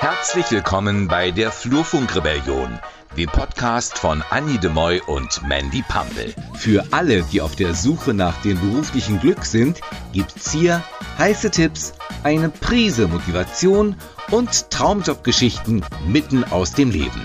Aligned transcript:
Herzlich 0.00 0.50
willkommen 0.52 1.08
bei 1.08 1.32
der 1.32 1.50
Flurfunkrebellion, 1.50 2.78
dem 3.16 3.28
Podcast 3.28 3.98
von 3.98 4.22
Annie 4.30 4.58
de 4.58 4.70
Moy 4.70 5.00
und 5.06 5.42
Mandy 5.48 5.82
Pumble. 5.88 6.32
Für 6.54 6.84
alle, 6.92 7.22
die 7.24 7.40
auf 7.40 7.56
der 7.56 7.74
Suche 7.74 8.14
nach 8.14 8.40
dem 8.42 8.60
beruflichen 8.60 9.18
Glück 9.18 9.44
sind, 9.44 9.80
gibt's 10.12 10.52
hier 10.52 10.82
heiße 11.18 11.50
Tipps, 11.50 11.94
eine 12.22 12.48
Prise 12.48 13.08
Motivation 13.08 13.96
und 14.30 14.70
Traumjobgeschichten 14.70 15.84
mitten 16.06 16.44
aus 16.44 16.72
dem 16.72 16.90
Leben. 16.90 17.22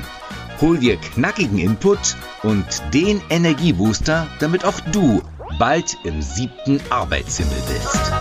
Hol 0.59 0.79
dir 0.79 0.97
knackigen 0.97 1.59
Input 1.59 2.15
und 2.41 2.65
den 2.93 3.21
Energiebooster, 3.29 4.27
damit 4.39 4.65
auch 4.65 4.79
du 4.91 5.21
bald 5.59 5.97
im 6.03 6.21
siebten 6.21 6.81
Arbeitshimmel 6.89 7.57
bist. 7.67 8.20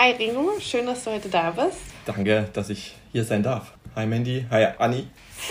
Hi 0.00 0.12
Ringo, 0.12 0.52
schön, 0.60 0.86
dass 0.86 1.02
du 1.02 1.10
heute 1.10 1.28
da 1.28 1.50
bist. 1.50 1.80
Danke, 2.06 2.48
dass 2.52 2.70
ich 2.70 2.94
hier 3.10 3.24
sein 3.24 3.42
darf. 3.42 3.72
Hi 3.96 4.06
Mandy, 4.06 4.46
hi 4.48 4.68
Anni. 4.78 5.08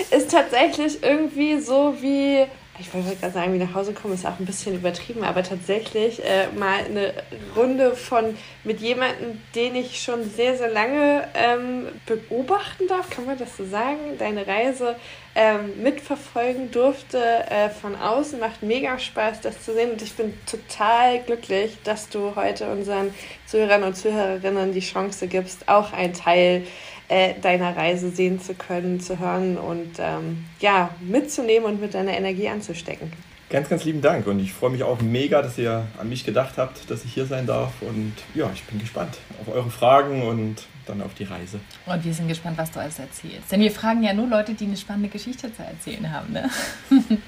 Ist 0.09 0.31
tatsächlich 0.31 1.03
irgendwie 1.03 1.59
so 1.59 1.93
wie, 1.99 2.45
ich 2.79 2.93
wollte 2.93 3.13
gerade 3.17 3.33
sagen, 3.33 3.53
wie 3.53 3.57
nach 3.57 3.73
Hause 3.73 3.91
kommen, 3.91 4.13
ist 4.13 4.25
auch 4.25 4.39
ein 4.39 4.45
bisschen 4.45 4.75
übertrieben, 4.75 5.25
aber 5.25 5.43
tatsächlich 5.43 6.23
äh, 6.23 6.47
mal 6.57 6.79
eine 6.85 7.13
Runde 7.57 7.93
von 7.93 8.37
mit 8.63 8.79
jemandem, 8.79 9.41
den 9.53 9.75
ich 9.75 10.01
schon 10.01 10.23
sehr, 10.29 10.55
sehr 10.55 10.69
lange 10.69 11.27
ähm, 11.33 11.87
beobachten 12.05 12.87
darf, 12.87 13.09
kann 13.09 13.25
man 13.25 13.37
das 13.37 13.57
so 13.57 13.65
sagen, 13.65 14.17
deine 14.17 14.47
Reise 14.47 14.95
ähm, 15.35 15.83
mitverfolgen 15.83 16.71
durfte 16.71 17.19
äh, 17.19 17.69
von 17.69 17.97
außen. 17.97 18.39
Macht 18.39 18.63
mega 18.63 18.97
Spaß, 18.97 19.41
das 19.41 19.61
zu 19.61 19.73
sehen 19.73 19.91
und 19.91 20.01
ich 20.01 20.13
bin 20.15 20.33
total 20.45 21.19
glücklich, 21.23 21.77
dass 21.83 22.07
du 22.07 22.37
heute 22.37 22.71
unseren 22.71 23.13
Zuhörern 23.47 23.83
und 23.83 23.95
Zuhörerinnen 23.95 24.73
die 24.73 24.81
Chance 24.81 25.27
gibst, 25.27 25.67
auch 25.67 25.93
ein 25.93 26.13
Teil 26.13 26.63
äh, 27.07 27.33
deiner 27.41 27.75
Reise 27.75 28.11
sehen 28.11 28.39
zu 28.39 28.53
können, 28.53 28.99
zu 28.99 29.19
hören 29.19 29.57
und 29.57 29.93
ähm, 29.99 30.45
ja, 30.59 30.89
mitzunehmen 31.01 31.65
und 31.65 31.81
mit 31.81 31.93
deiner 31.93 32.11
Energie 32.11 32.49
anzustecken. 32.49 33.11
Ganz, 33.49 33.69
ganz 33.69 33.85
lieben 33.85 34.01
Dank 34.01 34.27
und 34.27 34.39
ich 34.39 34.51
freue 34.51 34.71
mich 34.71 34.83
auch 34.83 34.99
mega, 34.99 35.41
dass 35.41 35.57
ihr 35.57 35.87
an 35.97 36.09
mich 36.09 36.25
gedacht 36.25 36.57
habt, 36.57 36.91
dass 36.91 37.05
ich 37.05 37.13
hier 37.13 37.25
sein 37.25 37.47
darf 37.47 37.71
und 37.81 38.11
ja, 38.35 38.51
ich 38.53 38.63
bin 38.65 38.77
gespannt 38.77 39.17
auf 39.41 39.55
eure 39.55 39.69
Fragen 39.69 40.27
und 40.27 40.67
dann 40.85 41.01
auf 41.01 41.13
die 41.13 41.23
Reise. 41.23 41.59
Und 41.85 42.03
wir 42.03 42.13
sind 42.13 42.27
gespannt, 42.27 42.57
was 42.57 42.71
du 42.71 42.81
alles 42.81 42.99
erzählst. 42.99 43.49
Denn 43.49 43.61
wir 43.61 43.71
fragen 43.71 44.03
ja 44.03 44.13
nur 44.13 44.27
Leute, 44.27 44.53
die 44.53 44.65
eine 44.65 44.75
spannende 44.75 45.07
Geschichte 45.07 45.53
zu 45.53 45.63
erzählen 45.63 46.11
haben. 46.11 46.33
Ne? 46.33 46.49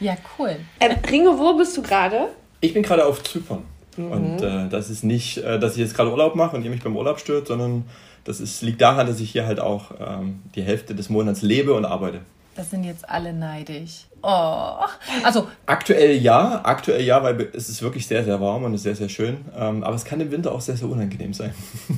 ja, 0.00 0.16
cool. 0.38 0.56
Ähm, 0.80 0.96
Ringo, 1.10 1.38
wo 1.38 1.56
bist 1.56 1.74
du 1.76 1.82
gerade? 1.82 2.28
Ich 2.60 2.74
bin 2.74 2.82
gerade 2.82 3.04
auf 3.06 3.22
Zypern. 3.22 3.62
Mhm. 3.96 4.10
Und 4.10 4.42
äh, 4.42 4.68
das 4.68 4.90
ist 4.90 5.04
nicht, 5.04 5.38
äh, 5.38 5.58
dass 5.58 5.72
ich 5.72 5.78
jetzt 5.78 5.94
gerade 5.94 6.10
Urlaub 6.10 6.34
mache 6.34 6.56
und 6.56 6.64
ihr 6.64 6.70
mich 6.70 6.82
beim 6.82 6.96
Urlaub 6.96 7.18
stört, 7.20 7.46
sondern 7.46 7.84
das 8.24 8.40
ist, 8.40 8.62
liegt 8.62 8.80
daran, 8.80 9.06
dass 9.06 9.20
ich 9.20 9.30
hier 9.30 9.46
halt 9.46 9.60
auch 9.60 9.92
ähm, 10.00 10.42
die 10.54 10.62
Hälfte 10.62 10.94
des 10.94 11.10
Monats 11.10 11.42
lebe 11.42 11.74
und 11.74 11.84
arbeite. 11.84 12.20
Das 12.56 12.70
sind 12.70 12.84
jetzt 12.84 13.08
alle 13.08 13.32
neidisch. 13.32 14.06
Oh, 14.22 14.76
also 15.22 15.48
aktuell 15.66 16.16
ja, 16.16 16.60
aktuell 16.64 17.02
ja, 17.02 17.22
weil 17.22 17.50
es 17.52 17.68
ist 17.68 17.82
wirklich 17.82 18.06
sehr, 18.06 18.24
sehr 18.24 18.40
warm 18.40 18.64
und 18.64 18.74
ist 18.74 18.84
sehr, 18.84 18.94
sehr 18.94 19.08
schön. 19.08 19.38
Ähm, 19.56 19.84
aber 19.84 19.96
es 19.96 20.04
kann 20.04 20.20
im 20.20 20.30
Winter 20.30 20.52
auch 20.52 20.60
sehr, 20.60 20.76
sehr 20.76 20.88
unangenehm 20.88 21.34
sein. 21.34 21.54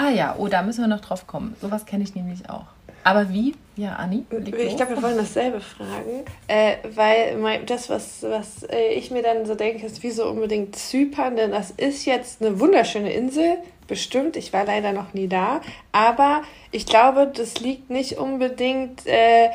Ah 0.00 0.10
ja, 0.10 0.36
oh, 0.38 0.46
da 0.46 0.62
müssen 0.62 0.80
wir 0.80 0.86
noch 0.86 1.00
drauf 1.00 1.26
kommen. 1.26 1.56
Sowas 1.60 1.84
kenne 1.84 2.04
ich 2.04 2.14
nämlich 2.14 2.48
auch. 2.48 2.66
Aber 3.08 3.30
wie? 3.30 3.54
Ja, 3.76 3.94
Anni? 3.94 4.26
Ich 4.44 4.76
glaube, 4.76 4.96
wir 4.96 5.02
wollen 5.02 5.16
dasselbe 5.16 5.60
fragen. 5.60 6.26
Äh, 6.46 6.76
weil 6.94 7.64
das, 7.64 7.88
was, 7.88 8.22
was 8.22 8.64
äh, 8.64 8.92
ich 8.92 9.10
mir 9.10 9.22
dann 9.22 9.46
so 9.46 9.54
denke, 9.54 9.86
ist, 9.86 10.02
wieso 10.02 10.28
unbedingt 10.28 10.76
Zypern? 10.76 11.34
Denn 11.34 11.52
das 11.52 11.70
ist 11.70 12.04
jetzt 12.04 12.42
eine 12.42 12.60
wunderschöne 12.60 13.10
Insel, 13.10 13.56
bestimmt. 13.86 14.36
Ich 14.36 14.52
war 14.52 14.66
leider 14.66 14.92
noch 14.92 15.14
nie 15.14 15.26
da. 15.26 15.62
Aber 15.90 16.42
ich 16.70 16.84
glaube, 16.84 17.32
das 17.34 17.60
liegt 17.60 17.88
nicht 17.88 18.18
unbedingt 18.18 19.06
äh, 19.06 19.48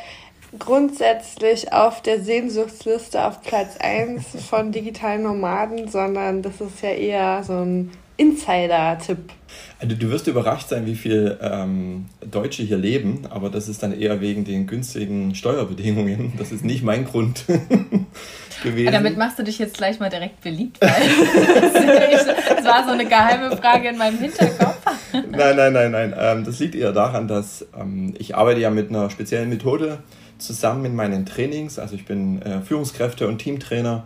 grundsätzlich 0.58 1.72
auf 1.72 2.02
der 2.02 2.20
Sehnsuchtsliste 2.22 3.24
auf 3.24 3.44
Platz 3.44 3.78
1 3.78 4.48
von 4.50 4.72
digitalen 4.72 5.22
Nomaden, 5.22 5.90
sondern 5.90 6.42
das 6.42 6.60
ist 6.60 6.82
ja 6.82 6.90
eher 6.90 7.44
so 7.44 7.54
ein 7.54 7.92
Insider-Tipp. 8.18 9.32
Also 9.80 9.96
du 9.96 10.10
wirst 10.10 10.28
überrascht 10.28 10.70
sein, 10.70 10.86
wie 10.86 10.96
viele 10.96 11.40
ähm, 11.42 12.06
Deutsche 12.22 12.64
hier 12.64 12.78
leben, 12.78 13.26
aber 13.30 13.50
das 13.50 13.68
ist 13.68 13.84
dann 13.84 14.00
eher 14.00 14.22
wegen 14.22 14.46
den 14.46 14.68
günstigen 14.68 15.36
Steuerbedingungen. 15.36 16.34
Das 16.38 16.52
ist 16.52 16.64
nicht 16.64 16.84
mein 16.84 17.06
Grund 17.06 17.46
gewesen. 18.64 18.88
Aber 18.88 18.98
damit 18.98 19.18
machst 19.18 19.40
du 19.40 19.44
dich 19.44 19.60
jetzt 19.60 19.78
gleich 19.78 20.00
mal 20.00 20.10
direkt 20.10 20.42
beliebt, 20.42 20.80
weil 20.80 20.90
das 22.56 22.66
war 22.66 22.86
so 22.86 22.92
eine 22.92 23.06
geheime 23.06 23.56
Frage 23.58 23.90
in 23.90 23.98
meinem 23.98 24.20
Hinterkopf. 24.20 24.80
Nein, 25.12 25.56
nein, 25.56 25.74
nein, 25.74 25.92
nein. 25.92 26.16
Ähm, 26.18 26.44
das 26.46 26.60
liegt 26.60 26.76
eher 26.76 26.92
daran, 26.92 27.28
dass 27.28 27.66
ähm, 27.78 28.14
ich 28.18 28.36
arbeite 28.36 28.62
ja 28.62 28.70
mit 28.70 28.90
einer 28.90 29.10
speziellen 29.10 29.50
Methode 29.50 30.00
zusammen 30.38 30.86
in 30.86 30.96
meinen 30.96 31.26
Trainings. 31.26 31.80
Also 31.80 31.96
ich 31.96 32.06
bin 32.06 32.42
äh, 32.42 32.62
Führungskräfte 32.62 33.28
und 33.28 33.40
Teamtrainer 33.40 34.06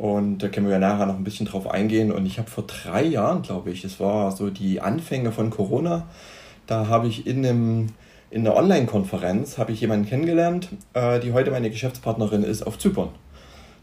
und 0.00 0.38
da 0.38 0.48
können 0.48 0.64
wir 0.64 0.72
ja 0.72 0.78
nachher 0.78 1.04
noch 1.04 1.16
ein 1.16 1.24
bisschen 1.24 1.44
drauf 1.44 1.70
eingehen. 1.70 2.10
Und 2.10 2.24
ich 2.24 2.38
habe 2.38 2.48
vor 2.48 2.64
drei 2.66 3.04
Jahren, 3.04 3.42
glaube 3.42 3.70
ich, 3.70 3.84
es 3.84 4.00
war 4.00 4.32
so 4.32 4.48
die 4.48 4.80
Anfänge 4.80 5.30
von 5.30 5.50
Corona, 5.50 6.06
da 6.66 6.88
habe 6.88 7.06
ich 7.06 7.26
in 7.26 7.44
einem 7.44 7.88
in 8.30 8.46
einer 8.46 8.56
Online-Konferenz 8.56 9.58
habe 9.58 9.72
ich 9.72 9.80
jemanden 9.80 10.08
kennengelernt, 10.08 10.68
äh, 10.94 11.20
die 11.20 11.32
heute 11.32 11.50
meine 11.50 11.68
Geschäftspartnerin 11.68 12.44
ist 12.44 12.62
auf 12.62 12.78
Zypern. 12.78 13.08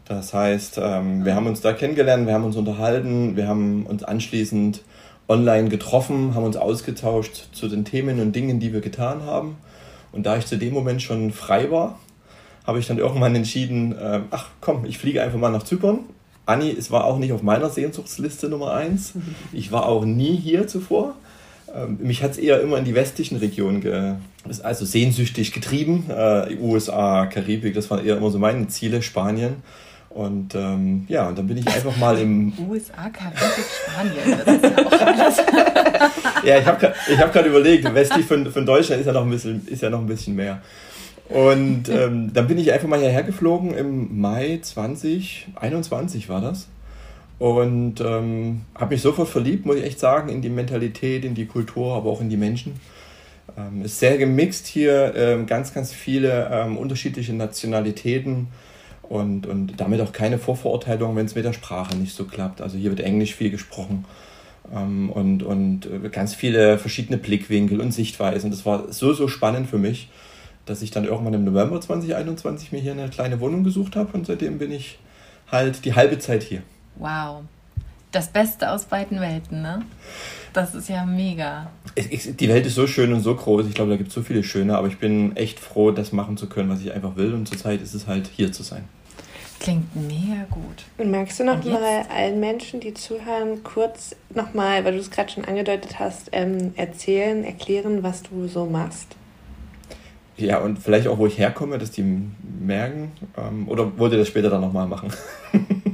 Das 0.06 0.34
heißt, 0.34 0.80
ähm, 0.82 1.24
wir 1.24 1.36
haben 1.36 1.46
uns 1.46 1.60
da 1.60 1.72
kennengelernt, 1.72 2.26
wir 2.26 2.34
haben 2.34 2.44
uns 2.44 2.56
unterhalten, 2.56 3.36
wir 3.36 3.46
haben 3.46 3.86
uns 3.86 4.02
anschließend 4.02 4.82
online 5.28 5.68
getroffen, 5.68 6.34
haben 6.34 6.44
uns 6.44 6.56
ausgetauscht 6.56 7.50
zu 7.52 7.68
den 7.68 7.84
Themen 7.84 8.18
und 8.20 8.34
Dingen, 8.34 8.58
die 8.58 8.72
wir 8.72 8.80
getan 8.80 9.22
haben. 9.22 9.58
Und 10.10 10.26
da 10.26 10.36
ich 10.36 10.46
zu 10.46 10.56
dem 10.56 10.72
Moment 10.72 11.02
schon 11.02 11.30
frei 11.30 11.70
war, 11.70 11.98
habe 12.68 12.78
ich 12.78 12.86
dann 12.86 12.98
irgendwann 12.98 13.34
entschieden, 13.34 13.92
äh, 13.92 14.20
ach 14.30 14.48
komm, 14.60 14.84
ich 14.84 14.98
fliege 14.98 15.22
einfach 15.22 15.38
mal 15.38 15.48
nach 15.48 15.62
Zypern. 15.62 16.00
Anni, 16.44 16.70
es 16.70 16.90
war 16.90 17.04
auch 17.04 17.18
nicht 17.18 17.32
auf 17.32 17.42
meiner 17.42 17.70
Sehnsuchtsliste 17.70 18.50
Nummer 18.50 18.74
eins. 18.74 19.14
Ich 19.54 19.72
war 19.72 19.86
auch 19.86 20.04
nie 20.04 20.36
hier 20.36 20.66
zuvor. 20.66 21.14
Ähm, 21.74 21.96
mich 22.02 22.22
hat 22.22 22.32
es 22.32 22.36
eher 22.36 22.60
immer 22.60 22.76
in 22.76 22.84
die 22.84 22.94
westlichen 22.94 23.38
Regionen 23.38 23.80
ge 23.80 24.16
also 24.62 24.84
sehnsüchtig 24.84 25.52
getrieben. 25.52 26.10
Äh, 26.10 26.56
USA, 26.60 27.24
Karibik, 27.24 27.72
das 27.72 27.90
waren 27.90 28.04
eher 28.04 28.18
immer 28.18 28.30
so 28.30 28.38
meine 28.38 28.68
Ziele, 28.68 29.00
Spanien. 29.00 29.62
Und 30.10 30.54
ähm, 30.54 31.06
ja, 31.08 31.26
und 31.26 31.38
dann 31.38 31.46
bin 31.46 31.56
ich 31.56 31.66
einfach 31.66 31.96
mal 31.96 32.18
im. 32.18 32.52
USA, 32.68 33.08
Karibik, 33.08 33.64
Spanien. 33.86 34.40
Das 34.44 34.54
ist 34.56 34.62
ja 34.62 34.86
auch 34.86 35.00
alles. 35.06 35.36
ja, 36.44 36.58
ich 36.58 36.66
habe 36.66 36.94
ich 37.10 37.18
hab 37.18 37.32
gerade 37.32 37.48
überlegt, 37.48 37.94
westlich 37.94 38.26
von, 38.26 38.52
von 38.52 38.66
Deutschland 38.66 39.00
ist 39.00 39.06
ja 39.06 39.14
noch 39.14 39.24
ein 39.24 39.30
bisschen, 39.30 39.66
ist 39.66 39.80
ja 39.80 39.88
noch 39.88 40.00
ein 40.00 40.06
bisschen 40.06 40.36
mehr. 40.36 40.60
Und 41.28 41.90
ähm, 41.90 42.32
dann 42.32 42.46
bin 42.46 42.56
ich 42.58 42.72
einfach 42.72 42.88
mal 42.88 43.00
hierher 43.00 43.22
geflogen 43.22 43.74
im 43.74 44.20
Mai 44.20 44.60
2021 44.62 46.28
war 46.28 46.40
das. 46.40 46.68
Und 47.38 48.00
ähm, 48.00 48.62
habe 48.74 48.94
mich 48.94 49.02
sofort 49.02 49.28
verliebt, 49.28 49.66
muss 49.66 49.76
ich 49.76 49.84
echt 49.84 50.00
sagen, 50.00 50.30
in 50.30 50.42
die 50.42 50.48
Mentalität, 50.48 51.24
in 51.24 51.34
die 51.34 51.46
Kultur, 51.46 51.94
aber 51.94 52.10
auch 52.10 52.20
in 52.20 52.30
die 52.30 52.36
Menschen. 52.36 52.80
Ähm, 53.56 53.82
ist 53.84 54.00
sehr 54.00 54.16
gemixt 54.18 54.66
hier, 54.66 55.14
ähm, 55.14 55.46
ganz, 55.46 55.72
ganz 55.72 55.92
viele 55.92 56.48
ähm, 56.50 56.76
unterschiedliche 56.76 57.34
Nationalitäten 57.34 58.48
und, 59.02 59.46
und 59.46 59.74
damit 59.78 60.00
auch 60.00 60.12
keine 60.12 60.38
Vorverurteilung, 60.38 61.14
wenn 61.14 61.26
es 61.26 61.34
mit 61.34 61.44
der 61.44 61.52
Sprache 61.52 61.94
nicht 61.96 62.14
so 62.14 62.24
klappt. 62.24 62.60
Also 62.60 62.76
hier 62.78 62.90
wird 62.90 63.00
Englisch 63.00 63.34
viel 63.34 63.50
gesprochen 63.50 64.04
ähm, 64.74 65.10
und, 65.10 65.42
und 65.42 65.86
äh, 65.86 66.08
ganz 66.08 66.34
viele 66.34 66.78
verschiedene 66.78 67.18
Blickwinkel 67.18 67.80
und 67.80 67.92
Sichtweisen. 67.92 68.50
Das 68.50 68.66
war 68.66 68.92
so, 68.92 69.12
so 69.12 69.28
spannend 69.28 69.68
für 69.68 69.78
mich 69.78 70.08
dass 70.68 70.82
ich 70.82 70.90
dann 70.90 71.04
irgendwann 71.04 71.34
im 71.34 71.44
November 71.44 71.80
2021 71.80 72.72
mir 72.72 72.80
hier 72.80 72.92
eine 72.92 73.08
kleine 73.08 73.40
Wohnung 73.40 73.64
gesucht 73.64 73.96
habe 73.96 74.16
und 74.16 74.26
seitdem 74.26 74.58
bin 74.58 74.72
ich 74.72 74.98
halt 75.50 75.84
die 75.84 75.94
halbe 75.94 76.18
Zeit 76.18 76.42
hier. 76.42 76.62
Wow. 76.96 77.42
Das 78.12 78.28
Beste 78.28 78.70
aus 78.70 78.86
beiden 78.86 79.20
Welten, 79.20 79.60
ne? 79.60 79.82
Das 80.54 80.74
ist 80.74 80.88
ja 80.88 81.04
mega. 81.04 81.70
Die 81.96 82.48
Welt 82.48 82.66
ist 82.66 82.74
so 82.74 82.86
schön 82.86 83.12
und 83.12 83.20
so 83.20 83.34
groß. 83.34 83.66
Ich 83.66 83.74
glaube, 83.74 83.90
da 83.90 83.96
gibt 83.96 84.08
es 84.08 84.14
so 84.14 84.22
viele 84.22 84.42
schöne, 84.42 84.78
aber 84.78 84.88
ich 84.88 84.98
bin 84.98 85.36
echt 85.36 85.60
froh, 85.60 85.90
das 85.90 86.12
machen 86.12 86.38
zu 86.38 86.48
können, 86.48 86.70
was 86.70 86.80
ich 86.80 86.92
einfach 86.92 87.16
will. 87.16 87.34
Und 87.34 87.46
zurzeit 87.46 87.82
ist 87.82 87.94
es 87.94 88.06
halt, 88.06 88.28
hier 88.34 88.50
zu 88.50 88.62
sein. 88.62 88.84
Klingt 89.60 89.94
mega 89.94 90.44
gut. 90.50 90.84
Und 90.96 91.10
magst 91.10 91.38
du 91.40 91.44
noch 91.44 91.62
mal 91.64 92.06
allen 92.14 92.40
Menschen, 92.40 92.80
die 92.80 92.94
zuhören, 92.94 93.62
kurz 93.62 94.14
nochmal, 94.34 94.84
weil 94.84 94.94
du 94.94 95.00
es 95.00 95.10
gerade 95.10 95.30
schon 95.30 95.44
angedeutet 95.44 95.98
hast, 95.98 96.30
ähm, 96.32 96.72
erzählen, 96.76 97.44
erklären, 97.44 98.02
was 98.02 98.22
du 98.22 98.46
so 98.46 98.66
machst? 98.66 99.17
Ja, 100.38 100.58
und 100.58 100.78
vielleicht 100.78 101.08
auch, 101.08 101.18
wo 101.18 101.26
ich 101.26 101.38
herkomme, 101.38 101.78
dass 101.78 101.90
die 101.90 102.04
merken. 102.60 103.12
Ähm, 103.36 103.68
oder 103.68 103.98
wollt 103.98 104.12
ihr 104.12 104.18
das 104.18 104.28
später 104.28 104.50
dann 104.50 104.60
nochmal 104.60 104.86
machen? 104.86 105.12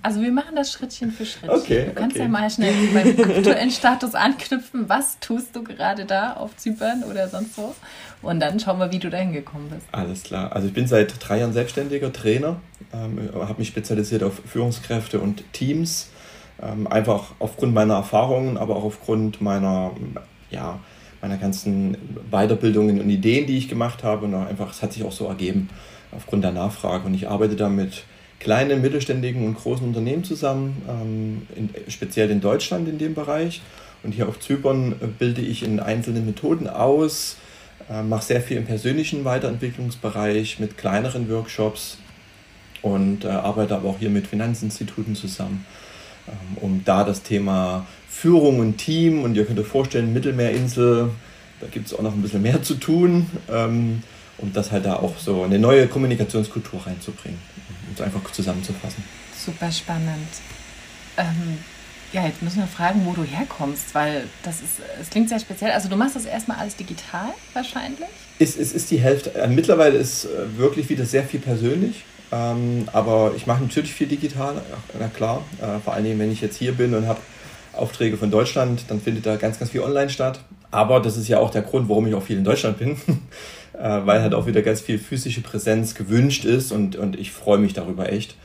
Also 0.00 0.22
wir 0.22 0.30
machen 0.30 0.54
das 0.54 0.72
Schrittchen 0.72 1.10
für 1.10 1.26
Schritt. 1.26 1.50
Okay, 1.50 1.86
du 1.86 1.92
kannst 1.92 2.16
okay. 2.16 2.24
ja 2.24 2.28
mal 2.28 2.48
schnell 2.48 2.72
beim 2.94 3.08
aktuellen 3.30 3.70
Status 3.70 4.14
anknüpfen. 4.14 4.88
Was 4.88 5.18
tust 5.18 5.54
du 5.56 5.64
gerade 5.64 6.04
da 6.04 6.34
auf 6.34 6.56
Zypern 6.56 7.02
oder 7.02 7.28
sonst 7.28 7.58
wo? 7.58 7.74
Und 8.22 8.40
dann 8.40 8.60
schauen 8.60 8.78
wir, 8.78 8.92
wie 8.92 9.00
du 9.00 9.10
da 9.10 9.18
hingekommen 9.18 9.68
bist. 9.70 9.86
Alles 9.92 10.22
klar. 10.22 10.52
Also 10.52 10.68
ich 10.68 10.72
bin 10.72 10.86
seit 10.86 11.14
drei 11.20 11.40
Jahren 11.40 11.52
selbstständiger 11.52 12.12
Trainer, 12.12 12.56
ähm, 12.92 13.28
habe 13.34 13.58
mich 13.58 13.68
spezialisiert 13.68 14.22
auf 14.22 14.40
Führungskräfte 14.46 15.18
und 15.18 15.42
Teams. 15.52 16.10
Ähm, 16.62 16.86
einfach 16.86 17.32
aufgrund 17.38 17.74
meiner 17.74 17.94
Erfahrungen, 17.94 18.56
aber 18.56 18.76
auch 18.76 18.84
aufgrund 18.84 19.40
meiner, 19.40 19.92
ja, 20.50 20.78
meiner 21.20 21.36
ganzen 21.36 21.96
Weiterbildungen 22.30 23.00
und 23.00 23.10
Ideen, 23.10 23.46
die 23.46 23.58
ich 23.58 23.68
gemacht 23.68 24.04
habe. 24.04 24.26
Und 24.26 24.34
einfach, 24.34 24.70
es 24.70 24.82
hat 24.82 24.92
sich 24.92 25.04
auch 25.04 25.12
so 25.12 25.26
ergeben 25.26 25.68
aufgrund 26.12 26.44
der 26.44 26.52
Nachfrage. 26.52 27.06
Und 27.06 27.14
ich 27.14 27.28
arbeite 27.28 27.56
da 27.56 27.68
mit 27.68 28.04
kleinen, 28.40 28.80
mittelständigen 28.82 29.44
und 29.46 29.54
großen 29.54 29.86
Unternehmen 29.86 30.24
zusammen, 30.24 30.82
ähm, 30.88 31.46
in, 31.56 31.70
speziell 31.90 32.30
in 32.30 32.40
Deutschland 32.40 32.88
in 32.88 32.98
dem 32.98 33.14
Bereich. 33.14 33.62
Und 34.02 34.12
hier 34.12 34.28
auf 34.28 34.38
Zypern 34.38 34.94
bilde 35.18 35.40
ich 35.40 35.62
in 35.64 35.80
einzelnen 35.80 36.24
Methoden 36.24 36.68
aus, 36.68 37.36
äh, 37.90 38.02
mache 38.02 38.24
sehr 38.24 38.40
viel 38.40 38.56
im 38.56 38.64
persönlichen 38.64 39.24
Weiterentwicklungsbereich 39.24 40.60
mit 40.60 40.78
kleineren 40.78 41.28
Workshops 41.28 41.98
und 42.82 43.24
äh, 43.24 43.28
arbeite 43.28 43.74
aber 43.74 43.88
auch 43.88 43.98
hier 43.98 44.10
mit 44.10 44.26
Finanzinstituten 44.26 45.16
zusammen, 45.16 45.66
um 46.56 46.82
da 46.84 47.04
das 47.04 47.22
Thema 47.22 47.86
Führung 48.08 48.60
und 48.60 48.78
Team 48.78 49.22
und 49.22 49.36
ihr 49.36 49.44
könnt 49.44 49.58
euch 49.58 49.66
vorstellen, 49.66 50.12
Mittelmeerinsel, 50.12 51.10
da 51.60 51.66
gibt 51.68 51.86
es 51.86 51.94
auch 51.94 52.02
noch 52.02 52.14
ein 52.14 52.22
bisschen 52.22 52.42
mehr 52.42 52.62
zu 52.62 52.74
tun, 52.74 53.26
ähm, 53.50 54.02
um 54.38 54.52
das 54.52 54.72
halt 54.72 54.86
da 54.86 54.96
auch 54.96 55.18
so 55.18 55.42
eine 55.42 55.58
neue 55.58 55.88
Kommunikationskultur 55.88 56.86
reinzubringen 56.86 57.38
es 57.98 58.04
einfach 58.04 58.30
zusammenzufassen. 58.32 59.02
Super 59.36 59.70
spannend. 59.70 60.28
Ähm, 61.16 61.58
ja, 62.12 62.26
jetzt 62.26 62.42
müssen 62.42 62.58
wir 62.58 62.66
fragen, 62.66 63.04
wo 63.04 63.12
du 63.12 63.22
herkommst, 63.22 63.94
weil 63.94 64.24
das 64.42 64.56
ist, 64.56 64.80
es 65.00 65.10
klingt 65.10 65.28
sehr 65.28 65.40
speziell. 65.40 65.72
Also 65.72 65.88
du 65.88 65.96
machst 65.96 66.16
das 66.16 66.24
erstmal 66.24 66.58
alles 66.58 66.76
digital 66.76 67.30
wahrscheinlich? 67.52 68.08
Es, 68.38 68.56
es 68.56 68.72
ist 68.72 68.90
die 68.90 68.98
Hälfte. 68.98 69.34
Äh, 69.34 69.48
mittlerweile 69.48 69.98
ist 69.98 70.24
äh, 70.24 70.58
wirklich 70.58 70.88
wieder 70.88 71.04
sehr 71.04 71.24
viel 71.24 71.40
persönlich. 71.40 72.04
Ähm, 72.30 72.88
aber 72.92 73.32
ich 73.36 73.46
mache 73.46 73.62
natürlich 73.62 73.92
viel 73.92 74.06
digital, 74.06 74.60
na 74.98 75.08
klar. 75.08 75.42
Äh, 75.60 75.78
vor 75.82 75.94
allen 75.94 76.04
Dingen, 76.04 76.18
wenn 76.18 76.30
ich 76.30 76.40
jetzt 76.40 76.56
hier 76.56 76.72
bin 76.72 76.94
und 76.94 77.06
habe 77.06 77.20
Aufträge 77.72 78.16
von 78.16 78.30
Deutschland, 78.30 78.84
dann 78.88 79.00
findet 79.00 79.26
da 79.26 79.36
ganz, 79.36 79.58
ganz 79.58 79.70
viel 79.70 79.80
online 79.80 80.10
statt. 80.10 80.40
Aber 80.70 81.00
das 81.00 81.16
ist 81.16 81.28
ja 81.28 81.38
auch 81.38 81.50
der 81.50 81.62
Grund, 81.62 81.88
warum 81.88 82.06
ich 82.06 82.14
auch 82.14 82.22
viel 82.22 82.36
in 82.36 82.44
Deutschland 82.44 82.78
bin, 82.78 82.96
äh, 83.72 84.00
weil 84.04 84.20
halt 84.20 84.34
auch 84.34 84.46
wieder 84.46 84.62
ganz 84.62 84.80
viel 84.80 84.98
physische 84.98 85.40
Präsenz 85.40 85.94
gewünscht 85.94 86.44
ist 86.44 86.72
und, 86.72 86.96
und 86.96 87.18
ich 87.18 87.32
freue 87.32 87.58
mich 87.58 87.72
darüber 87.72 88.12
echt, 88.12 88.36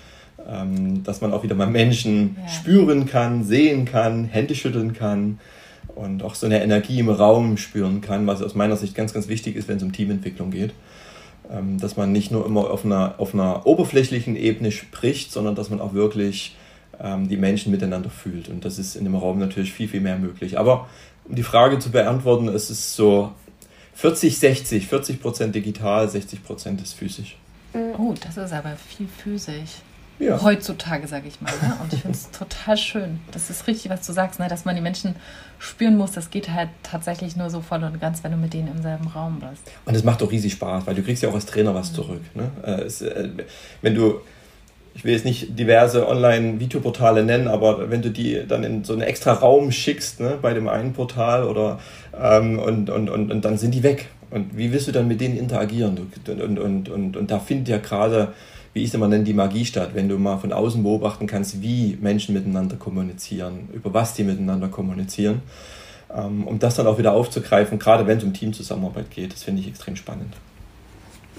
ähm, 0.47 1.03
dass 1.03 1.19
man 1.19 1.33
auch 1.33 1.44
wieder 1.44 1.56
mal 1.56 1.68
Menschen 1.68 2.38
ja. 2.39 2.47
spüren 2.47 3.06
kann, 3.06 3.44
sehen 3.44 3.85
kann, 3.85 4.25
Hände 4.25 4.56
schütteln 4.56 4.94
kann 4.94 5.39
und 5.95 6.24
auch 6.24 6.35
so 6.35 6.45
eine 6.45 6.63
Energie 6.63 7.00
im 7.00 7.09
Raum 7.09 7.57
spüren 7.57 8.00
kann, 8.00 8.25
was 8.27 8.41
aus 8.41 8.56
meiner 8.56 8.77
Sicht 8.77 8.95
ganz, 8.95 9.13
ganz 9.13 9.27
wichtig 9.27 9.57
ist, 9.57 9.68
wenn 9.68 9.77
es 9.77 9.83
um 9.83 9.91
Teamentwicklung 9.91 10.51
geht. 10.51 10.74
Ähm, 11.54 11.80
dass 11.80 11.98
man 11.98 12.12
nicht 12.12 12.32
nur 12.32 12.46
immer 12.48 12.72
auf 12.72 12.84
einer, 12.84 13.16
auf 13.20 13.36
einer 13.36 13.68
oberflächlichen 13.68 14.36
Ebene 14.36 14.72
spricht, 14.72 15.32
sondern 15.32 15.54
dass 15.54 15.70
man 15.70 15.80
auch 15.80 15.94
wirklich 15.94 16.56
ähm, 17.00 17.28
die 17.30 17.38
Menschen 17.38 17.72
miteinander 17.72 18.10
fühlt. 18.10 18.50
Und 18.50 18.66
das 18.66 18.80
ist 18.80 18.96
in 18.96 19.04
dem 19.04 19.14
Raum 19.14 19.38
natürlich 19.38 19.72
viel, 19.72 19.88
viel 19.88 20.02
mehr 20.02 20.18
möglich. 20.18 20.58
Aber 20.58 20.88
um 21.26 21.36
die 21.36 21.44
Frage 21.44 21.78
zu 21.78 21.92
beantworten, 21.92 22.48
es 22.48 22.72
ist 22.72 22.96
so 22.96 23.34
40, 23.94 24.40
60, 24.40 24.88
40 24.88 25.22
Prozent 25.22 25.54
digital, 25.54 26.10
60 26.10 26.44
Prozent 26.44 26.82
ist 26.82 26.94
physisch. 26.94 27.38
Oh, 28.00 28.16
das 28.20 28.38
ist 28.38 28.54
aber 28.54 28.76
viel 28.76 29.08
physisch. 29.08 29.82
Ja. 30.19 30.42
Heutzutage, 30.42 31.07
sage 31.07 31.27
ich 31.27 31.42
mal. 31.42 31.51
Ne? 31.62 31.75
Und 31.81 31.94
ich 31.94 32.01
finde 32.01 32.18
es 32.18 32.30
total 32.31 32.77
schön. 32.77 33.19
Das 33.31 33.50
ist 33.50 33.68
richtig, 33.68 33.89
was 33.89 34.06
du 34.06 34.13
sagst, 34.13 34.39
ne? 34.39 34.48
dass 34.48 34.65
man 34.65 34.75
die 34.75 34.81
Menschen 34.81 35.15
spüren 35.60 35.98
muss. 35.98 36.12
Das 36.12 36.30
geht 36.30 36.50
halt 36.50 36.69
tatsächlich 36.83 37.36
nur 37.36 37.50
so 37.50 37.62
voll 37.62 37.83
und 37.83 38.00
ganz, 38.00 38.24
wenn 38.24 38.31
du 38.31 38.38
mit 38.38 38.54
denen 38.54 38.68
im 38.68 38.81
selben 38.81 39.07
Raum 39.07 39.39
bist. 39.39 39.63
Und 39.86 39.95
es 39.95 40.04
macht 40.04 40.21
doch 40.21 40.31
riesig 40.31 40.54
Spaß, 40.54 40.86
weil 40.86 40.95
du 40.95 41.04
kriegst 41.04 41.24
ja 41.24 41.30
auch 41.30 41.33
als 41.33 41.45
Trainer 41.45 41.74
was 41.74 41.92
mhm. 41.92 41.95
zurück. 41.95 42.21
Ne? 42.36 42.51
Äh, 42.63 42.81
es, 42.81 43.01
äh, 43.01 43.30
wenn 43.81 43.95
du 43.95 44.21
ich 44.95 45.04
will 45.04 45.13
jetzt 45.13 45.25
nicht 45.25 45.57
diverse 45.57 46.07
Online-Videoportale 46.07 47.24
nennen, 47.24 47.48
aber 47.48 47.89
wenn 47.89 48.01
du 48.01 48.12
die 48.12 48.45
dann 48.48 48.63
in 48.63 48.83
so 48.83 48.94
einen 48.94 49.01
extra 49.01 49.33
Raum 49.33 49.71
schickst, 49.71 50.19
ne, 50.19 50.38
bei 50.42 50.54
dem 50.54 50.68
einen 50.68 50.94
Portal 50.94 51.45
oder 51.45 51.80
ähm, 52.19 52.59
und, 52.59 52.89
und, 52.89 53.09
und, 53.09 53.31
und 53.31 53.44
dann 53.44 53.57
sind 53.57 53.74
die 53.74 53.83
weg. 53.83 54.09
Und 54.30 54.56
wie 54.57 54.71
willst 54.71 54.88
du 54.88 54.92
dann 54.92 55.07
mit 55.07 55.21
denen 55.21 55.38
interagieren? 55.38 55.98
Und, 55.98 56.42
und, 56.42 56.59
und, 56.59 56.89
und, 56.89 57.18
und 57.18 57.31
da 57.31 57.39
findet 57.39 57.69
ja 57.69 57.77
gerade, 57.77 58.33
wie 58.74 58.84
es 58.84 58.94
immer 58.94 59.08
nenne, 59.08 59.24
die 59.24 59.34
Magie 59.34 59.66
statt, 59.66 59.92
wenn 59.94 60.10
du 60.10 60.18
mal 60.18 60.38
von 60.38 60.52
außen 60.52 60.81
beobachten 60.81 61.28
kannst, 61.28 61.62
wie 61.62 61.98
Menschen 62.02 62.34
miteinander 62.34 62.75
kommunizieren, 62.75 63.70
über 63.72 63.94
was 63.94 64.14
die 64.16 64.24
miteinander 64.24 64.68
kommunizieren. 64.68 65.42
Ähm, 66.16 66.46
um 66.48 66.60
das 66.60 66.75
dann 66.75 66.88
auch 66.88 66.98
wieder 66.98 67.14
aufzugreifen, 67.14 67.80
gerade 67.80 68.06
wenn 68.08 68.18
es 68.18 68.24
um 68.24 68.34
Teamzusammenarbeit 68.34 69.12
geht, 69.12 69.34
das 69.34 69.44
finde 69.44 69.62
ich 69.62 69.68
extrem 69.68 69.96
spannend. 69.96 70.36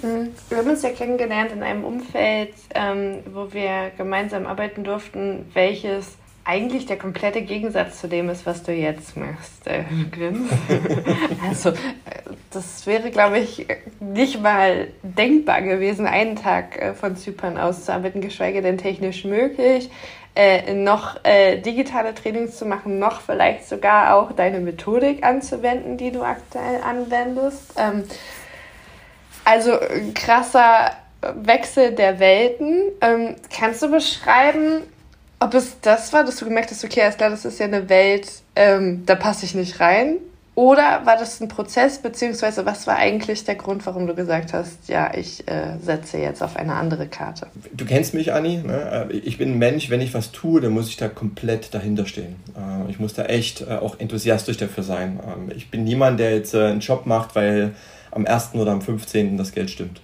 Mhm. 0.02 0.30
Wir 0.48 0.58
haben 0.58 0.68
uns 0.68 0.82
ja 0.82 0.90
kennengelernt 0.90 1.52
in 1.52 1.62
einem 1.62 1.84
Umfeld, 1.84 2.54
ähm, 2.74 3.18
wo 3.32 3.52
wir 3.52 3.90
gemeinsam 3.96 4.46
arbeiten 4.46 4.84
durften, 4.84 5.46
welches 5.54 6.16
eigentlich 6.44 6.86
der 6.86 6.98
komplette 6.98 7.42
Gegensatz 7.42 8.00
zu 8.00 8.08
dem 8.08 8.28
ist, 8.28 8.44
was 8.44 8.62
du 8.62 8.72
jetzt 8.72 9.16
machst, 9.16 9.66
äh, 9.66 9.84
also, 11.48 11.70
äh, 11.70 11.74
das 12.50 12.86
wäre, 12.86 13.10
glaube 13.10 13.38
ich, 13.38 13.66
nicht 14.00 14.42
mal 14.42 14.88
denkbar 15.02 15.62
gewesen, 15.62 16.06
einen 16.06 16.36
Tag 16.36 16.80
äh, 16.80 16.94
von 16.94 17.16
Zypern 17.16 17.56
aus 17.58 17.86
zu 17.86 17.92
arbeiten, 17.92 18.20
geschweige 18.20 18.62
denn 18.62 18.78
technisch 18.78 19.24
möglich. 19.24 19.90
Äh, 20.36 20.74
noch 20.74 21.24
äh, 21.24 21.58
digitale 21.60 22.12
Trainings 22.12 22.56
zu 22.56 22.66
machen, 22.66 22.98
noch 22.98 23.20
vielleicht 23.20 23.68
sogar 23.68 24.16
auch 24.16 24.32
deine 24.32 24.58
Methodik 24.58 25.24
anzuwenden, 25.24 25.96
die 25.96 26.10
du 26.10 26.22
aktuell 26.22 26.80
anwendest. 26.82 27.74
Ähm, 27.76 28.02
also 29.44 29.78
krasser 30.14 30.90
Wechsel 31.36 31.92
der 31.92 32.18
Welten. 32.18 32.90
Ähm, 33.00 33.36
kannst 33.56 33.82
du 33.82 33.90
beschreiben, 33.90 34.82
ob 35.40 35.54
es 35.54 35.80
das 35.80 36.12
war, 36.12 36.24
dass 36.24 36.36
du 36.36 36.44
gemerkt 36.44 36.70
hast, 36.70 36.84
okay, 36.84 37.02
alles 37.02 37.16
klar, 37.16 37.30
das 37.30 37.44
ist 37.44 37.58
ja 37.58 37.66
eine 37.66 37.88
Welt, 37.88 38.28
ähm, 38.56 39.04
da 39.06 39.14
passe 39.14 39.44
ich 39.44 39.54
nicht 39.54 39.80
rein? 39.80 40.18
Oder 40.56 41.04
war 41.04 41.16
das 41.16 41.40
ein 41.40 41.48
Prozess, 41.48 41.98
beziehungsweise 41.98 42.64
was 42.64 42.86
war 42.86 42.96
eigentlich 42.96 43.42
der 43.42 43.56
Grund, 43.56 43.84
warum 43.86 44.06
du 44.06 44.14
gesagt 44.14 44.52
hast, 44.52 44.88
ja, 44.88 45.12
ich 45.12 45.48
äh, 45.48 45.78
setze 45.82 46.18
jetzt 46.18 46.44
auf 46.44 46.56
eine 46.56 46.74
andere 46.74 47.08
Karte? 47.08 47.48
Du 47.72 47.84
kennst 47.84 48.14
mich, 48.14 48.32
Anni. 48.32 48.58
Ne? 48.58 49.08
Äh, 49.10 49.16
ich 49.16 49.36
bin 49.36 49.52
ein 49.52 49.58
Mensch, 49.58 49.90
wenn 49.90 50.00
ich 50.00 50.14
was 50.14 50.30
tue, 50.30 50.60
dann 50.60 50.72
muss 50.72 50.88
ich 50.88 50.96
da 50.96 51.08
komplett 51.08 51.74
dahinter 51.74 52.06
stehen. 52.06 52.36
Äh, 52.56 52.88
ich 52.88 53.00
muss 53.00 53.14
da 53.14 53.24
echt 53.24 53.62
äh, 53.62 53.74
auch 53.74 53.98
enthusiastisch 53.98 54.56
dafür 54.56 54.84
sein. 54.84 55.18
Ähm, 55.26 55.50
ich 55.56 55.72
bin 55.72 55.82
niemand, 55.82 56.20
der 56.20 56.36
jetzt 56.36 56.54
einen 56.54 56.78
Job 56.78 57.04
macht, 57.04 57.34
weil 57.34 57.74
am 58.12 58.24
1. 58.24 58.54
oder 58.54 58.70
am 58.70 58.80
15. 58.80 59.36
das 59.36 59.50
Geld 59.50 59.70
stimmt. 59.70 60.00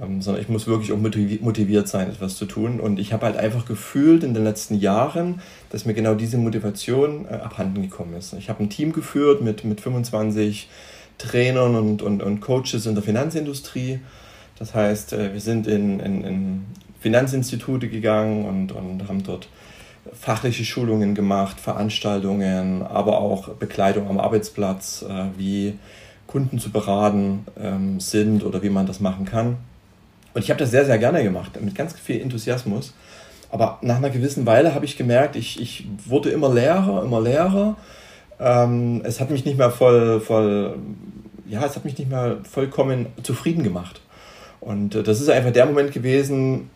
Ähm, 0.00 0.20
sondern 0.20 0.42
ich 0.42 0.48
muss 0.48 0.66
wirklich 0.66 0.92
auch 0.92 0.98
motiviert 0.98 1.88
sein, 1.88 2.08
etwas 2.08 2.36
zu 2.36 2.44
tun. 2.44 2.80
Und 2.80 2.98
ich 2.98 3.12
habe 3.12 3.26
halt 3.26 3.36
einfach 3.36 3.64
gefühlt 3.64 4.24
in 4.24 4.34
den 4.34 4.44
letzten 4.44 4.74
Jahren, 4.78 5.40
dass 5.70 5.86
mir 5.86 5.94
genau 5.94 6.14
diese 6.14 6.36
Motivation 6.36 7.26
äh, 7.26 7.34
abhanden 7.34 7.82
gekommen 7.82 8.14
ist. 8.14 8.34
Ich 8.34 8.50
habe 8.50 8.62
ein 8.62 8.68
Team 8.68 8.92
geführt 8.92 9.40
mit, 9.40 9.64
mit 9.64 9.80
25 9.80 10.68
Trainern 11.18 11.74
und, 11.76 12.02
und, 12.02 12.22
und 12.22 12.40
Coaches 12.40 12.84
in 12.84 12.94
der 12.94 13.02
Finanzindustrie. 13.02 14.00
Das 14.58 14.74
heißt, 14.74 15.14
äh, 15.14 15.32
wir 15.32 15.40
sind 15.40 15.66
in, 15.66 16.00
in, 16.00 16.24
in 16.24 16.66
Finanzinstitute 17.00 17.88
gegangen 17.88 18.44
und, 18.44 18.72
und 18.72 19.08
haben 19.08 19.22
dort 19.22 19.48
fachliche 20.12 20.64
Schulungen 20.64 21.14
gemacht, 21.14 21.58
Veranstaltungen, 21.58 22.82
aber 22.82 23.18
auch 23.18 23.48
Bekleidung 23.54 24.08
am 24.08 24.20
Arbeitsplatz, 24.20 25.04
äh, 25.08 25.24
wie 25.36 25.78
Kunden 26.26 26.58
zu 26.58 26.70
beraten 26.70 27.46
ähm, 27.58 27.98
sind 28.00 28.44
oder 28.44 28.62
wie 28.62 28.70
man 28.70 28.86
das 28.86 29.00
machen 29.00 29.24
kann. 29.24 29.56
Und 30.36 30.42
ich 30.42 30.50
habe 30.50 30.58
das 30.58 30.70
sehr, 30.70 30.84
sehr 30.84 30.98
gerne 30.98 31.22
gemacht, 31.22 31.58
mit 31.62 31.74
ganz 31.74 31.98
viel 31.98 32.20
Enthusiasmus. 32.20 32.92
Aber 33.50 33.78
nach 33.80 33.96
einer 33.96 34.10
gewissen 34.10 34.44
Weile 34.44 34.74
habe 34.74 34.84
ich 34.84 34.98
gemerkt, 34.98 35.34
ich, 35.34 35.58
ich 35.58 35.88
wurde 36.04 36.28
immer 36.28 36.52
leerer, 36.52 37.02
immer 37.02 37.22
leerer. 37.22 37.74
Ähm, 38.38 39.00
es 39.02 39.18
hat 39.18 39.30
mich 39.30 39.46
nicht 39.46 39.56
mehr 39.56 39.70
voll, 39.70 40.20
voll, 40.20 40.76
ja, 41.48 41.64
es 41.64 41.74
hat 41.74 41.86
mich 41.86 41.96
nicht 41.96 42.10
mehr 42.10 42.36
vollkommen 42.42 43.06
zufrieden 43.22 43.62
gemacht. 43.62 44.02
Und 44.60 44.94
äh, 44.94 45.02
das 45.02 45.22
ist 45.22 45.30
einfach 45.30 45.52
der 45.52 45.64
Moment 45.64 45.92
gewesen, 45.92 46.68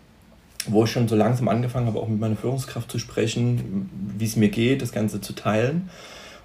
wo 0.67 0.85
ich 0.85 0.91
schon 0.91 1.07
so 1.07 1.15
langsam 1.15 1.49
angefangen 1.49 1.87
habe, 1.87 1.99
auch 1.99 2.09
mit 2.09 2.19
meiner 2.19 2.37
Führungskraft 2.37 2.91
zu 2.91 2.99
sprechen, 2.99 3.91
wie 4.17 4.25
es 4.25 4.37
mir 4.37 4.49
geht, 4.49 4.81
das 4.81 4.93
Ganze 4.93 5.21
zu 5.21 5.35
teilen. 5.35 5.91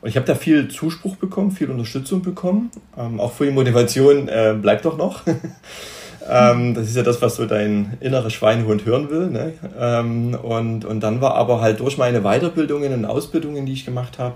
Und 0.01 0.09
ich 0.09 0.17
habe 0.17 0.25
da 0.25 0.35
viel 0.35 0.67
Zuspruch 0.67 1.15
bekommen, 1.15 1.51
viel 1.51 1.71
Unterstützung 1.71 2.21
bekommen. 2.23 2.71
Ähm, 2.97 3.21
auch 3.21 3.31
viel 3.31 3.51
Motivation 3.51 4.27
äh, 4.27 4.53
bleibt 4.61 4.83
doch 4.83 4.97
noch. 4.97 5.21
ähm, 6.29 6.73
das 6.73 6.87
ist 6.87 6.95
ja 6.95 7.03
das, 7.03 7.21
was 7.21 7.35
so 7.35 7.45
dein 7.45 7.97
innerer 7.99 8.29
Schweinehund 8.29 8.85
hören 8.85 9.09
will. 9.09 9.27
Ne? 9.27 9.53
Ähm, 9.79 10.37
und, 10.41 10.85
und 10.85 10.99
dann 11.01 11.21
war 11.21 11.35
aber 11.35 11.61
halt 11.61 11.79
durch 11.79 11.97
meine 11.97 12.21
Weiterbildungen 12.21 12.93
und 12.93 13.05
Ausbildungen, 13.05 13.65
die 13.65 13.73
ich 13.73 13.85
gemacht 13.85 14.17
habe, 14.17 14.35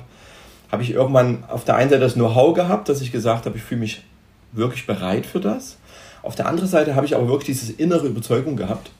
habe 0.71 0.83
ich 0.83 0.91
irgendwann 0.91 1.43
auf 1.47 1.65
der 1.65 1.75
einen 1.75 1.89
Seite 1.89 2.01
das 2.01 2.13
Know-how 2.13 2.53
gehabt, 2.53 2.89
dass 2.89 3.01
ich 3.01 3.11
gesagt 3.11 3.45
habe, 3.45 3.57
ich 3.57 3.63
fühle 3.63 3.81
mich 3.81 4.03
wirklich 4.51 4.85
bereit 4.85 5.25
für 5.25 5.39
das. 5.39 5.77
Auf 6.21 6.35
der 6.35 6.47
anderen 6.47 6.69
Seite 6.69 6.95
habe 6.95 7.05
ich 7.05 7.15
aber 7.15 7.27
wirklich 7.27 7.57
diese 7.57 7.73
innere 7.73 8.07
Überzeugung 8.07 8.55
gehabt. 8.55 8.91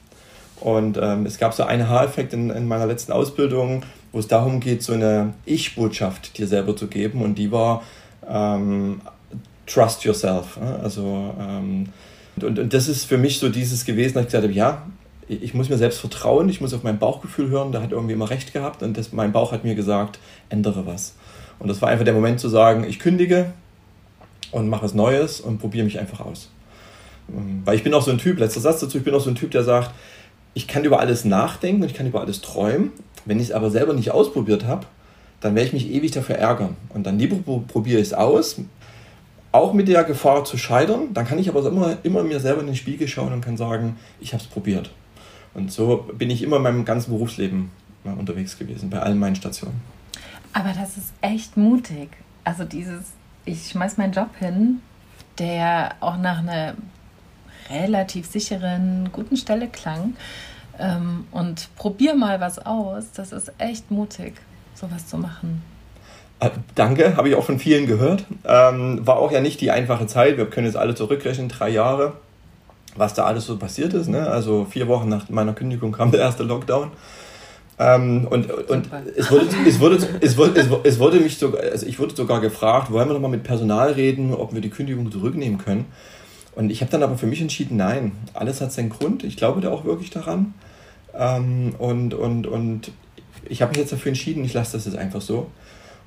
Und 0.59 0.97
ähm, 1.01 1.25
es 1.25 1.37
gab 1.37 1.53
so 1.53 1.63
einen 1.63 1.87
Haareffekt 1.87 2.33
in, 2.33 2.49
in 2.49 2.67
meiner 2.67 2.85
letzten 2.85 3.11
Ausbildung, 3.11 3.83
wo 4.11 4.19
es 4.19 4.27
darum 4.27 4.59
geht, 4.59 4.83
so 4.83 4.93
eine 4.93 5.33
Ich-Botschaft 5.45 6.37
dir 6.37 6.47
selber 6.47 6.75
zu 6.75 6.87
geben. 6.87 7.21
Und 7.21 7.35
die 7.35 7.51
war 7.51 7.83
ähm, 8.27 9.01
Trust 9.67 10.03
yourself. 10.03 10.57
Also, 10.81 11.33
ähm, 11.39 11.89
und, 12.43 12.59
und 12.59 12.73
das 12.73 12.87
ist 12.87 13.05
für 13.05 13.17
mich 13.17 13.39
so 13.39 13.49
dieses 13.49 13.85
gewesen, 13.85 14.15
dass 14.15 14.23
ich 14.23 14.27
gesagt 14.27 14.43
habe, 14.43 14.53
ja, 14.53 14.83
ich 15.27 15.53
muss 15.53 15.69
mir 15.69 15.77
selbst 15.77 15.99
vertrauen, 15.99 16.49
ich 16.49 16.59
muss 16.59 16.73
auf 16.73 16.83
mein 16.83 16.97
Bauchgefühl 16.97 17.49
hören, 17.49 17.71
da 17.71 17.81
hat 17.81 17.91
irgendwie 17.91 18.13
immer 18.13 18.29
recht 18.29 18.51
gehabt 18.51 18.81
und 18.81 18.97
das, 18.97 19.13
mein 19.13 19.31
Bauch 19.31 19.51
hat 19.51 19.63
mir 19.63 19.75
gesagt, 19.75 20.19
ändere 20.49 20.87
was. 20.87 21.13
Und 21.59 21.67
das 21.67 21.81
war 21.81 21.89
einfach 21.89 22.05
der 22.05 22.13
Moment 22.13 22.39
zu 22.39 22.49
sagen, 22.49 22.83
ich 22.83 22.99
kündige 22.99 23.53
und 24.51 24.69
mache 24.69 24.83
was 24.83 24.93
Neues 24.93 25.39
und 25.39 25.59
probiere 25.59 25.85
mich 25.85 25.99
einfach 25.99 26.21
aus. 26.21 26.49
Ähm, 27.29 27.61
weil 27.65 27.75
ich 27.75 27.83
bin 27.83 27.93
auch 27.93 28.01
so 28.01 28.11
ein 28.11 28.17
Typ, 28.17 28.39
letzter 28.39 28.61
Satz 28.61 28.79
dazu, 28.79 28.97
ich 28.97 29.03
bin 29.03 29.13
auch 29.13 29.21
so 29.21 29.29
ein 29.29 29.35
Typ, 29.35 29.51
der 29.51 29.63
sagt, 29.63 29.91
ich 30.53 30.67
kann 30.67 30.83
über 30.83 30.99
alles 30.99 31.25
nachdenken 31.25 31.83
und 31.83 31.89
ich 31.89 31.95
kann 31.95 32.07
über 32.07 32.21
alles 32.21 32.41
träumen. 32.41 32.91
Wenn 33.25 33.37
ich 33.37 33.49
es 33.49 33.51
aber 33.51 33.69
selber 33.69 33.93
nicht 33.93 34.11
ausprobiert 34.11 34.65
habe, 34.65 34.87
dann 35.41 35.55
werde 35.55 35.67
ich 35.67 35.73
mich 35.73 35.91
ewig 35.91 36.11
dafür 36.11 36.35
ärgern. 36.35 36.75
Und 36.89 37.05
dann 37.05 37.19
lieber 37.19 37.37
probiere 37.67 38.01
ich 38.01 38.07
es 38.07 38.13
aus, 38.13 38.61
auch 39.51 39.73
mit 39.73 39.87
der 39.87 40.03
Gefahr 40.03 40.45
zu 40.45 40.57
scheitern. 40.57 41.13
Dann 41.13 41.25
kann 41.25 41.39
ich 41.39 41.49
aber 41.49 41.65
immer, 41.65 41.97
immer 42.03 42.23
mir 42.23 42.39
selber 42.39 42.61
in 42.61 42.67
den 42.67 42.75
Spiegel 42.75 43.07
schauen 43.07 43.33
und 43.33 43.41
kann 43.41 43.57
sagen, 43.57 43.97
ich 44.19 44.33
habe 44.33 44.43
es 44.43 44.49
probiert. 44.49 44.91
Und 45.53 45.71
so 45.71 46.07
bin 46.13 46.29
ich 46.29 46.43
immer 46.43 46.57
in 46.57 46.63
meinem 46.63 46.85
ganzen 46.85 47.11
Berufsleben 47.11 47.71
unterwegs 48.03 48.57
gewesen, 48.57 48.89
bei 48.89 48.99
allen 48.99 49.19
meinen 49.19 49.35
Stationen. 49.35 49.81
Aber 50.53 50.73
das 50.73 50.97
ist 50.97 51.13
echt 51.21 51.57
mutig. 51.57 52.09
Also 52.43 52.63
dieses, 52.63 53.11
ich 53.45 53.69
schmeiß 53.69 53.97
meinen 53.97 54.13
Job 54.13 54.29
hin, 54.37 54.81
der 55.37 55.95
auch 55.99 56.17
nach 56.17 56.39
einer 56.39 56.75
relativ 57.69 58.25
sicheren, 58.25 59.09
guten 59.11 59.37
Stelle 59.37 59.67
klang 59.67 60.15
ähm, 60.79 61.27
und 61.31 61.69
probier 61.75 62.15
mal 62.15 62.39
was 62.39 62.59
aus. 62.59 63.11
Das 63.13 63.31
ist 63.31 63.51
echt 63.57 63.91
mutig, 63.91 64.33
sowas 64.73 65.07
zu 65.07 65.17
machen. 65.17 65.61
Äh, 66.39 66.49
danke, 66.75 67.17
habe 67.17 67.29
ich 67.29 67.35
auch 67.35 67.43
von 67.43 67.59
vielen 67.59 67.85
gehört. 67.85 68.25
Ähm, 68.45 69.05
war 69.05 69.17
auch 69.17 69.31
ja 69.31 69.41
nicht 69.41 69.61
die 69.61 69.71
einfache 69.71 70.07
Zeit. 70.07 70.37
Wir 70.37 70.45
können 70.45 70.67
jetzt 70.67 70.77
alle 70.77 70.95
zurückrechnen, 70.95 71.49
drei 71.49 71.69
Jahre, 71.69 72.13
was 72.95 73.13
da 73.13 73.25
alles 73.25 73.45
so 73.45 73.57
passiert 73.57 73.93
ist. 73.93 74.07
Ne? 74.07 74.29
Also 74.29 74.65
vier 74.69 74.87
Wochen 74.87 75.09
nach 75.09 75.29
meiner 75.29 75.53
Kündigung 75.53 75.91
kam 75.91 76.11
der 76.11 76.21
erste 76.21 76.43
Lockdown. 76.43 76.91
Ähm, 77.77 78.27
und 78.29 78.51
und 78.51 78.89
es, 79.15 79.31
wurde, 79.31 79.47
es, 79.65 79.79
wurde, 79.79 79.95
es, 80.19 80.37
wurde, 80.37 80.81
es, 80.83 80.99
wurde 80.99 81.19
mich 81.19 81.37
sogar, 81.37 81.61
also 81.61 81.85
ich 81.85 81.97
wurde 81.97 82.13
sogar 82.13 82.41
gefragt, 82.41 82.91
wollen 82.91 83.07
wir 83.07 83.13
nochmal 83.13 83.31
mit 83.31 83.43
Personal 83.43 83.93
reden, 83.93 84.33
ob 84.33 84.53
wir 84.53 84.59
die 84.59 84.69
Kündigung 84.69 85.09
zurücknehmen 85.11 85.57
können. 85.57 85.85
Und 86.55 86.71
ich 86.71 86.81
habe 86.81 86.91
dann 86.91 87.03
aber 87.03 87.17
für 87.17 87.27
mich 87.27 87.39
entschieden, 87.39 87.77
nein, 87.77 88.11
alles 88.33 88.59
hat 88.59 88.73
seinen 88.73 88.89
Grund. 88.89 89.23
Ich 89.23 89.37
glaube 89.37 89.61
da 89.61 89.71
auch 89.71 89.85
wirklich 89.85 90.09
daran. 90.09 90.53
Ähm, 91.17 91.73
und, 91.77 92.13
und, 92.13 92.47
und 92.47 92.91
ich 93.47 93.61
habe 93.61 93.69
mich 93.69 93.79
jetzt 93.79 93.93
dafür 93.93 94.09
entschieden, 94.09 94.43
ich 94.43 94.53
lasse 94.53 94.73
das 94.73 94.85
jetzt 94.85 94.97
einfach 94.97 95.21
so. 95.21 95.47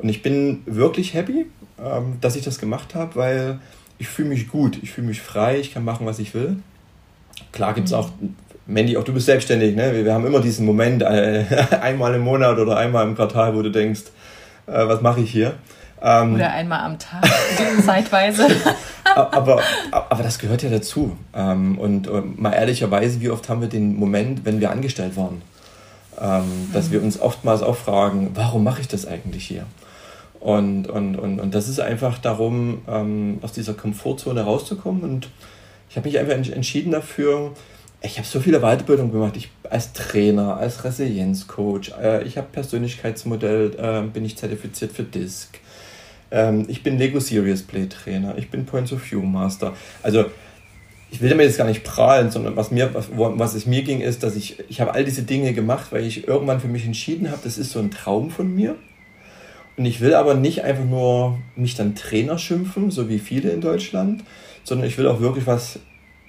Und 0.03 0.09
ich 0.09 0.23
bin 0.23 0.63
wirklich 0.67 1.15
happy, 1.15 1.47
ähm, 1.83 2.19
dass 2.21 2.37
ich 2.37 2.45
das 2.45 2.59
gemacht 2.59 2.95
habe, 2.95 3.17
weil 3.17 3.61
ich 3.99 4.09
fühle 4.09 4.31
mich 4.31 4.49
gut, 4.49 4.79
ich 4.83 4.91
fühle 4.91 5.07
mich 5.07 5.21
frei, 5.21 5.59
ich 5.59 5.73
kann 5.73 5.85
machen, 5.85 6.07
was 6.07 6.19
ich 6.19 6.35
will. 6.35 6.57
Klar 7.53 7.75
gibt 7.75 7.87
es 7.87 7.93
mhm. 7.93 7.99
auch, 7.99 8.11
Mandy, 8.67 8.97
auch 8.97 9.05
du 9.05 9.13
bist 9.13 9.27
selbstständig, 9.27 9.77
ne? 9.77 9.95
wir, 9.95 10.05
wir 10.05 10.13
haben 10.13 10.27
immer 10.27 10.41
diesen 10.41 10.67
Moment, 10.67 11.03
äh, 11.03 11.45
einmal 11.81 12.15
im 12.15 12.23
Monat 12.23 12.59
oder 12.59 12.77
einmal 12.77 13.07
im 13.07 13.15
Quartal, 13.15 13.55
wo 13.55 13.63
du 13.63 13.71
denkst, 13.71 14.03
äh, 14.67 14.87
was 14.87 15.01
mache 15.01 15.21
ich 15.21 15.31
hier? 15.31 15.55
Ähm, 16.05 16.35
Oder 16.35 16.51
einmal 16.51 16.81
am 16.81 16.99
Tag, 16.99 17.25
zeitweise. 17.85 18.49
aber, 19.15 19.61
aber 19.93 20.23
das 20.23 20.41
gehört 20.41 20.63
ja 20.65 20.71
dazu. 20.71 21.17
Ähm, 21.33 21.79
und, 21.79 22.09
und, 22.09 22.41
mal 22.41 22.53
ehrlicherweise, 22.53 23.21
wie 23.21 23.31
oft 23.31 23.49
haben 23.49 23.61
wir 23.61 23.69
den 23.69 23.97
Moment, 23.97 24.45
wenn 24.45 24.61
wir 24.61 24.73
angestellt 24.73 25.17
waren, 25.17 25.43
ähm, 26.21 26.71
dass 26.73 26.89
mhm. 26.89 26.93
wir 26.93 27.03
uns 27.03 27.21
oftmals 27.21 27.63
auch 27.63 27.77
fragen, 27.77 28.33
warum 28.35 28.65
mache 28.65 28.81
ich 28.81 28.89
das 28.89 29.07
eigentlich 29.07 29.47
hier? 29.47 29.65
Und, 30.43 30.89
und, 30.89 31.15
und, 31.15 31.39
und 31.39 31.55
das 31.55 31.69
ist 31.69 31.79
einfach 31.79 32.19
darum, 32.19 32.83
ähm, 32.89 33.39
aus 33.43 33.53
dieser 33.53 33.75
Komfortzone 33.75 34.41
rauszukommen. 34.41 35.05
Und 35.05 35.29
ich 35.89 35.97
habe 35.97 36.09
mich 36.09 36.19
einfach 36.19 36.35
entschieden 36.35 36.91
dafür, 36.91 37.53
ich 38.03 38.19
habe 38.19 38.27
so 38.27 38.41
viele 38.41 38.59
Weiterbildungen 38.59 39.13
gemacht. 39.13 39.37
Ich 39.37 39.51
als 39.71 39.93
Trainer, 39.93 40.57
als 40.57 40.83
Resilienzcoach, 40.83 41.93
äh, 42.03 42.25
ich 42.25 42.37
habe 42.37 42.49
Persönlichkeitsmodell, 42.51 43.77
äh, 43.79 44.03
bin 44.13 44.25
ich 44.25 44.37
zertifiziert 44.37 44.91
für 44.91 45.05
DISC. 45.05 45.61
Ähm, 46.33 46.65
ich 46.67 46.83
bin 46.83 46.99
Lego 46.99 47.21
Serious 47.21 47.63
Play 47.63 47.87
Trainer, 47.87 48.37
ich 48.37 48.51
bin 48.51 48.67
Points 48.67 48.93
of 48.93 49.09
View 49.09 49.23
Master. 49.23 49.75
Also 50.03 50.25
ich 51.13 51.21
will 51.21 51.31
damit 51.31 51.47
jetzt 51.47 51.59
gar 51.59 51.69
nicht 51.69 51.85
prahlen, 51.85 52.33
sondern 52.33 52.57
was 52.57 52.73
mir, 52.73 52.93
was, 52.95 53.07
was 53.15 53.55
es 53.55 53.67
mir 53.67 53.83
ging, 53.83 54.01
ist, 54.01 54.25
dass 54.25 54.35
ich, 54.35 54.59
ich 54.69 54.81
habe 54.81 54.93
all 54.93 55.05
diese 55.05 55.23
Dinge 55.23 55.53
gemacht, 55.53 55.93
weil 55.93 56.05
ich 56.05 56.27
irgendwann 56.27 56.59
für 56.59 56.69
mich 56.69 56.85
entschieden 56.85 57.31
habe, 57.31 57.43
das 57.45 57.59
ist 57.59 57.71
so 57.71 57.79
ein 57.79 57.93
Traum 57.93 58.31
von 58.31 58.53
mir. 58.53 58.75
Und 59.77 59.87
ich 59.87 60.01
will 60.01 60.15
aber 60.15 60.35
nicht 60.35 60.65
einfach 60.65 60.85
nur 60.85 61.39
mich 61.57 61.75
dann 61.75 61.95
Trainer 61.95 62.39
schimpfen, 62.39 62.91
so 62.91 63.09
wie 63.09 63.19
viele 63.19 63.51
in 63.51 63.61
Deutschland, 63.61 64.23
sondern 64.65 64.87
ich 64.87 64.99
will 64.99 65.07
auch 65.07 65.21
wirklich 65.21 65.47
was 65.47 65.79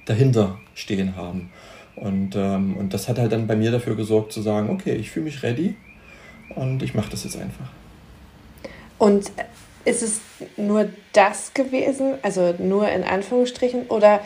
dahinter 0.05 0.59
stehen 0.73 1.15
haben. 1.15 1.51
Und, 1.95 2.35
ähm, 2.35 2.75
und 2.77 2.93
das 2.93 3.07
hat 3.07 3.19
halt 3.19 3.31
dann 3.31 3.47
bei 3.47 3.55
mir 3.55 3.71
dafür 3.71 3.95
gesorgt 3.95 4.31
zu 4.31 4.41
sagen, 4.41 4.69
okay, 4.69 4.93
ich 4.95 5.11
fühle 5.11 5.25
mich 5.25 5.43
ready 5.43 5.75
und 6.55 6.81
ich 6.81 6.93
mache 6.93 7.11
das 7.11 7.23
jetzt 7.23 7.35
einfach. 7.35 7.69
Und 8.97 9.31
ist 9.85 10.01
es 10.01 10.21
nur 10.57 10.89
das 11.11 11.53
gewesen, 11.53 12.13
also 12.21 12.55
nur 12.57 12.87
in 12.89 13.03
Anführungsstrichen, 13.03 13.87
oder 13.87 14.21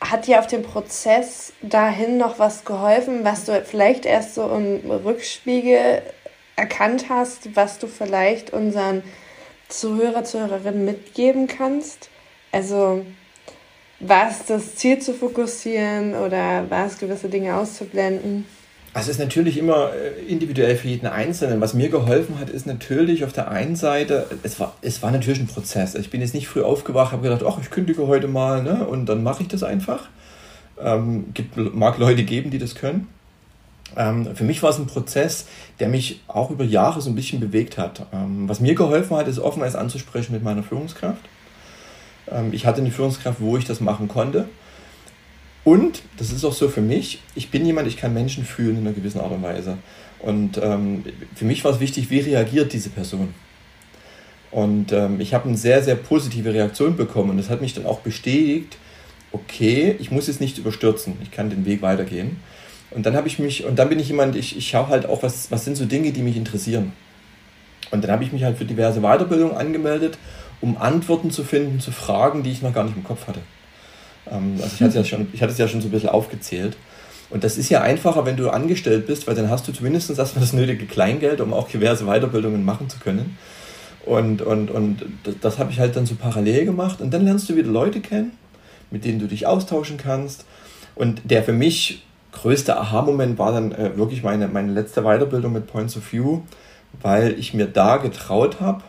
hat 0.00 0.26
dir 0.26 0.38
auf 0.38 0.46
dem 0.46 0.62
Prozess 0.62 1.52
dahin 1.62 2.18
noch 2.18 2.38
was 2.38 2.64
geholfen, 2.64 3.24
was 3.24 3.46
du 3.46 3.60
vielleicht 3.62 4.04
erst 4.04 4.34
so 4.34 4.48
im 4.54 4.90
Rückspiegel 4.90 6.02
erkannt 6.56 7.06
hast, 7.08 7.56
was 7.56 7.78
du 7.78 7.86
vielleicht 7.86 8.52
unseren 8.52 9.02
Zuhörer, 9.68 10.24
Zuhörerinnen 10.24 10.84
mitgeben 10.84 11.46
kannst? 11.46 12.10
Also 12.52 13.04
war 14.00 14.30
es 14.30 14.46
das 14.46 14.76
Ziel 14.76 14.98
zu 14.98 15.14
fokussieren 15.14 16.14
oder 16.14 16.68
war 16.70 16.86
es 16.86 16.98
gewisse 16.98 17.28
Dinge 17.28 17.56
auszublenden? 17.56 18.46
Also 18.92 19.10
es 19.10 19.16
ist 19.16 19.24
natürlich 19.24 19.58
immer 19.58 19.90
äh, 19.92 20.22
individuell 20.30 20.76
für 20.76 20.86
jeden 20.86 21.08
Einzelnen. 21.08 21.60
Was 21.60 21.74
mir 21.74 21.88
geholfen 21.88 22.38
hat, 22.38 22.48
ist 22.48 22.64
natürlich 22.64 23.24
auf 23.24 23.32
der 23.32 23.50
einen 23.50 23.74
Seite, 23.74 24.28
es 24.44 24.60
war, 24.60 24.76
es 24.82 25.02
war 25.02 25.10
natürlich 25.10 25.40
ein 25.40 25.48
Prozess. 25.48 25.96
Ich 25.96 26.10
bin 26.10 26.20
jetzt 26.20 26.32
nicht 26.32 26.46
früh 26.46 26.62
aufgewacht, 26.62 27.10
habe 27.10 27.22
gedacht, 27.22 27.42
ach, 27.44 27.58
ich 27.60 27.70
kündige 27.70 28.06
heute 28.06 28.28
mal 28.28 28.62
ne? 28.62 28.86
und 28.86 29.06
dann 29.06 29.24
mache 29.24 29.42
ich 29.42 29.48
das 29.48 29.64
einfach. 29.64 30.08
Ähm, 30.80 31.26
gibt, 31.34 31.56
mag 31.56 31.98
Leute 31.98 32.22
geben, 32.22 32.50
die 32.50 32.58
das 32.58 32.76
können. 32.76 33.08
Ähm, 33.96 34.34
für 34.34 34.44
mich 34.44 34.62
war 34.62 34.70
es 34.70 34.78
ein 34.78 34.86
Prozess, 34.86 35.46
der 35.80 35.88
mich 35.88 36.20
auch 36.26 36.50
über 36.50 36.64
Jahre 36.64 37.00
so 37.00 37.10
ein 37.10 37.14
bisschen 37.14 37.40
bewegt 37.40 37.78
hat. 37.78 38.06
Ähm, 38.12 38.48
was 38.48 38.60
mir 38.60 38.74
geholfen 38.74 39.16
hat, 39.16 39.28
ist 39.28 39.38
Offenheit 39.38 39.74
anzusprechen 39.76 40.32
mit 40.32 40.42
meiner 40.42 40.62
Führungskraft. 40.62 41.22
Ähm, 42.30 42.52
ich 42.52 42.66
hatte 42.66 42.80
eine 42.80 42.90
Führungskraft, 42.90 43.40
wo 43.40 43.56
ich 43.56 43.64
das 43.64 43.80
machen 43.80 44.08
konnte. 44.08 44.48
Und, 45.64 46.02
das 46.18 46.30
ist 46.30 46.44
auch 46.44 46.52
so 46.52 46.68
für 46.68 46.82
mich, 46.82 47.22
ich 47.34 47.50
bin 47.50 47.64
jemand, 47.64 47.88
ich 47.88 47.96
kann 47.96 48.12
Menschen 48.12 48.44
fühlen 48.44 48.78
in 48.78 48.86
einer 48.86 48.94
gewissen 48.94 49.20
Art 49.20 49.32
und 49.32 49.42
Weise. 49.42 49.78
Und 50.20 50.58
ähm, 50.62 51.04
für 51.34 51.44
mich 51.44 51.64
war 51.64 51.72
es 51.72 51.80
wichtig, 51.80 52.10
wie 52.10 52.20
reagiert 52.20 52.72
diese 52.72 52.90
Person. 52.90 53.34
Und 54.50 54.92
ähm, 54.92 55.20
ich 55.20 55.34
habe 55.34 55.48
eine 55.48 55.56
sehr, 55.56 55.82
sehr 55.82 55.96
positive 55.96 56.52
Reaktion 56.52 56.96
bekommen. 56.96 57.30
Und 57.30 57.38
das 57.38 57.50
hat 57.50 57.60
mich 57.60 57.74
dann 57.74 57.86
auch 57.86 58.00
bestätigt, 58.00 58.76
okay, 59.32 59.96
ich 59.98 60.10
muss 60.10 60.28
jetzt 60.28 60.40
nicht 60.40 60.58
überstürzen, 60.58 61.14
ich 61.22 61.30
kann 61.30 61.50
den 61.50 61.66
Weg 61.66 61.82
weitergehen. 61.82 62.36
Und 62.94 63.06
dann 63.06 63.16
habe 63.16 63.26
ich 63.26 63.38
mich, 63.38 63.64
und 63.64 63.78
dann 63.78 63.88
bin 63.88 63.98
ich 63.98 64.08
jemand, 64.08 64.36
ich, 64.36 64.56
ich 64.56 64.68
schaue 64.68 64.88
halt 64.88 65.06
auch, 65.06 65.22
was, 65.22 65.50
was 65.50 65.64
sind 65.64 65.76
so 65.76 65.84
Dinge, 65.84 66.12
die 66.12 66.22
mich 66.22 66.36
interessieren. 66.36 66.92
Und 67.90 68.04
dann 68.04 68.10
habe 68.10 68.24
ich 68.24 68.32
mich 68.32 68.44
halt 68.44 68.56
für 68.56 68.64
diverse 68.64 69.00
Weiterbildungen 69.00 69.56
angemeldet, 69.56 70.16
um 70.60 70.76
Antworten 70.76 71.30
zu 71.30 71.44
finden 71.44 71.80
zu 71.80 71.92
Fragen, 71.92 72.42
die 72.42 72.50
ich 72.50 72.62
noch 72.62 72.72
gar 72.72 72.84
nicht 72.84 72.96
im 72.96 73.04
Kopf 73.04 73.26
hatte. 73.26 73.40
Ähm, 74.30 74.58
also 74.62 74.74
ich 74.74 74.82
hatte, 74.82 74.96
ja 74.96 75.04
schon, 75.04 75.28
ich 75.32 75.42
hatte 75.42 75.52
es 75.52 75.58
ja 75.58 75.68
schon 75.68 75.80
so 75.80 75.88
ein 75.88 75.90
bisschen 75.90 76.08
aufgezählt. 76.08 76.76
Und 77.30 77.42
das 77.42 77.58
ist 77.58 77.68
ja 77.68 77.80
einfacher, 77.80 78.24
wenn 78.26 78.36
du 78.36 78.50
angestellt 78.50 79.06
bist, 79.06 79.26
weil 79.26 79.34
dann 79.34 79.50
hast 79.50 79.66
du 79.66 79.72
zumindest 79.72 80.16
erstmal 80.16 80.44
das 80.44 80.52
nötige 80.52 80.86
Kleingeld, 80.86 81.40
um 81.40 81.52
auch 81.52 81.68
diverse 81.68 82.04
Weiterbildungen 82.04 82.64
machen 82.64 82.88
zu 82.88 82.98
können. 82.98 83.36
Und, 84.04 84.42
und, 84.42 84.70
und 84.70 85.04
das, 85.24 85.34
das 85.40 85.58
habe 85.58 85.72
ich 85.72 85.80
halt 85.80 85.96
dann 85.96 86.06
so 86.06 86.14
parallel 86.14 86.64
gemacht. 86.64 87.00
Und 87.00 87.12
dann 87.12 87.24
lernst 87.24 87.48
du 87.48 87.56
wieder 87.56 87.68
Leute 87.68 88.00
kennen, 88.00 88.32
mit 88.90 89.04
denen 89.04 89.18
du 89.18 89.26
dich 89.26 89.46
austauschen 89.46 89.96
kannst. 89.96 90.44
Und 90.94 91.22
der 91.24 91.42
für 91.42 91.52
mich 91.52 92.04
größte 92.34 92.78
Aha-Moment 92.78 93.38
war 93.38 93.52
dann 93.52 93.72
äh, 93.72 93.96
wirklich 93.96 94.22
meine, 94.22 94.48
meine 94.48 94.72
letzte 94.72 95.02
Weiterbildung 95.02 95.52
mit 95.52 95.66
Points 95.66 95.96
of 95.96 96.12
View, 96.12 96.40
weil 97.00 97.38
ich 97.38 97.54
mir 97.54 97.66
da 97.66 97.96
getraut 97.96 98.60
habe, 98.60 98.82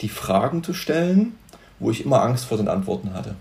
die 0.00 0.08
Fragen 0.08 0.62
zu 0.62 0.74
stellen, 0.74 1.34
wo 1.78 1.90
ich 1.90 2.04
immer 2.04 2.22
Angst 2.22 2.44
vor 2.44 2.56
den 2.56 2.68
Antworten 2.68 3.14
hatte. 3.14 3.34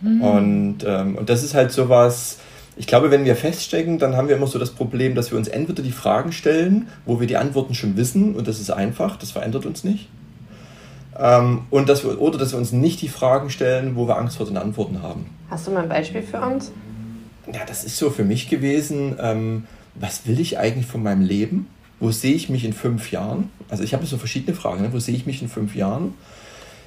Mhm. 0.00 0.22
Und, 0.22 0.78
ähm, 0.86 1.16
und 1.16 1.28
das 1.28 1.42
ist 1.42 1.54
halt 1.54 1.72
so 1.72 1.88
was, 1.88 2.38
ich 2.76 2.86
glaube, 2.86 3.10
wenn 3.10 3.24
wir 3.24 3.36
feststecken, 3.36 3.98
dann 3.98 4.16
haben 4.16 4.28
wir 4.28 4.36
immer 4.36 4.46
so 4.46 4.58
das 4.58 4.70
Problem, 4.70 5.14
dass 5.14 5.30
wir 5.30 5.38
uns 5.38 5.48
entweder 5.48 5.82
die 5.82 5.92
Fragen 5.92 6.32
stellen, 6.32 6.88
wo 7.04 7.20
wir 7.20 7.26
die 7.26 7.36
Antworten 7.36 7.74
schon 7.74 7.96
wissen, 7.96 8.34
und 8.34 8.46
das 8.46 8.60
ist 8.60 8.70
einfach, 8.70 9.16
das 9.16 9.30
verändert 9.30 9.66
uns 9.66 9.82
nicht. 9.84 10.08
Ähm, 11.18 11.62
und 11.70 11.88
dass 11.88 12.04
wir, 12.04 12.20
oder 12.20 12.38
dass 12.38 12.52
wir 12.52 12.58
uns 12.58 12.72
nicht 12.72 13.00
die 13.00 13.08
Fragen 13.08 13.48
stellen, 13.48 13.96
wo 13.96 14.06
wir 14.06 14.18
Angst 14.18 14.36
vor 14.36 14.46
den 14.46 14.58
Antworten 14.58 15.02
haben. 15.02 15.26
Hast 15.48 15.66
du 15.66 15.70
mal 15.70 15.84
ein 15.84 15.88
Beispiel 15.88 16.22
für 16.22 16.40
uns? 16.40 16.72
Ja, 17.52 17.64
das 17.64 17.84
ist 17.84 17.96
so 17.96 18.10
für 18.10 18.24
mich 18.24 18.48
gewesen, 18.48 19.16
ähm, 19.20 19.66
was 19.94 20.26
will 20.26 20.40
ich 20.40 20.58
eigentlich 20.58 20.86
von 20.86 21.02
meinem 21.02 21.22
Leben? 21.22 21.68
Wo 22.00 22.10
sehe 22.10 22.34
ich 22.34 22.48
mich 22.48 22.64
in 22.64 22.72
fünf 22.72 23.10
Jahren? 23.10 23.50
Also 23.68 23.82
ich 23.82 23.94
habe 23.94 24.04
so 24.04 24.18
verschiedene 24.18 24.54
Fragen. 24.56 24.82
Ne? 24.82 24.92
Wo 24.92 24.98
sehe 24.98 25.14
ich 25.14 25.26
mich 25.26 25.40
in 25.40 25.48
fünf 25.48 25.74
Jahren? 25.74 26.14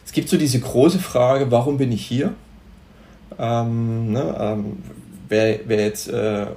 Es 0.06 0.12
gibt 0.12 0.30
so 0.30 0.38
diese 0.38 0.60
große 0.60 1.00
Frage, 1.00 1.50
warum 1.52 1.78
bin 1.78 1.92
ich 1.92 2.06
hier? 2.06 2.34
Ähm, 3.38 4.12
ne, 4.12 4.36
ähm, 4.40 4.78
wer, 5.30 5.60
wer 5.66 5.80
jetzt 5.86 6.10
äh, 6.10 6.48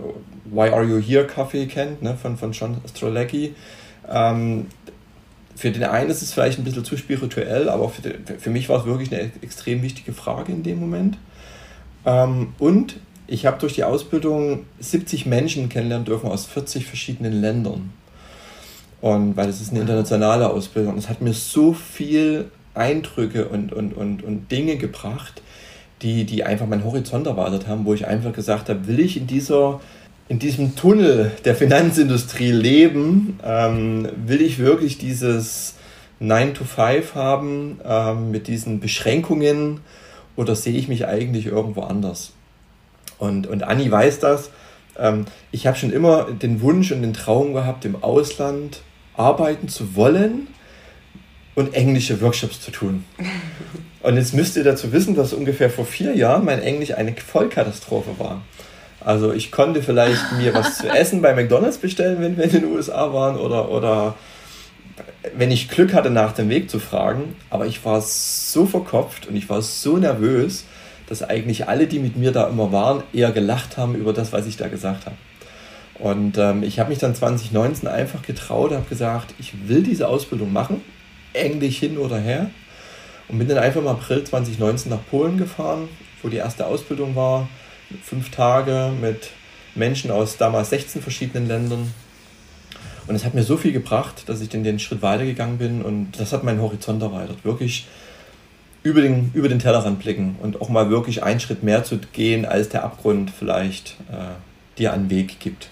Why 0.47 0.71
Are 0.71 0.85
You 0.85 1.01
Here 1.01 1.27
Kaffee 1.27 1.67
kennt, 1.67 2.03
ne, 2.03 2.17
von, 2.17 2.37
von 2.37 2.53
John 2.53 2.79
Strolecki, 2.89 3.55
ähm, 4.11 4.67
für 5.55 5.71
den 5.71 5.85
einen 5.85 6.11
ist 6.11 6.23
es 6.23 6.33
vielleicht 6.33 6.59
ein 6.59 6.65
bisschen 6.65 6.85
zu 6.85 6.97
spirituell, 6.97 7.69
aber 7.69 7.89
für, 7.89 8.03
den, 8.03 8.25
für 8.39 8.51
mich 8.51 8.69
war 8.69 8.81
es 8.81 8.87
wirklich 8.87 9.13
eine 9.13 9.31
extrem 9.43 9.83
wichtige 9.83 10.13
Frage 10.13 10.51
in 10.51 10.63
dem 10.63 10.81
Moment. 10.81 11.19
Ähm, 12.05 12.55
und 12.59 12.97
ich 13.33 13.47
habe 13.47 13.59
durch 13.59 13.73
die 13.73 13.85
Ausbildung 13.85 14.67
70 14.81 15.25
Menschen 15.25 15.71
kennenlernen 15.71 16.05
dürfen 16.05 16.29
aus 16.29 16.45
40 16.45 16.85
verschiedenen 16.85 17.33
Ländern. 17.33 17.91
Und 19.01 19.39
weil 19.39 19.49
es 19.49 19.63
ist 19.63 19.71
eine 19.71 19.81
internationale 19.81 20.51
Ausbildung. 20.51 20.99
Es 20.99 21.09
hat 21.09 21.23
mir 21.23 21.33
so 21.33 21.73
viel 21.73 22.51
Eindrücke 22.75 23.49
und, 23.49 23.73
und, 23.73 23.95
und, 23.95 24.23
und 24.23 24.53
Dinge 24.53 24.77
gebracht, 24.77 25.41
die, 26.03 26.25
die 26.25 26.45
einfach 26.45 26.67
meinen 26.67 26.85
Horizont 26.85 27.27
erweitert 27.27 27.67
haben, 27.67 27.87
wo 27.87 27.95
ich 27.95 28.07
einfach 28.07 28.35
gesagt 28.35 28.69
habe, 28.69 28.87
will 28.87 29.01
ich 29.01 29.17
in 29.17 29.27
dieser 29.27 29.81
in 30.29 30.39
diesem 30.39 30.77
Tunnel 30.77 31.33
der 31.45 31.55
Finanzindustrie 31.55 32.53
leben, 32.53 33.39
ähm, 33.45 34.09
will 34.25 34.41
ich 34.41 34.59
wirklich 34.59 34.99
dieses 34.99 35.75
9 36.21 36.55
to 36.55 36.65
5 36.65 37.15
haben 37.15 37.81
ähm, 37.85 38.31
mit 38.31 38.47
diesen 38.47 38.79
Beschränkungen 38.81 39.81
oder 40.37 40.55
sehe 40.55 40.75
ich 40.75 40.89
mich 40.89 41.07
eigentlich 41.07 41.47
irgendwo 41.47 41.83
anders? 41.83 42.33
Und, 43.23 43.47
und 43.47 43.63
Anni 43.63 43.89
weiß 43.89 44.19
das. 44.19 44.51
Ähm, 44.99 45.27
ich 45.53 45.69
habe 45.69 45.79
schon 45.79 45.93
immer 45.93 46.25
den 46.25 46.61
Wunsch 46.61 46.91
und 46.91 47.03
den 47.03 47.15
Traum 47.15 47.55
gehabt, 47.55 47.85
im 47.85 48.03
Ausland 48.03 48.81
arbeiten 49.17 49.69
zu 49.69 49.95
wollen 49.95 50.49
und 51.55 51.73
englische 51.73 52.21
Workshops 52.21 52.61
zu 52.61 52.73
tun. 52.73 53.05
Und 54.03 54.17
jetzt 54.17 54.35
müsst 54.35 54.57
ihr 54.57 54.65
dazu 54.65 54.91
wissen, 54.91 55.15
dass 55.15 55.33
ungefähr 55.33 55.71
vor 55.71 55.85
vier 55.87 56.17
Jahren 56.17 56.45
mein 56.45 56.61
Englisch 56.61 56.93
eine 56.93 57.15
Vollkatastrophe 57.15 58.19
war. 58.19 58.43
Also 58.99 59.33
ich 59.33 59.53
konnte 59.53 59.81
vielleicht 59.81 60.33
mir 60.39 60.53
was 60.55 60.79
zu 60.79 60.89
essen 60.93 61.23
bei 61.23 61.33
McDonald's 61.35 61.79
bestellen, 61.79 62.21
wenn 62.21 62.37
wir 62.37 62.43
in 62.43 62.51
den 62.51 62.65
USA 62.65 63.13
waren 63.13 63.37
oder, 63.37 63.71
oder 63.71 64.17
wenn 65.37 65.53
ich 65.53 65.69
Glück 65.69 65.93
hatte, 65.95 66.11
nach 66.11 66.33
dem 66.33 66.49
Weg 66.49 66.69
zu 66.69 66.81
fragen. 66.81 67.37
Aber 67.49 67.67
ich 67.67 67.85
war 67.85 68.01
so 68.01 68.67
verkopft 68.67 69.29
und 69.29 69.37
ich 69.37 69.49
war 69.49 69.63
so 69.63 69.99
nervös, 69.99 70.65
dass 71.13 71.23
eigentlich 71.23 71.69
alle, 71.69 71.87
die 71.87 71.99
mit 71.99 72.17
mir 72.17 72.33
da 72.33 72.49
immer 72.49 72.73
waren, 72.73 73.03
eher 73.13 73.33
gelacht 73.33 73.77
haben 73.77 73.95
über 73.95 74.15
das, 74.15 74.33
was 74.33 74.47
ich 74.47 74.57
da 74.57 74.69
gesagt 74.69 75.05
habe. 75.05 75.17
Und 75.95 76.39
ähm, 76.39 76.63
ich 76.63 76.79
habe 76.79 76.89
mich 76.89 76.99
dann 76.99 77.15
2019 77.15 77.87
einfach 77.87 78.23
getraut, 78.23 78.73
habe 78.73 78.89
gesagt, 78.89 79.35
ich 79.39 79.69
will 79.69 79.83
diese 79.83 80.09
Ausbildung 80.09 80.53
machen, 80.53 80.81
Englisch 81.35 81.79
hin 81.79 81.99
oder 81.99 82.19
her. 82.19 82.51
Und 83.29 83.39
bin 83.39 83.47
dann 83.47 83.59
einfach 83.59 83.81
im 83.81 83.89
April 83.89 84.25
2019 84.25 84.91
nach 84.91 85.07
Polen 85.11 85.37
gefahren, 85.37 85.89
wo 86.23 86.29
die 86.29 86.39
erste 86.39 86.67
Ausbildung 86.67 87.15
war 87.15 87.47
fünf 88.03 88.31
Tage 88.31 88.91
mit 88.99 89.31
Menschen 89.75 90.11
aus 90.11 90.39
damals 90.39 90.71
16 90.71 91.03
verschiedenen 91.03 91.47
Ländern. 91.47 91.93
Und 93.07 93.15
es 93.15 93.25
hat 93.25 93.35
mir 93.35 93.43
so 93.43 93.59
viel 93.59 93.73
gebracht, 93.73 94.29
dass 94.31 94.41
ich 94.41 94.49
den, 94.49 94.65
den 94.65 94.79
Schritt 94.79 95.03
weitergegangen 95.03 95.59
bin 95.59 95.83
und 95.83 96.13
das 96.19 96.33
hat 96.33 96.43
meinen 96.43 96.63
Horizont 96.63 97.03
erweitert. 97.03 97.45
Wirklich 97.45 97.87
über 98.83 99.01
den, 99.01 99.31
über 99.35 99.49
den 99.49 99.59
Tellerrand 99.59 100.01
blicken 100.01 100.37
und 100.43 100.61
auch 100.61 100.69
mal 100.69 100.91
wirklich 100.91 101.23
einen 101.23 101.41
Schritt 101.41 101.63
mehr 101.63 101.85
zu 101.85 101.99
gehen, 101.99 102.45
als 102.45 102.69
der 102.69 102.85
Abgrund 102.85 103.31
vielleicht 103.31 103.97
äh, 104.11 104.79
dir 104.79 104.93
einen 104.93 105.11
Weg 105.11 105.39
gibt. 105.41 105.69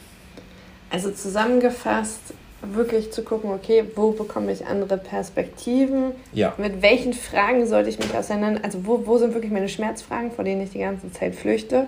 Also 0.91 1.11
zusammengefasst, 1.11 2.35
wirklich 2.63 3.11
zu 3.13 3.23
gucken, 3.23 3.51
okay, 3.51 3.85
wo 3.95 4.11
bekomme 4.11 4.53
ich 4.53 4.67
andere 4.67 4.99
Perspektiven? 4.99 6.13
Ja. 6.33 6.55
Mit 6.59 6.83
welchen 6.83 7.13
Fragen 7.15 7.67
sollte 7.67 7.89
ich 7.89 7.99
mich 7.99 8.15
auseinander, 8.15 8.61
also 8.65 8.87
wo, 8.87 9.07
wo 9.07 9.19
sind 9.19 9.35
wirklich 9.35 9.53
meine 9.53 9.69
Schmerzfragen, 9.69 10.31
vor 10.31 10.45
denen 10.45 10.63
ich 10.63 10.71
die 10.71 10.81
ganze 10.81 11.11
Zeit 11.13 11.35
flüchte? 11.35 11.87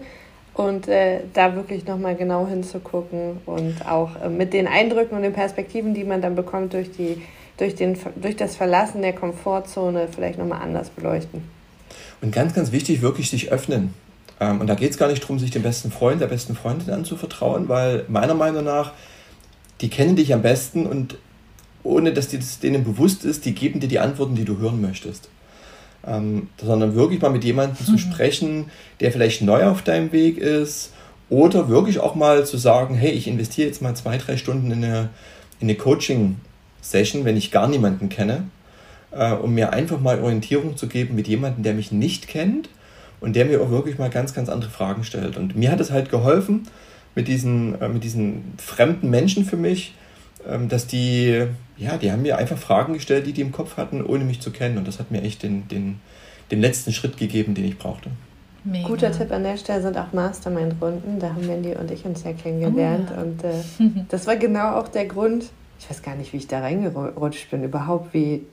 Und 0.54 0.86
äh, 0.86 1.20
da 1.32 1.56
wirklich 1.56 1.86
nochmal 1.86 2.14
genau 2.14 2.46
hinzugucken 2.46 3.38
und 3.46 3.86
auch 3.88 4.22
äh, 4.22 4.28
mit 4.28 4.52
den 4.52 4.66
Eindrücken 4.66 5.16
und 5.16 5.22
den 5.22 5.32
Perspektiven, 5.32 5.94
die 5.94 6.04
man 6.04 6.20
dann 6.20 6.34
bekommt 6.34 6.74
durch, 6.74 6.90
die, 6.90 7.22
durch, 7.56 7.74
den, 7.74 7.96
durch 8.16 8.36
das 8.36 8.56
Verlassen 8.56 9.02
der 9.02 9.12
Komfortzone, 9.12 10.08
vielleicht 10.12 10.38
nochmal 10.38 10.62
anders 10.62 10.90
beleuchten. 10.90 11.42
Und 12.20 12.32
ganz, 12.32 12.54
ganz 12.54 12.72
wichtig, 12.72 13.02
wirklich 13.02 13.30
sich 13.30 13.52
öffnen. 13.52 13.94
Ähm, 14.40 14.60
und 14.60 14.66
da 14.66 14.74
geht 14.74 14.92
es 14.92 14.98
gar 14.98 15.08
nicht 15.08 15.22
darum, 15.22 15.38
sich 15.38 15.50
dem 15.50 15.62
besten 15.62 15.90
Freund, 15.90 16.20
der 16.20 16.28
besten 16.28 16.54
Freundin 16.54 16.90
anzuvertrauen, 16.90 17.68
weil 17.68 18.04
meiner 18.08 18.34
Meinung 18.34 18.64
nach, 18.64 18.92
die 19.80 19.90
kennen 19.90 20.16
dich 20.16 20.32
am 20.32 20.42
besten 20.42 20.86
und 20.86 21.18
ohne 21.82 22.12
dass 22.12 22.28
dir 22.28 22.38
das 22.38 22.60
denen 22.60 22.84
bewusst 22.84 23.24
ist, 23.24 23.44
die 23.44 23.54
geben 23.54 23.80
dir 23.80 23.88
die 23.88 23.98
Antworten, 23.98 24.36
die 24.36 24.44
du 24.44 24.58
hören 24.58 24.80
möchtest 24.80 25.28
ähm, 26.06 26.48
sondern 26.60 26.94
wirklich 26.94 27.20
mal 27.20 27.30
mit 27.30 27.44
jemandem 27.44 27.76
mhm. 27.80 27.90
zu 27.90 27.98
sprechen, 27.98 28.70
der 29.00 29.12
vielleicht 29.12 29.42
neu 29.42 29.64
auf 29.66 29.82
deinem 29.82 30.12
Weg 30.12 30.38
ist 30.38 30.92
oder 31.28 31.68
wirklich 31.68 32.00
auch 32.00 32.14
mal 32.14 32.44
zu 32.44 32.56
sagen, 32.56 32.94
hey, 32.94 33.10
ich 33.10 33.26
investiere 33.28 33.68
jetzt 33.68 33.82
mal 33.82 33.94
zwei, 33.94 34.18
drei 34.18 34.36
Stunden 34.36 34.70
in 34.70 34.84
eine, 34.84 35.08
in 35.60 35.68
eine 35.68 35.76
Coaching-Session, 36.82 37.24
wenn 37.24 37.36
ich 37.36 37.50
gar 37.50 37.68
niemanden 37.68 38.08
kenne, 38.08 38.44
äh, 39.12 39.32
um 39.32 39.54
mir 39.54 39.72
einfach 39.72 40.00
mal 40.00 40.20
Orientierung 40.20 40.76
zu 40.76 40.88
geben 40.88 41.14
mit 41.14 41.28
jemandem, 41.28 41.62
der 41.62 41.74
mich 41.74 41.92
nicht 41.92 42.28
kennt 42.28 42.68
und 43.20 43.36
der 43.36 43.44
mir 43.44 43.60
auch 43.60 43.70
wirklich 43.70 43.98
mal 43.98 44.10
ganz, 44.10 44.34
ganz 44.34 44.48
andere 44.48 44.70
Fragen 44.70 45.04
stellt. 45.04 45.36
Und 45.36 45.56
mir 45.56 45.70
hat 45.70 45.80
es 45.80 45.90
halt 45.90 46.10
geholfen, 46.10 46.66
mit 47.14 47.28
diesen, 47.28 47.80
äh, 47.80 47.88
mit 47.88 48.04
diesen 48.04 48.54
fremden 48.58 49.10
Menschen 49.10 49.44
für 49.44 49.56
mich, 49.56 49.94
ähm, 50.48 50.68
dass 50.68 50.86
die, 50.86 51.46
ja, 51.76 51.96
die 51.96 52.10
haben 52.10 52.22
mir 52.22 52.38
einfach 52.38 52.58
Fragen 52.58 52.94
gestellt, 52.94 53.26
die 53.26 53.32
die 53.32 53.42
im 53.42 53.52
Kopf 53.52 53.76
hatten, 53.76 54.04
ohne 54.04 54.24
mich 54.24 54.40
zu 54.40 54.50
kennen. 54.50 54.78
Und 54.78 54.88
das 54.88 54.98
hat 54.98 55.10
mir 55.10 55.22
echt 55.22 55.42
den, 55.42 55.68
den, 55.68 56.00
den 56.50 56.60
letzten 56.60 56.92
Schritt 56.92 57.16
gegeben, 57.16 57.54
den 57.54 57.64
ich 57.64 57.78
brauchte. 57.78 58.10
Mega. 58.64 58.86
Guter 58.86 59.10
Tipp 59.10 59.32
an 59.32 59.42
der 59.42 59.56
Stelle 59.56 59.82
sind 59.82 59.98
auch 59.98 60.12
Mastermind-Runden. 60.12 61.18
Da 61.18 61.30
haben 61.30 61.48
Wendy 61.48 61.74
und 61.74 61.90
ich 61.90 62.04
uns 62.04 62.22
ja 62.22 62.32
kennengelernt. 62.32 63.10
Oh, 63.10 63.16
ja. 63.16 63.22
Und 63.22 63.44
äh, 63.44 64.04
das 64.08 64.26
war 64.26 64.36
genau 64.36 64.76
auch 64.76 64.88
der 64.88 65.06
Grund, 65.06 65.46
ich 65.78 65.90
weiß 65.90 66.02
gar 66.02 66.14
nicht, 66.14 66.32
wie 66.32 66.38
ich 66.38 66.46
da 66.46 66.60
reingerutscht 66.60 67.50
bin, 67.50 67.64
überhaupt, 67.64 68.14
wie 68.14 68.46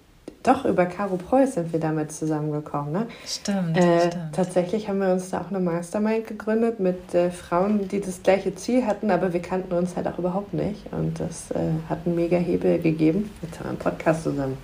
doch, 0.43 0.63
über 0.63 0.86
Caro 0.86 1.17
Preuß 1.17 1.55
sind 1.55 1.73
wir 1.73 1.79
damit 1.79 2.13
zusammengekommen. 2.13 2.93
Ne? 2.93 3.08
Stimmt, 3.25 3.77
äh, 3.77 4.08
stimmt. 4.08 4.34
Tatsächlich 4.34 4.88
haben 4.88 4.99
wir 4.99 5.12
uns 5.12 5.32
da 5.32 5.41
auch 5.41 5.49
eine 5.49 5.60
Mastermind 5.60 6.27
gegründet 6.27 6.79
mit 6.79 7.13
äh, 7.13 7.29
Frauen, 7.29 7.89
die 7.89 7.99
das 7.99 8.23
gleiche 8.23 8.55
Ziel 8.55 8.86
hatten, 8.86 9.12
aber 9.12 9.34
wir 9.34 9.41
kannten 9.41 9.73
uns 9.73 9.97
halt 9.97 10.08
auch 10.08 10.17
überhaupt 10.17 10.53
nicht. 10.53 10.91
Und 10.93 11.19
das 11.19 11.51
äh, 11.51 11.58
hat 11.89 11.99
einen 12.05 12.15
mega 12.15 12.38
Hebel 12.38 12.79
gegeben. 12.79 13.29
Jetzt 13.41 13.60
haben 13.60 13.65
wir 13.65 13.69
einen 13.69 13.79
Podcast 13.79 14.23
zusammen. 14.23 14.58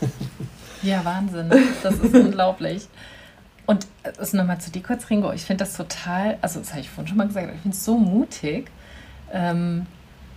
ja, 0.82 1.04
Wahnsinn. 1.04 1.52
Das 1.82 1.94
ist 1.96 2.14
unglaublich. 2.14 2.88
Und 3.66 3.86
es 4.02 4.18
also 4.18 4.36
nochmal 4.38 4.60
zu 4.60 4.70
dir 4.70 4.82
kurz, 4.82 5.10
Ringo. 5.10 5.30
Ich 5.32 5.42
finde 5.42 5.64
das 5.64 5.76
total, 5.76 6.38
also 6.40 6.58
das 6.58 6.70
habe 6.70 6.80
ich 6.80 6.88
vorhin 6.88 7.08
schon 7.08 7.18
mal 7.18 7.26
gesagt, 7.26 7.48
ich 7.54 7.60
finde 7.60 7.76
es 7.76 7.84
so 7.84 7.98
mutig. 7.98 8.70
Ähm, 9.32 9.86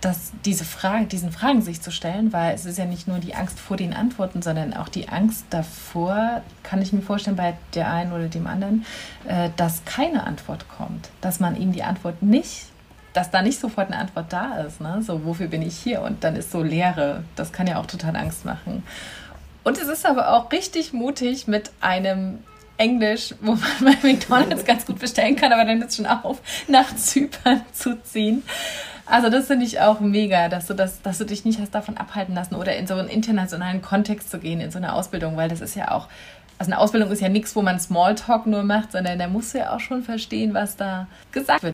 dass 0.04 0.32
diese 0.44 0.64
Frage, 0.64 1.06
diesen 1.06 1.32
Fragen 1.32 1.62
sich 1.62 1.80
zu 1.80 1.90
stellen, 1.90 2.32
weil 2.34 2.54
es 2.54 2.66
ist 2.66 2.76
ja 2.76 2.84
nicht 2.84 3.08
nur 3.08 3.18
die 3.20 3.34
Angst 3.34 3.58
vor 3.58 3.78
den 3.78 3.94
Antworten, 3.94 4.42
sondern 4.42 4.74
auch 4.74 4.88
die 4.90 5.08
Angst 5.08 5.46
davor, 5.48 6.42
kann 6.62 6.82
ich 6.82 6.92
mir 6.92 7.00
vorstellen, 7.00 7.36
bei 7.36 7.56
der 7.74 7.90
einen 7.90 8.12
oder 8.12 8.28
dem 8.28 8.46
anderen, 8.46 8.84
äh, 9.26 9.48
dass 9.56 9.84
keine 9.86 10.24
Antwort 10.24 10.66
kommt, 10.68 11.08
dass 11.22 11.40
man 11.40 11.56
ihm 11.56 11.72
die 11.72 11.82
Antwort 11.82 12.22
nicht, 12.22 12.66
dass 13.14 13.30
da 13.30 13.40
nicht 13.40 13.58
sofort 13.58 13.86
eine 13.86 13.98
Antwort 13.98 14.30
da 14.30 14.58
ist, 14.58 14.82
ne? 14.82 15.00
so 15.00 15.24
wofür 15.24 15.46
bin 15.46 15.62
ich 15.62 15.76
hier 15.76 16.02
und 16.02 16.22
dann 16.22 16.36
ist 16.36 16.50
so 16.50 16.62
Leere, 16.62 17.24
das 17.34 17.52
kann 17.52 17.66
ja 17.66 17.78
auch 17.78 17.86
total 17.86 18.14
Angst 18.16 18.44
machen. 18.44 18.82
Und 19.62 19.78
es 19.78 19.88
ist 19.88 20.04
aber 20.04 20.34
auch 20.34 20.52
richtig 20.52 20.92
mutig 20.92 21.46
mit 21.46 21.70
einem 21.80 22.40
Englisch, 22.76 23.34
wo 23.40 23.52
man 23.52 23.70
bei 23.80 23.96
McDonalds 24.02 24.66
ganz 24.66 24.84
gut 24.84 24.98
bestellen 24.98 25.36
kann, 25.36 25.52
aber 25.52 25.64
dann 25.64 25.80
ist 25.80 25.96
schon 25.96 26.06
auf, 26.06 26.40
nach 26.68 26.94
Zypern 26.94 27.62
zu 27.72 28.02
ziehen. 28.02 28.42
Also 29.06 29.28
das 29.28 29.46
finde 29.46 29.66
ich 29.66 29.80
auch 29.80 30.00
mega, 30.00 30.48
dass 30.48 30.66
du, 30.66 30.74
das, 30.74 31.02
dass 31.02 31.18
du 31.18 31.24
dich 31.24 31.44
nicht 31.44 31.60
hast 31.60 31.74
davon 31.74 31.96
abhalten 31.96 32.34
lassen 32.34 32.54
oder 32.54 32.76
in 32.76 32.86
so 32.86 32.94
einen 32.94 33.08
internationalen 33.08 33.82
Kontext 33.82 34.30
zu 34.30 34.38
gehen, 34.38 34.60
in 34.60 34.70
so 34.70 34.78
eine 34.78 34.94
Ausbildung, 34.94 35.36
weil 35.36 35.48
das 35.48 35.60
ist 35.60 35.76
ja 35.76 35.90
auch, 35.90 36.08
also 36.58 36.72
eine 36.72 36.80
Ausbildung 36.80 37.10
ist 37.10 37.20
ja 37.20 37.28
nichts, 37.28 37.54
wo 37.54 37.62
man 37.62 37.78
Smalltalk 37.78 38.46
nur 38.46 38.62
macht, 38.62 38.92
sondern 38.92 39.18
da 39.18 39.28
musst 39.28 39.54
du 39.54 39.58
ja 39.58 39.74
auch 39.74 39.80
schon 39.80 40.02
verstehen, 40.02 40.54
was 40.54 40.76
da 40.76 41.06
gesagt 41.32 41.62
wird. 41.62 41.73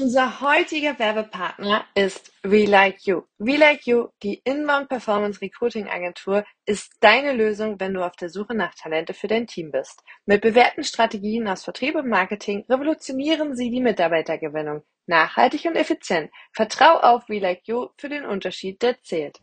Unser 0.00 0.40
heutiger 0.40 0.98
Werbepartner 0.98 1.84
ist 1.94 2.32
We 2.42 2.64
Like 2.64 3.02
You. 3.02 3.24
We 3.36 3.58
Like 3.58 3.86
You, 3.86 4.08
die 4.22 4.40
Inbound 4.44 4.88
Performance 4.88 5.42
Recruiting 5.42 5.88
Agentur, 5.88 6.46
ist 6.64 6.94
deine 7.00 7.34
Lösung, 7.34 7.78
wenn 7.78 7.92
du 7.92 8.02
auf 8.02 8.16
der 8.16 8.30
Suche 8.30 8.54
nach 8.54 8.74
Talente 8.74 9.12
für 9.12 9.28
dein 9.28 9.46
Team 9.46 9.70
bist. 9.70 10.02
Mit 10.24 10.40
bewährten 10.40 10.84
Strategien 10.84 11.46
aus 11.48 11.64
Vertrieb 11.64 11.96
und 11.96 12.08
Marketing 12.08 12.64
revolutionieren 12.70 13.54
sie 13.54 13.70
die 13.70 13.82
Mitarbeitergewinnung. 13.82 14.82
Nachhaltig 15.04 15.66
und 15.66 15.76
effizient. 15.76 16.30
Vertrau 16.54 16.98
auf 17.00 17.28
We 17.28 17.38
Like 17.38 17.68
You 17.68 17.88
für 17.98 18.08
den 18.08 18.24
Unterschied, 18.24 18.80
der 18.80 19.02
zählt. 19.02 19.38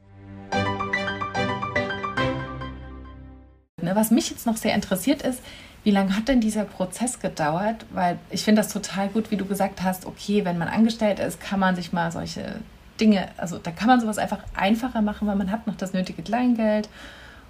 Was 3.79 4.09
mich 4.11 4.31
jetzt 4.31 4.47
noch 4.47 4.57
sehr 4.57 4.73
interessiert 4.73 5.21
ist, 5.21 5.41
Wie 5.87 5.91
lange 5.91 6.17
hat 6.17 6.27
denn 6.27 6.41
dieser 6.41 6.65
Prozess 6.65 7.21
gedauert? 7.21 7.85
Weil 7.91 8.19
ich 8.29 8.43
finde 8.43 8.61
das 8.61 8.73
total 8.73 9.07
gut, 9.07 9.31
wie 9.31 9.37
du 9.37 9.45
gesagt 9.45 9.81
hast, 9.81 10.05
okay, 10.05 10.43
wenn 10.43 10.57
man 10.57 10.67
angestellt 10.67 11.17
ist, 11.17 11.39
kann 11.39 11.61
man 11.61 11.77
sich 11.77 11.93
mal 11.93 12.11
solche 12.11 12.55
Dinge, 12.99 13.29
also 13.37 13.57
da 13.57 13.71
kann 13.71 13.87
man 13.87 14.01
sowas 14.01 14.17
einfach 14.17 14.39
einfacher 14.53 15.01
machen, 15.01 15.29
weil 15.29 15.37
man 15.37 15.49
hat 15.49 15.65
noch 15.65 15.77
das 15.77 15.93
nötige 15.93 16.23
Kleingeld 16.23 16.89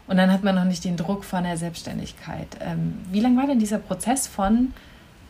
und 0.06 0.18
dann 0.18 0.32
hat 0.32 0.44
man 0.44 0.54
noch 0.54 0.66
nicht 0.66 0.86
den 0.86 0.98
Druck 0.98 1.26
von 1.26 1.46
der 1.46 1.58
Selbstständigkeit. 1.58 2.48
Ähm, 2.60 3.00
wie 3.12 3.22
lange 3.22 3.38
war 3.38 3.48
denn 3.48 3.58
dieser 3.58 3.80
Prozess 3.80 4.28
von, 4.28 4.72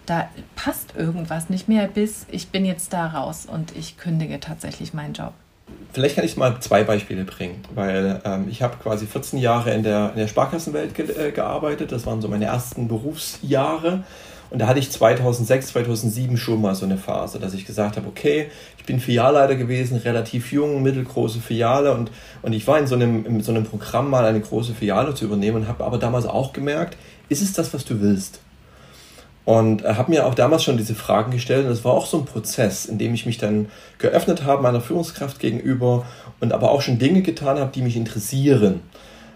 da 0.06 0.28
passt 0.58 0.94
irgendwas 0.98 1.50
nicht 1.50 1.70
mehr, 1.70 1.88
bis 1.88 2.26
ich 2.30 2.50
bin 2.50 2.66
jetzt 2.66 2.92
da 2.92 3.08
raus 3.08 3.46
und 3.46 3.74
ich 3.74 3.96
kündige 3.96 4.42
tatsächlich 4.42 4.94
meinen 4.94 5.14
Job? 5.14 5.32
Vielleicht 5.94 6.16
kann 6.16 6.26
ich 6.26 6.38
mal 6.38 6.60
zwei 6.60 6.84
Beispiele 6.84 7.24
bringen, 7.24 7.64
weil 7.74 8.22
ähm, 8.24 8.48
ich 8.50 8.62
habe 8.62 8.78
quasi 8.78 9.08
14 9.08 9.40
Jahre 9.40 9.74
in 9.74 9.84
der, 9.84 10.12
in 10.14 10.20
der 10.20 10.28
Sparkassenwelt 10.28 10.94
ge 10.94 11.10
äh, 11.10 11.32
gearbeitet. 11.32 11.92
Das 11.92 12.06
waren 12.06 12.22
so 12.22 12.28
meine 12.28 12.46
ersten 12.46 12.88
Berufsjahre. 12.88 14.04
Und 14.50 14.60
da 14.60 14.68
hatte 14.68 14.80
ich 14.80 14.92
2006, 14.92 15.68
2007 15.68 16.38
schon 16.38 16.62
mal 16.62 16.74
so 16.76 16.86
eine 16.86 16.98
Phase, 16.98 17.40
dass 17.40 17.54
ich 17.54 17.66
gesagt 17.66 17.98
habe, 17.98 18.08
okay, 18.08 18.50
ich 18.78 18.86
bin 18.86 19.00
Filialleiter 19.00 19.56
gewesen, 19.56 19.98
relativ 19.98 20.52
jung, 20.52 20.84
mittelgroße 20.84 21.40
Filiale 21.40 21.94
und, 21.94 22.12
und 22.42 22.54
ich 22.54 22.66
war 22.66 22.80
in 22.80 22.88
so, 22.88 22.96
einem, 22.96 23.26
in 23.26 23.42
so 23.42 23.52
einem 23.52 23.66
Programm 23.66 24.10
mal 24.10 24.24
eine 24.24 24.40
große 24.40 24.74
Filiale 24.74 25.14
zu 25.16 25.26
übernehmen 25.26 25.58
und 25.58 25.68
habe 25.68 25.84
aber 25.84 25.98
damals 25.98 26.26
auch 26.26 26.54
gemerkt, 26.54 26.98
ist 27.28 27.42
es 27.42 27.54
das, 27.54 27.74
was 27.74 27.84
du 27.84 28.00
willst? 28.00 28.40
Und 29.48 29.86
äh, 29.86 29.94
habe 29.94 30.12
mir 30.12 30.26
auch 30.26 30.36
damals 30.36 30.66
schon 30.66 30.76
diese 30.76 30.94
Fragen 30.94 31.32
gestellt 31.32 31.66
und 31.66 31.72
es 31.72 31.86
war 31.86 31.94
auch 31.94 32.06
so 32.06 32.18
ein 32.18 32.26
Prozess, 32.26 32.86
in 32.86 32.98
dem 32.98 33.14
ich 33.14 33.26
mich 33.26 33.38
dann 33.38 33.68
geöffnet 33.98 34.44
habe 34.44 34.62
meiner 34.62 34.82
Führungskraft 34.82 35.40
gegenüber 35.40 36.06
und 36.42 36.52
aber 36.52 36.70
auch 36.70 36.82
schon 36.82 37.00
Dinge 37.00 37.22
getan 37.22 37.58
habe, 37.58 37.72
die 37.74 37.82
mich 37.82 37.96
interessieren, 37.96 38.82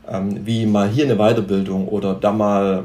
ähm, 0.09 0.45
wie 0.45 0.65
mal 0.65 0.89
hier 0.89 1.05
eine 1.05 1.15
Weiterbildung 1.15 1.87
oder 1.87 2.13
da 2.13 2.33
mal 2.33 2.83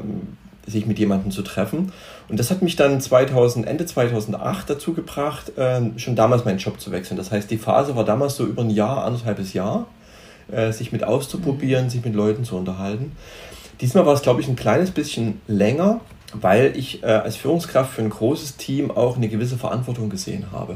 sich 0.65 0.85
mit 0.85 0.99
jemandem 0.99 1.31
zu 1.31 1.41
treffen. 1.41 1.91
Und 2.29 2.39
das 2.39 2.49
hat 2.49 2.61
mich 2.61 2.77
dann 2.77 3.01
2000, 3.01 3.67
Ende 3.67 3.85
2008 3.85 4.69
dazu 4.69 4.93
gebracht, 4.93 5.57
äh, 5.57 5.81
schon 5.97 6.15
damals 6.15 6.45
meinen 6.45 6.59
Job 6.59 6.79
zu 6.79 6.93
wechseln. 6.93 7.17
Das 7.17 7.31
heißt, 7.31 7.51
die 7.51 7.57
Phase 7.57 7.97
war 7.97 8.05
damals 8.05 8.37
so 8.37 8.45
über 8.45 8.61
ein 8.61 8.69
Jahr, 8.69 9.03
anderthalbes 9.03 9.51
Jahr, 9.51 9.87
äh, 10.49 10.71
sich 10.71 10.93
mit 10.93 11.03
auszuprobieren, 11.03 11.85
mhm. 11.85 11.89
sich 11.89 12.05
mit 12.05 12.15
Leuten 12.15 12.45
zu 12.45 12.55
unterhalten. 12.55 13.17
Diesmal 13.81 14.05
war 14.05 14.13
es, 14.13 14.21
glaube 14.21 14.41
ich, 14.41 14.47
ein 14.47 14.55
kleines 14.55 14.91
bisschen 14.91 15.41
länger, 15.47 16.01
weil 16.33 16.75
ich 16.75 17.03
äh, 17.03 17.07
als 17.07 17.35
Führungskraft 17.35 17.93
für 17.93 18.01
ein 18.01 18.09
großes 18.09 18.57
Team 18.57 18.91
auch 18.91 19.17
eine 19.17 19.29
gewisse 19.29 19.57
Verantwortung 19.57 20.09
gesehen 20.09 20.47
habe. 20.51 20.75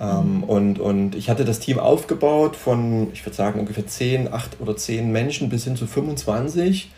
Ähm, 0.00 0.38
mhm. 0.38 0.42
und, 0.44 0.78
und 0.78 1.14
ich 1.14 1.28
hatte 1.28 1.44
das 1.44 1.60
Team 1.60 1.78
aufgebaut 1.78 2.56
von, 2.56 3.12
ich 3.12 3.24
würde 3.24 3.36
sagen, 3.36 3.60
ungefähr 3.60 3.86
10, 3.86 4.32
8 4.32 4.60
oder 4.60 4.76
10 4.76 5.12
Menschen 5.12 5.48
bis 5.50 5.64
hin 5.64 5.76
zu 5.76 5.86
25 5.86 6.90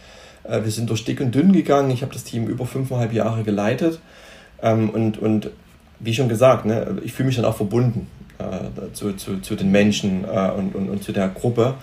äh, 0.44 0.62
wir 0.62 0.70
sind 0.70 0.90
durch 0.90 1.04
dick 1.04 1.20
und 1.20 1.34
dünn 1.34 1.52
gegangen. 1.52 1.90
Ich 1.90 2.02
habe 2.02 2.12
das 2.12 2.24
Team 2.24 2.46
über 2.46 2.66
fünfeinhalb 2.66 3.12
Jahre 3.12 3.42
geleitet. 3.42 4.00
Ähm, 4.62 4.90
und, 4.90 5.18
und 5.18 5.50
wie 5.98 6.14
schon 6.14 6.28
gesagt, 6.28 6.66
ne, 6.66 6.98
ich 7.02 7.12
fühle 7.12 7.26
mich 7.26 7.36
dann 7.36 7.44
auch 7.44 7.56
verbunden 7.56 8.06
äh, 8.38 8.92
zu, 8.92 9.14
zu, 9.14 9.40
zu 9.40 9.56
den 9.56 9.70
Menschen 9.70 10.24
äh, 10.24 10.50
und, 10.50 10.74
und, 10.74 10.88
und 10.88 11.02
zu 11.02 11.12
der 11.12 11.28
Gruppe. 11.28 11.74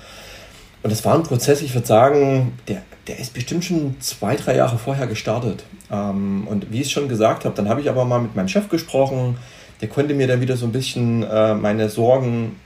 Und 0.84 0.92
das 0.92 1.06
war 1.06 1.16
ein 1.16 1.24
Prozess, 1.24 1.62
ich 1.62 1.74
würde 1.74 1.88
sagen, 1.88 2.54
der, 2.68 2.82
der 3.08 3.20
ist 3.20 3.34
bestimmt 3.34 3.64
schon 3.64 3.96
zwei, 4.00 4.36
drei 4.36 4.56
Jahre 4.56 4.78
vorher 4.78 5.08
gestartet. 5.08 5.64
Ähm, 5.92 6.48
und 6.48 6.72
wie 6.72 6.82
ich 6.82 6.88
es 6.88 6.92
schon 6.92 7.08
gesagt 7.08 7.46
habe, 7.46 7.56
dann 7.56 7.70
habe 7.70 7.82
ich 7.82 7.90
aber 7.90 8.06
mal 8.06 8.20
mit 8.20 8.36
meinem 8.36 8.48
Chef 8.48 8.70
gesprochen. 8.70 9.38
Der 9.82 9.90
konnte 9.90 10.14
mir 10.14 10.28
dann 10.28 10.42
wieder 10.42 10.58
so 10.58 10.66
ein 10.66 10.72
bisschen 10.72 11.24
äh, 11.24 11.54
meine 11.54 11.90
Sorgen, 11.90 12.58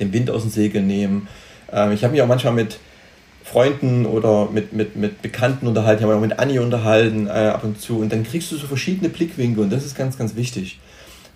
den 0.00 0.12
Wind 0.12 0.30
aus 0.30 0.42
dem 0.42 0.50
Segel 0.50 0.82
nehmen. 0.82 1.28
Ähm, 1.72 1.92
ich 1.92 2.04
habe 2.04 2.12
mich 2.12 2.22
auch 2.22 2.26
manchmal 2.26 2.54
mit, 2.54 2.78
Freunden 3.46 4.06
oder 4.06 4.50
mit, 4.50 4.72
mit, 4.72 4.96
mit 4.96 5.22
Bekannten 5.22 5.68
unterhalten, 5.68 6.00
ich 6.00 6.02
habe 6.02 6.18
mich 6.18 6.24
auch 6.24 6.28
mit 6.28 6.40
Anni 6.40 6.58
unterhalten 6.58 7.28
äh, 7.28 7.30
ab 7.30 7.62
und 7.62 7.80
zu 7.80 8.00
und 8.00 8.10
dann 8.10 8.24
kriegst 8.24 8.50
du 8.50 8.56
so 8.56 8.66
verschiedene 8.66 9.08
Blickwinkel 9.08 9.62
und 9.62 9.70
das 9.70 9.84
ist 9.84 9.96
ganz, 9.96 10.18
ganz 10.18 10.34
wichtig, 10.34 10.80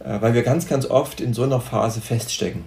äh, 0.00 0.20
weil 0.20 0.34
wir 0.34 0.42
ganz, 0.42 0.66
ganz 0.66 0.86
oft 0.86 1.20
in 1.20 1.34
so 1.34 1.44
einer 1.44 1.60
Phase 1.60 2.00
feststecken. 2.00 2.64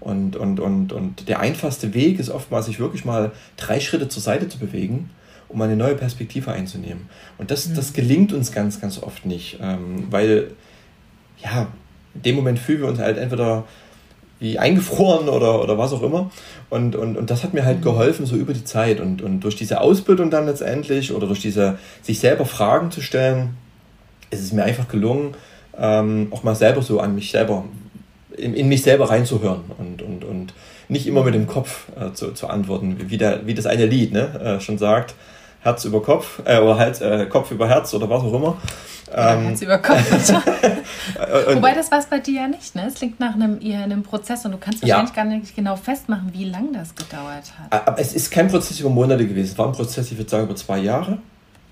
Und, 0.00 0.34
und, 0.36 0.60
und, 0.60 0.92
und 0.92 1.28
der 1.28 1.40
einfachste 1.40 1.92
Weg 1.92 2.18
ist 2.18 2.30
oftmals, 2.30 2.66
sich 2.66 2.80
wirklich 2.80 3.04
mal 3.04 3.32
drei 3.56 3.80
Schritte 3.80 4.08
zur 4.08 4.22
Seite 4.22 4.48
zu 4.48 4.58
bewegen, 4.58 5.10
um 5.48 5.60
eine 5.60 5.76
neue 5.76 5.94
Perspektive 5.94 6.52
einzunehmen. 6.52 7.08
Und 7.36 7.50
das, 7.50 7.68
mhm. 7.68 7.74
das 7.74 7.92
gelingt 7.92 8.32
uns 8.32 8.50
ganz, 8.50 8.80
ganz 8.80 9.02
oft 9.02 9.26
nicht, 9.26 9.58
ähm, 9.60 10.06
weil 10.10 10.52
ja, 11.42 11.68
in 12.14 12.22
dem 12.22 12.36
Moment 12.36 12.58
fühlen 12.58 12.80
wir 12.80 12.88
uns 12.88 12.98
halt 12.98 13.18
entweder 13.18 13.64
wie 14.38 14.58
eingefroren 14.58 15.28
oder, 15.28 15.62
oder 15.62 15.76
was 15.76 15.92
auch 15.92 16.02
immer. 16.02 16.30
Und, 16.70 16.96
und, 16.96 17.16
und 17.16 17.30
das 17.30 17.44
hat 17.44 17.52
mir 17.52 17.64
halt 17.64 17.78
mhm. 17.78 17.82
geholfen, 17.84 18.26
so 18.26 18.36
über 18.36 18.54
die 18.54 18.64
Zeit. 18.64 19.00
Und, 19.00 19.20
und 19.20 19.40
durch 19.40 19.54
diese 19.54 19.80
Ausbildung 19.80 20.30
dann 20.30 20.46
letztendlich 20.46 21.12
oder 21.12 21.26
durch 21.26 21.40
diese, 21.40 21.78
sich 22.02 22.20
selber 22.20 22.46
Fragen 22.46 22.90
zu 22.90 23.02
stellen, 23.02 23.50
ist 24.30 24.40
es 24.40 24.52
mir 24.52 24.64
einfach 24.64 24.88
gelungen, 24.88 25.34
ähm, 25.76 26.28
auch 26.30 26.42
mal 26.42 26.54
selber 26.54 26.82
so 26.82 27.00
an 27.00 27.14
mich 27.14 27.30
selber, 27.30 27.64
in, 28.36 28.54
in 28.54 28.68
mich 28.68 28.82
selber 28.82 29.10
reinzuhören 29.10 29.62
und, 29.78 30.02
und, 30.02 30.24
und 30.24 30.54
nicht 30.88 31.06
immer 31.06 31.22
mit 31.22 31.34
dem 31.34 31.46
Kopf 31.46 31.86
äh, 31.98 32.12
zu, 32.12 32.32
zu 32.32 32.48
antworten, 32.48 32.96
wie, 33.08 33.16
der, 33.16 33.46
wie 33.46 33.54
das 33.54 33.66
eine 33.66 33.86
Lied 33.86 34.12
ne, 34.12 34.58
äh, 34.58 34.60
schon 34.60 34.78
sagt, 34.78 35.14
Herz 35.62 35.84
über 35.84 36.02
Kopf, 36.02 36.40
äh, 36.44 36.58
oder 36.58 36.78
Hals, 36.78 37.00
äh, 37.00 37.26
Kopf 37.26 37.50
über 37.50 37.68
Herz 37.68 37.92
oder 37.94 38.08
was 38.08 38.22
auch 38.22 38.32
immer. 38.32 38.56
Ähm, 39.12 39.48
Herz 39.48 39.62
über 39.62 39.78
Kopf. 39.78 40.32
Wobei 41.54 41.74
das 41.74 41.90
war 41.90 41.98
es 41.98 42.06
bei 42.06 42.18
dir 42.18 42.42
ja 42.42 42.48
nicht, 42.48 42.74
ne? 42.74 42.86
Es 42.88 42.94
klingt 42.94 43.20
nach 43.20 43.34
einem 43.34 43.60
eher 43.60 43.82
einem 43.82 44.02
Prozess 44.02 44.44
und 44.44 44.52
du 44.52 44.58
kannst 44.58 44.82
wahrscheinlich 44.82 45.14
ja. 45.14 45.22
gar 45.22 45.24
nicht 45.24 45.54
genau 45.54 45.76
festmachen, 45.76 46.30
wie 46.32 46.44
lange 46.44 46.72
das 46.72 46.94
gedauert 46.94 47.52
hat. 47.58 47.86
Aber 47.86 48.00
es 48.00 48.14
ist 48.14 48.30
kein 48.30 48.48
Prozess 48.48 48.80
über 48.80 48.90
Monate 48.90 49.26
gewesen. 49.26 49.52
Es 49.52 49.58
war 49.58 49.66
ein 49.66 49.72
Prozess, 49.72 50.10
ich 50.10 50.18
würde 50.18 50.30
sagen, 50.30 50.44
über 50.44 50.56
zwei 50.56 50.78
Jahre. 50.78 51.18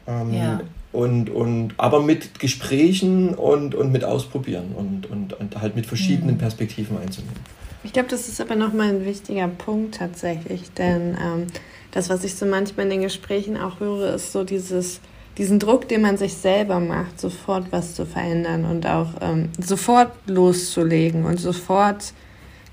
Ähm, 0.07 0.35
ja. 0.35 0.61
Und, 0.91 1.29
und, 1.29 1.75
aber 1.77 2.03
mit 2.03 2.41
Gesprächen 2.41 3.35
und, 3.35 3.75
und 3.75 3.93
mit 3.93 4.05
Ausprobieren 4.05 4.73
und, 4.75 5.11
und, 5.11 5.35
und 5.35 5.61
halt 5.61 5.77
mit 5.77 5.85
verschiedenen 5.85 6.37
mhm. 6.37 6.39
Perspektiven 6.39 6.97
einzunehmen. 6.99 7.37
Ich 7.85 7.93
glaube, 7.93 8.09
das 8.09 8.29
ist 8.29 8.41
aber 8.41 8.57
nochmal 8.57 8.89
ein 8.89 9.05
wichtiger 9.05 9.49
Punkt 9.49 9.97
tatsächlich, 9.97 10.71
denn 10.73 11.17
ähm, 11.23 11.47
das, 11.93 12.09
was 12.09 12.25
ich 12.25 12.35
so 12.35 12.47
manchmal 12.47 12.87
in 12.87 12.91
den 12.91 13.03
Gesprächen 13.03 13.57
auch 13.57 13.81
höre, 13.81 14.15
ist 14.15 14.33
so 14.33 14.45
dieses, 14.45 15.01
diesen 15.37 15.59
Druck, 15.59 15.89
den 15.89 16.03
man 16.03 16.17
sich 16.17 16.35
selber 16.35 16.81
macht, 16.81 17.21
sofort 17.21 17.67
was 17.71 17.95
zu 17.95 18.05
verändern 18.05 18.65
und 18.65 18.87
auch 18.87 19.09
ähm, 19.21 19.51
sofort 19.59 20.11
loszulegen 20.27 21.25
und 21.25 21.39
sofort 21.39 22.13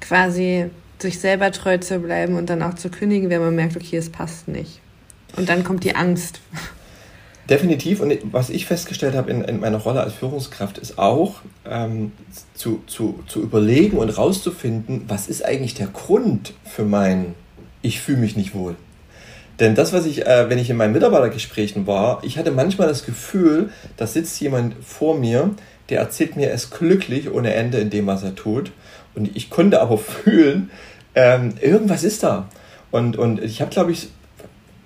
quasi 0.01 0.69
sich 0.99 1.19
selber 1.19 1.51
treu 1.51 1.77
zu 1.77 1.99
bleiben 1.99 2.35
und 2.35 2.49
dann 2.49 2.63
auch 2.63 2.73
zu 2.73 2.89
kündigen, 2.89 3.29
wenn 3.29 3.41
man 3.41 3.55
merkt, 3.55 3.75
okay, 3.75 3.97
es 3.97 4.09
passt 4.09 4.47
nicht. 4.47 4.81
Und 5.37 5.49
dann 5.49 5.63
kommt 5.63 5.83
die 5.83 5.95
Angst. 5.95 6.39
Definitiv. 7.49 7.99
Und 7.99 8.17
was 8.31 8.49
ich 8.49 8.65
festgestellt 8.65 9.15
habe 9.15 9.29
in, 9.29 9.43
in 9.43 9.59
meiner 9.59 9.77
Rolle 9.77 10.01
als 10.01 10.13
Führungskraft 10.13 10.77
ist 10.77 10.97
auch 10.97 11.35
ähm, 11.69 12.11
zu, 12.55 12.81
zu, 12.87 13.23
zu 13.27 13.41
überlegen 13.41 13.97
und 13.97 14.09
rauszufinden, 14.09 15.03
was 15.07 15.27
ist 15.27 15.45
eigentlich 15.45 15.75
der 15.75 15.87
Grund 15.87 16.53
für 16.63 16.83
mein 16.83 17.35
Ich 17.81 18.01
fühle 18.01 18.17
mich 18.17 18.35
nicht 18.35 18.55
wohl. 18.55 18.75
Denn 19.59 19.75
das, 19.75 19.93
was 19.93 20.05
ich, 20.05 20.25
äh, 20.25 20.49
wenn 20.49 20.57
ich 20.57 20.69
in 20.69 20.75
meinen 20.75 20.93
Mitarbeitergesprächen 20.93 21.87
war, 21.87 22.19
ich 22.23 22.37
hatte 22.37 22.51
manchmal 22.51 22.87
das 22.87 23.05
Gefühl, 23.05 23.69
da 23.95 24.07
sitzt 24.07 24.39
jemand 24.41 24.75
vor 24.83 25.17
mir, 25.17 25.51
der 25.89 25.99
erzählt 25.99 26.35
mir, 26.35 26.51
ist 26.51 26.71
glücklich 26.71 27.31
ohne 27.31 27.53
Ende 27.53 27.77
in 27.77 27.89
dem, 27.89 28.07
was 28.07 28.23
er 28.23 28.35
tut. 28.35 28.71
Und 29.13 29.35
ich 29.35 29.49
konnte 29.49 29.81
aber 29.81 29.97
fühlen, 29.99 30.71
ähm, 31.13 31.53
irgendwas 31.61 32.03
ist 32.03 32.23
da. 32.23 32.49
Und, 32.91 33.17
und 33.17 33.41
ich 33.41 33.61
habe, 33.61 33.71
glaube 33.71 33.91
ich, 33.91 34.09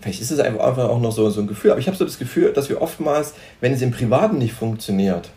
vielleicht 0.01 0.21
ist 0.21 0.31
es 0.31 0.39
einfach 0.39 0.77
auch 0.89 0.99
noch 0.99 1.11
so, 1.11 1.29
so 1.29 1.41
ein 1.41 1.47
Gefühl, 1.47 1.71
aber 1.71 1.79
ich 1.79 1.87
habe 1.87 1.97
so 1.97 2.05
das 2.05 2.19
Gefühl, 2.19 2.53
dass 2.53 2.69
wir 2.69 2.81
oftmals, 2.81 3.33
wenn 3.61 3.73
es 3.73 3.81
im 3.81 3.91
Privaten 3.91 4.37
nicht 4.37 4.53
funktioniert, 4.53 5.29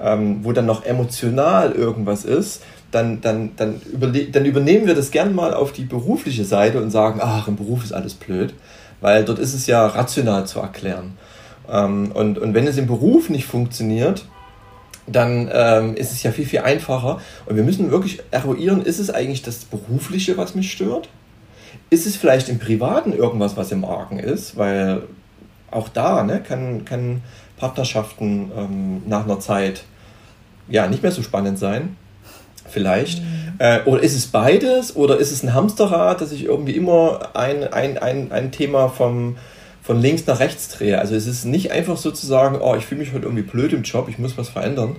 ähm, 0.00 0.40
wo 0.42 0.52
dann 0.52 0.66
noch 0.66 0.84
emotional 0.84 1.72
irgendwas 1.72 2.24
ist, 2.24 2.62
dann, 2.90 3.20
dann, 3.20 3.52
dann, 3.56 3.80
dann 4.32 4.44
übernehmen 4.44 4.86
wir 4.86 4.94
das 4.94 5.10
gern 5.10 5.34
mal 5.34 5.54
auf 5.54 5.72
die 5.72 5.84
berufliche 5.84 6.44
Seite 6.44 6.82
und 6.82 6.90
sagen, 6.90 7.20
ach, 7.22 7.48
im 7.48 7.56
Beruf 7.56 7.84
ist 7.84 7.92
alles 7.92 8.14
blöd, 8.14 8.54
weil 9.00 9.24
dort 9.24 9.38
ist 9.38 9.54
es 9.54 9.66
ja 9.66 9.86
rational 9.86 10.46
zu 10.46 10.60
erklären. 10.60 11.16
Ähm, 11.70 12.12
und, 12.12 12.38
und 12.38 12.54
wenn 12.54 12.66
es 12.66 12.76
im 12.76 12.86
Beruf 12.86 13.30
nicht 13.30 13.46
funktioniert, 13.46 14.26
dann 15.06 15.50
ähm, 15.52 15.96
ist 15.96 16.12
es 16.12 16.22
ja 16.22 16.30
viel, 16.30 16.46
viel 16.46 16.60
einfacher. 16.60 17.20
Und 17.46 17.56
wir 17.56 17.64
müssen 17.64 17.90
wirklich 17.90 18.20
eruieren, 18.30 18.82
ist 18.82 18.98
es 18.98 19.10
eigentlich 19.10 19.42
das 19.42 19.64
Berufliche, 19.64 20.36
was 20.36 20.54
mich 20.54 20.70
stört? 20.70 21.08
Ist 21.90 22.06
es 22.06 22.16
vielleicht 22.16 22.48
im 22.48 22.58
Privaten 22.58 23.12
irgendwas, 23.12 23.56
was 23.56 23.72
im 23.72 23.84
Argen 23.84 24.18
ist? 24.18 24.56
Weil 24.56 25.02
auch 25.70 25.88
da 25.88 26.22
ne, 26.22 26.42
kann, 26.42 26.84
kann 26.84 27.22
Partnerschaften 27.56 28.50
ähm, 28.56 29.02
nach 29.06 29.24
einer 29.24 29.40
Zeit 29.40 29.84
ja 30.68 30.86
nicht 30.86 31.02
mehr 31.02 31.12
so 31.12 31.22
spannend 31.22 31.58
sein 31.58 31.96
vielleicht. 32.68 33.22
Mhm. 33.22 33.54
Äh, 33.58 33.80
oder 33.84 34.02
ist 34.02 34.14
es 34.14 34.26
beides? 34.26 34.96
Oder 34.96 35.18
ist 35.18 35.30
es 35.30 35.42
ein 35.42 35.54
Hamsterrad, 35.54 36.20
dass 36.20 36.32
ich 36.32 36.44
irgendwie 36.44 36.72
immer 36.72 37.30
ein, 37.34 37.72
ein, 37.72 37.98
ein, 37.98 38.32
ein 38.32 38.52
Thema 38.52 38.88
vom, 38.88 39.36
von 39.82 40.00
links 40.00 40.26
nach 40.26 40.40
rechts 40.40 40.68
drehe? 40.68 40.98
Also 40.98 41.14
es 41.14 41.26
ist 41.26 41.44
nicht 41.44 41.70
einfach 41.70 41.96
sozusagen, 41.96 42.58
oh, 42.60 42.74
ich 42.76 42.86
fühle 42.86 43.00
mich 43.00 43.12
heute 43.12 43.24
irgendwie 43.24 43.42
blöd 43.42 43.72
im 43.72 43.82
Job, 43.82 44.08
ich 44.08 44.18
muss 44.18 44.38
was 44.38 44.48
verändern. 44.48 44.96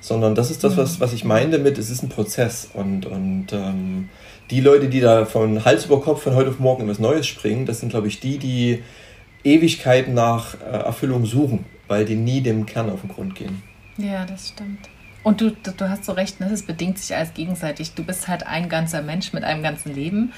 Sondern 0.00 0.34
das 0.34 0.50
ist 0.50 0.64
das, 0.64 0.78
was, 0.78 0.98
was 0.98 1.12
ich 1.12 1.24
meine 1.24 1.58
mit, 1.58 1.76
es 1.76 1.90
ist 1.90 2.02
ein 2.02 2.08
Prozess. 2.08 2.68
Und, 2.72 3.04
und 3.04 3.52
ähm, 3.52 4.08
die 4.50 4.60
Leute, 4.60 4.88
die 4.88 5.00
da 5.00 5.24
von 5.24 5.64
Hals 5.64 5.86
über 5.86 6.00
Kopf 6.00 6.22
von 6.22 6.34
heute 6.34 6.50
auf 6.50 6.58
morgen 6.58 6.82
in 6.82 6.88
was 6.88 6.98
Neues 6.98 7.26
springen, 7.26 7.66
das 7.66 7.80
sind, 7.80 7.90
glaube 7.90 8.08
ich, 8.08 8.20
die, 8.20 8.38
die 8.38 8.82
Ewigkeiten 9.44 10.14
nach 10.14 10.54
äh, 10.54 10.78
Erfüllung 10.78 11.24
suchen, 11.24 11.64
weil 11.88 12.04
die 12.04 12.16
nie 12.16 12.40
dem 12.40 12.66
Kern 12.66 12.90
auf 12.90 13.00
den 13.00 13.10
Grund 13.10 13.34
gehen. 13.34 13.62
Ja, 13.96 14.24
das 14.26 14.48
stimmt. 14.48 14.88
Und 15.22 15.40
du, 15.40 15.50
du, 15.50 15.88
hast 15.88 16.04
so 16.04 16.12
recht, 16.12 16.40
ne? 16.40 16.50
es 16.50 16.62
bedingt 16.62 16.98
sich 16.98 17.14
alles 17.14 17.34
gegenseitig. 17.34 17.94
Du 17.94 18.02
bist 18.02 18.26
halt 18.26 18.46
ein 18.46 18.68
ganzer 18.68 19.02
Mensch 19.02 19.32
mit 19.32 19.44
einem 19.44 19.62
ganzen 19.62 19.94
Leben. 19.94 20.32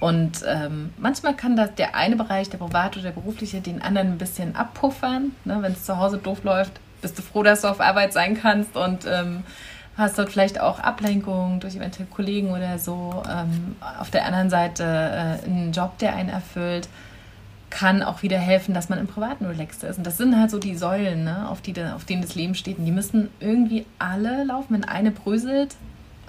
Und 0.00 0.42
ähm, 0.46 0.90
manchmal 0.98 1.36
kann 1.36 1.56
das 1.56 1.74
der 1.74 1.94
eine 1.94 2.16
Bereich, 2.16 2.50
der 2.50 2.58
private 2.58 2.98
oder 2.98 3.10
der 3.10 3.20
berufliche, 3.20 3.60
den 3.60 3.82
anderen 3.82 4.12
ein 4.12 4.18
bisschen 4.18 4.56
abpuffern. 4.56 5.32
Ne? 5.44 5.58
Wenn 5.60 5.72
es 5.72 5.84
zu 5.84 5.98
Hause 5.98 6.18
doof 6.18 6.42
läuft, 6.42 6.72
bist 7.02 7.18
du 7.18 7.22
froh, 7.22 7.42
dass 7.42 7.60
du 7.60 7.68
auf 7.68 7.80
Arbeit 7.80 8.12
sein 8.12 8.38
kannst 8.40 8.76
und 8.76 9.06
ähm, 9.06 9.44
hast 9.96 10.18
dort 10.18 10.30
vielleicht 10.30 10.60
auch 10.60 10.80
Ablenkung 10.80 11.60
durch 11.60 11.76
eventuell 11.76 12.06
Kollegen 12.08 12.50
oder 12.50 12.78
so. 12.78 13.22
Ähm, 13.30 13.76
auf 13.98 14.10
der 14.10 14.26
anderen 14.26 14.50
Seite 14.50 14.82
äh, 14.82 15.46
einen 15.46 15.72
Job, 15.72 15.98
der 15.98 16.14
einen 16.14 16.28
erfüllt, 16.28 16.88
kann 17.70 18.02
auch 18.02 18.22
wieder 18.22 18.38
helfen, 18.38 18.72
dass 18.72 18.88
man 18.88 18.98
im 18.98 19.06
Privaten 19.06 19.46
relaxed 19.46 19.82
ist. 19.82 19.98
Und 19.98 20.06
das 20.06 20.16
sind 20.16 20.38
halt 20.38 20.50
so 20.50 20.58
die 20.58 20.76
Säulen, 20.76 21.24
ne, 21.24 21.48
auf, 21.48 21.60
die, 21.60 21.74
auf 21.82 22.04
denen 22.04 22.22
das 22.22 22.34
Leben 22.34 22.54
steht. 22.54 22.78
Und 22.78 22.84
die 22.84 22.92
müssen 22.92 23.30
irgendwie 23.40 23.84
alle 23.98 24.44
laufen. 24.44 24.74
Wenn 24.74 24.84
eine 24.84 25.10
bröselt, 25.10 25.76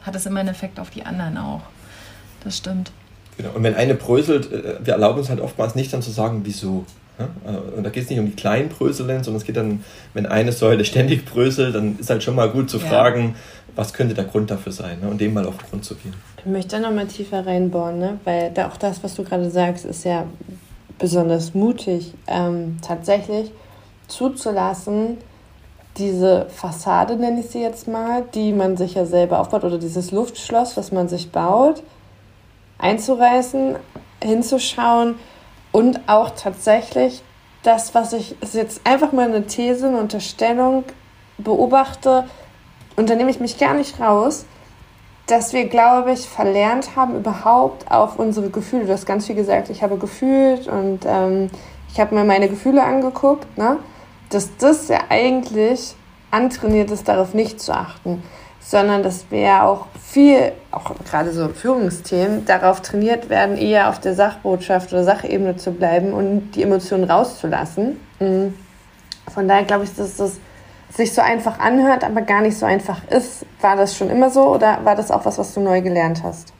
hat 0.04 0.15
das 0.15 0.25
immer 0.25 0.39
einen 0.39 0.49
Effekt 0.49 0.80
auf 0.80 0.89
die 0.89 1.06
anderen 1.06 1.38
auch. 1.38 1.62
Das 2.43 2.58
stimmt. 2.58 2.91
Genau. 3.38 3.49
Und 3.49 3.63
wenn 3.63 3.75
eine 3.75 3.95
bröselt, 3.95 4.51
äh, 4.51 4.80
wir 4.84 4.93
erlauben 4.93 5.19
uns 5.19 5.30
halt 5.30 5.39
oftmals 5.39 5.75
nicht 5.75 5.93
dann 5.93 6.01
zu 6.01 6.12
sagen, 6.12 6.41
wieso. 6.43 6.86
Und 7.17 7.84
da 7.84 7.89
geht 7.89 8.04
es 8.04 8.10
nicht 8.10 8.19
um 8.19 8.25
die 8.25 8.36
kleinen 8.36 8.69
Bröseln, 8.69 9.23
sondern 9.23 9.36
es 9.39 9.45
geht 9.45 9.56
dann, 9.56 9.84
wenn 10.13 10.25
eine 10.25 10.51
Säule 10.51 10.84
ständig 10.84 11.25
bröselt, 11.25 11.75
dann 11.75 11.97
ist 11.99 12.10
halt 12.10 12.23
schon 12.23 12.36
mal 12.36 12.49
gut 12.49 12.69
zu 12.69 12.78
ja. 12.78 12.86
fragen, 12.86 13.36
was 13.75 13.93
könnte 13.93 14.13
der 14.13 14.25
Grund 14.25 14.51
dafür 14.51 14.71
sein 14.71 14.99
ne? 15.01 15.08
und 15.10 15.19
dem 15.19 15.34
mal 15.34 15.45
auf 15.45 15.58
den 15.58 15.69
Grund 15.69 15.86
zu 15.86 15.95
gehen. 15.95 16.13
Ich 16.38 16.45
möchte 16.45 16.80
noch 16.80 16.91
mal 16.91 17.08
tiefer 17.08 17.45
reinbohren, 17.45 17.99
ne? 17.99 18.19
weil 18.23 18.51
da 18.51 18.67
auch 18.67 18.78
das, 18.78 19.04
was 19.04 19.15
du 19.15 19.23
gerade 19.23 19.49
sagst, 19.49 19.86
ist 19.86 20.06
ja 20.06 20.25
besonders 20.97 21.54
mutig, 21.54 22.13
ähm, 22.28 22.78
tatsächlich 22.82 23.51
zuzulassen, 24.08 25.17
diese 25.97 26.47
Fassade, 26.49 27.15
nenne 27.15 27.39
ich 27.39 27.47
sie 27.47 27.62
jetzt 27.62 27.88
mal, 27.88 28.23
die 28.34 28.51
man 28.51 28.75
sich 28.75 28.95
ja 28.95 29.06
selber 29.06 29.39
aufbaut, 29.39 29.63
oder 29.63 29.78
dieses 29.78 30.12
Luftschloss, 30.12 30.75
was 30.75 30.91
man 30.91 31.08
sich 31.08 31.32
baut, 31.32 31.82
einzureißen, 32.78 33.78
hinzuschauen 34.21 35.15
und 35.76 36.08
auch 36.08 36.30
tatsächlich 36.30 37.22
das, 37.64 37.94
was 37.94 38.14
ich, 38.14 38.42
ist 38.42 38.54
jetzt 38.54 38.88
einfach 38.88 39.12
mal 39.12 39.28
eine 39.28 39.46
These, 39.46 39.88
eine 39.88 39.98
Unterstellung, 39.98 40.86
beobachte, 41.38 42.24
und 42.96 43.10
da 43.10 43.16
nehme 43.16 43.30
ich 43.30 43.42
mich 43.42 43.58
gar 43.58 43.74
nicht 43.74 44.00
raus, 44.00 44.46
dass 45.28 45.52
wir, 45.52 45.68
glaube 45.68 46.14
ich, 46.14 46.30
verlernt 46.30 46.96
haben, 46.96 47.18
überhaupt 47.18 47.92
auf 47.92 48.18
unsere 48.18 48.50
Gefühle, 48.52 48.86
du 48.86 48.94
hast 48.94 49.06
ganz 49.06 49.26
viel 49.26 49.36
gesagt, 49.36 49.70
ich 49.70 49.84
habe 49.84 49.98
gefühlt 49.98 50.70
und 50.70 51.00
ähm, 51.06 51.50
ich 51.92 52.00
habe 52.00 52.16
mir 52.16 52.24
meine 52.24 52.48
Gefühle 52.48 52.82
angeguckt, 52.82 53.58
ne? 53.58 53.80
dass 54.30 54.56
das 54.56 54.88
ja 54.88 55.00
eigentlich 55.10 55.94
antrainiert 56.32 56.90
ist, 56.90 57.10
darauf 57.10 57.34
nicht 57.34 57.60
zu 57.60 57.74
achten, 57.74 58.24
sondern 58.65 59.04
dass 59.04 59.25
wir 59.30 59.63
auch 59.63 59.86
viel, 60.01 60.51
auch 60.71 60.95
gerade 61.08 61.32
so 61.32 61.49
Führungsthemen, 61.49 62.45
darauf 62.45 62.82
trainiert 62.82 63.30
werden, 63.30 63.58
eher 63.58 63.89
auf 63.89 63.99
der 63.99 64.15
Sachbotschaft 64.15 64.91
oder 64.91 65.04
Sachebene 65.04 65.56
zu 65.56 65.71
bleiben 65.71 66.13
und 66.13 66.51
die 66.51 66.63
Emotionen 66.63 67.04
rauszulassen. 67.04 67.99
Mhm. 68.19 68.56
Von 69.32 69.47
daher 69.47 69.63
glaube 69.63 69.84
ich, 69.84 69.93
dass 69.93 70.17
das 70.17 70.39
sich 70.89 71.13
so 71.13 71.21
einfach 71.21 71.60
anhört, 71.60 72.04
aber 72.04 72.21
gar 72.21 72.41
nicht 72.41 72.58
so 72.58 72.65
einfach 72.65 73.01
ist. 73.10 73.45
War 73.62 73.75
das 73.75 73.95
schon 73.95 74.10
immer 74.10 74.30
so 74.32 74.56
oder 74.56 74.80
war 74.84 74.95
das 74.95 75.12
auch 75.12 75.25
was, 75.25 75.38
was 75.38 75.54
du 75.54 75.60
neu 75.60 75.82
gelernt 75.82 76.23
hast? 76.23 76.54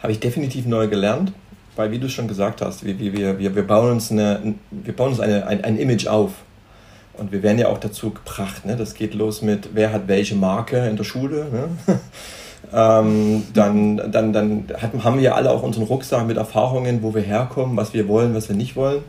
Habe 0.00 0.12
ich 0.12 0.20
definitiv 0.20 0.66
neu 0.66 0.86
gelernt, 0.86 1.32
weil 1.74 1.90
wie 1.90 1.98
du 1.98 2.08
schon 2.08 2.28
gesagt 2.28 2.62
hast, 2.62 2.84
wir, 2.84 2.98
wir, 2.98 3.38
wir, 3.38 3.56
wir 3.56 3.66
bauen 3.66 3.92
uns, 3.92 4.12
eine, 4.12 4.54
wir 4.70 4.94
bauen 4.94 5.10
uns 5.10 5.20
eine, 5.20 5.46
ein, 5.46 5.64
ein 5.64 5.78
Image 5.78 6.06
auf. 6.06 6.32
Und 7.18 7.32
wir 7.32 7.42
werden 7.42 7.58
ja 7.58 7.68
auch 7.68 7.78
dazu 7.78 8.10
gebracht, 8.10 8.66
ne? 8.66 8.76
das 8.76 8.94
geht 8.94 9.14
los 9.14 9.42
mit, 9.42 9.70
wer 9.74 9.92
hat 9.92 10.08
welche 10.08 10.34
Marke 10.34 10.86
in 10.88 10.96
der 10.96 11.04
Schule. 11.04 11.46
Ne? 11.50 11.98
ähm, 12.74 13.44
dann 13.54 13.96
dann, 14.10 14.32
dann 14.32 14.64
hat, 14.80 14.90
haben 15.02 15.16
wir 15.16 15.22
ja 15.22 15.34
alle 15.34 15.50
auch 15.50 15.62
unseren 15.62 15.84
Rucksack 15.84 16.26
mit 16.26 16.36
Erfahrungen, 16.36 17.02
wo 17.02 17.14
wir 17.14 17.22
herkommen, 17.22 17.76
was 17.76 17.94
wir 17.94 18.08
wollen, 18.08 18.34
was 18.34 18.48
wir 18.48 18.56
nicht 18.56 18.76
wollen. 18.76 19.02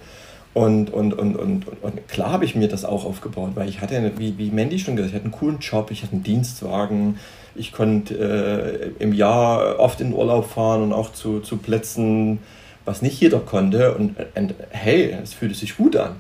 Und, 0.53 0.91
und, 0.91 1.13
und, 1.13 1.35
und, 1.35 1.65
und 1.83 2.07
klar 2.07 2.31
habe 2.31 2.45
ich 2.45 2.55
mir 2.55 2.67
das 2.67 2.83
auch 2.83 3.05
aufgebaut, 3.05 3.51
weil 3.53 3.69
ich 3.69 3.79
hatte, 3.81 4.13
wie, 4.17 4.39
wie 4.39 4.49
Mandy 4.49 4.79
schon 4.79 4.95
gesagt, 4.95 5.11
ich 5.11 5.15
hatte 5.15 5.25
einen 5.25 5.39
coolen 5.39 5.59
Job, 5.59 5.91
ich 5.91 6.01
hatte 6.01 6.13
einen 6.13 6.23
Dienstwagen, 6.23 7.19
ich 7.53 7.71
konnte 7.71 8.91
äh, 8.99 9.03
im 9.03 9.13
Jahr 9.13 9.79
oft 9.79 10.01
in 10.01 10.13
Urlaub 10.13 10.49
fahren 10.49 10.81
und 10.81 10.93
auch 10.93 11.11
zu, 11.11 11.41
zu 11.41 11.57
Plätzen, 11.57 12.39
was 12.85 13.03
nicht 13.03 13.21
jeder 13.21 13.39
konnte. 13.39 13.93
Und, 13.93 14.15
und 14.35 14.55
hey, 14.71 15.15
es 15.21 15.33
fühlte 15.33 15.53
sich 15.53 15.77
gut 15.77 15.95
an. 15.95 16.15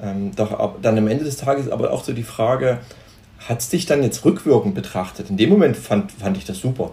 Ähm, 0.00 0.32
doch 0.34 0.74
dann 0.82 0.98
am 0.98 1.08
Ende 1.08 1.24
des 1.24 1.36
Tages 1.36 1.70
aber 1.70 1.92
auch 1.92 2.04
so 2.04 2.12
die 2.12 2.22
Frage, 2.22 2.78
hat 3.48 3.60
es 3.60 3.68
dich 3.68 3.86
dann 3.86 4.02
jetzt 4.02 4.24
rückwirkend 4.24 4.74
betrachtet? 4.74 5.30
In 5.30 5.36
dem 5.36 5.50
Moment 5.50 5.76
fand, 5.76 6.12
fand 6.12 6.36
ich 6.36 6.44
das 6.44 6.58
super. 6.58 6.92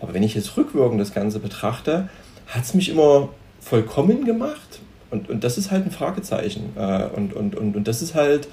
Aber 0.00 0.14
wenn 0.14 0.22
ich 0.22 0.34
jetzt 0.34 0.56
rückwirkend 0.56 1.00
das 1.00 1.14
Ganze 1.14 1.38
betrachte, 1.38 2.08
hat 2.48 2.64
es 2.64 2.74
mich 2.74 2.88
immer 2.88 3.28
vollkommen 3.60 4.24
gemacht 4.24 4.80
und, 5.12 5.28
und 5.28 5.44
das 5.44 5.58
ist 5.58 5.70
halt 5.70 5.86
ein 5.86 5.90
Fragezeichen. 5.90 6.72
Äh, 6.76 7.04
und, 7.14 7.34
und, 7.34 7.54
und, 7.54 7.76
und 7.76 7.86
das 7.86 8.02
ist 8.02 8.14
halt, 8.14 8.48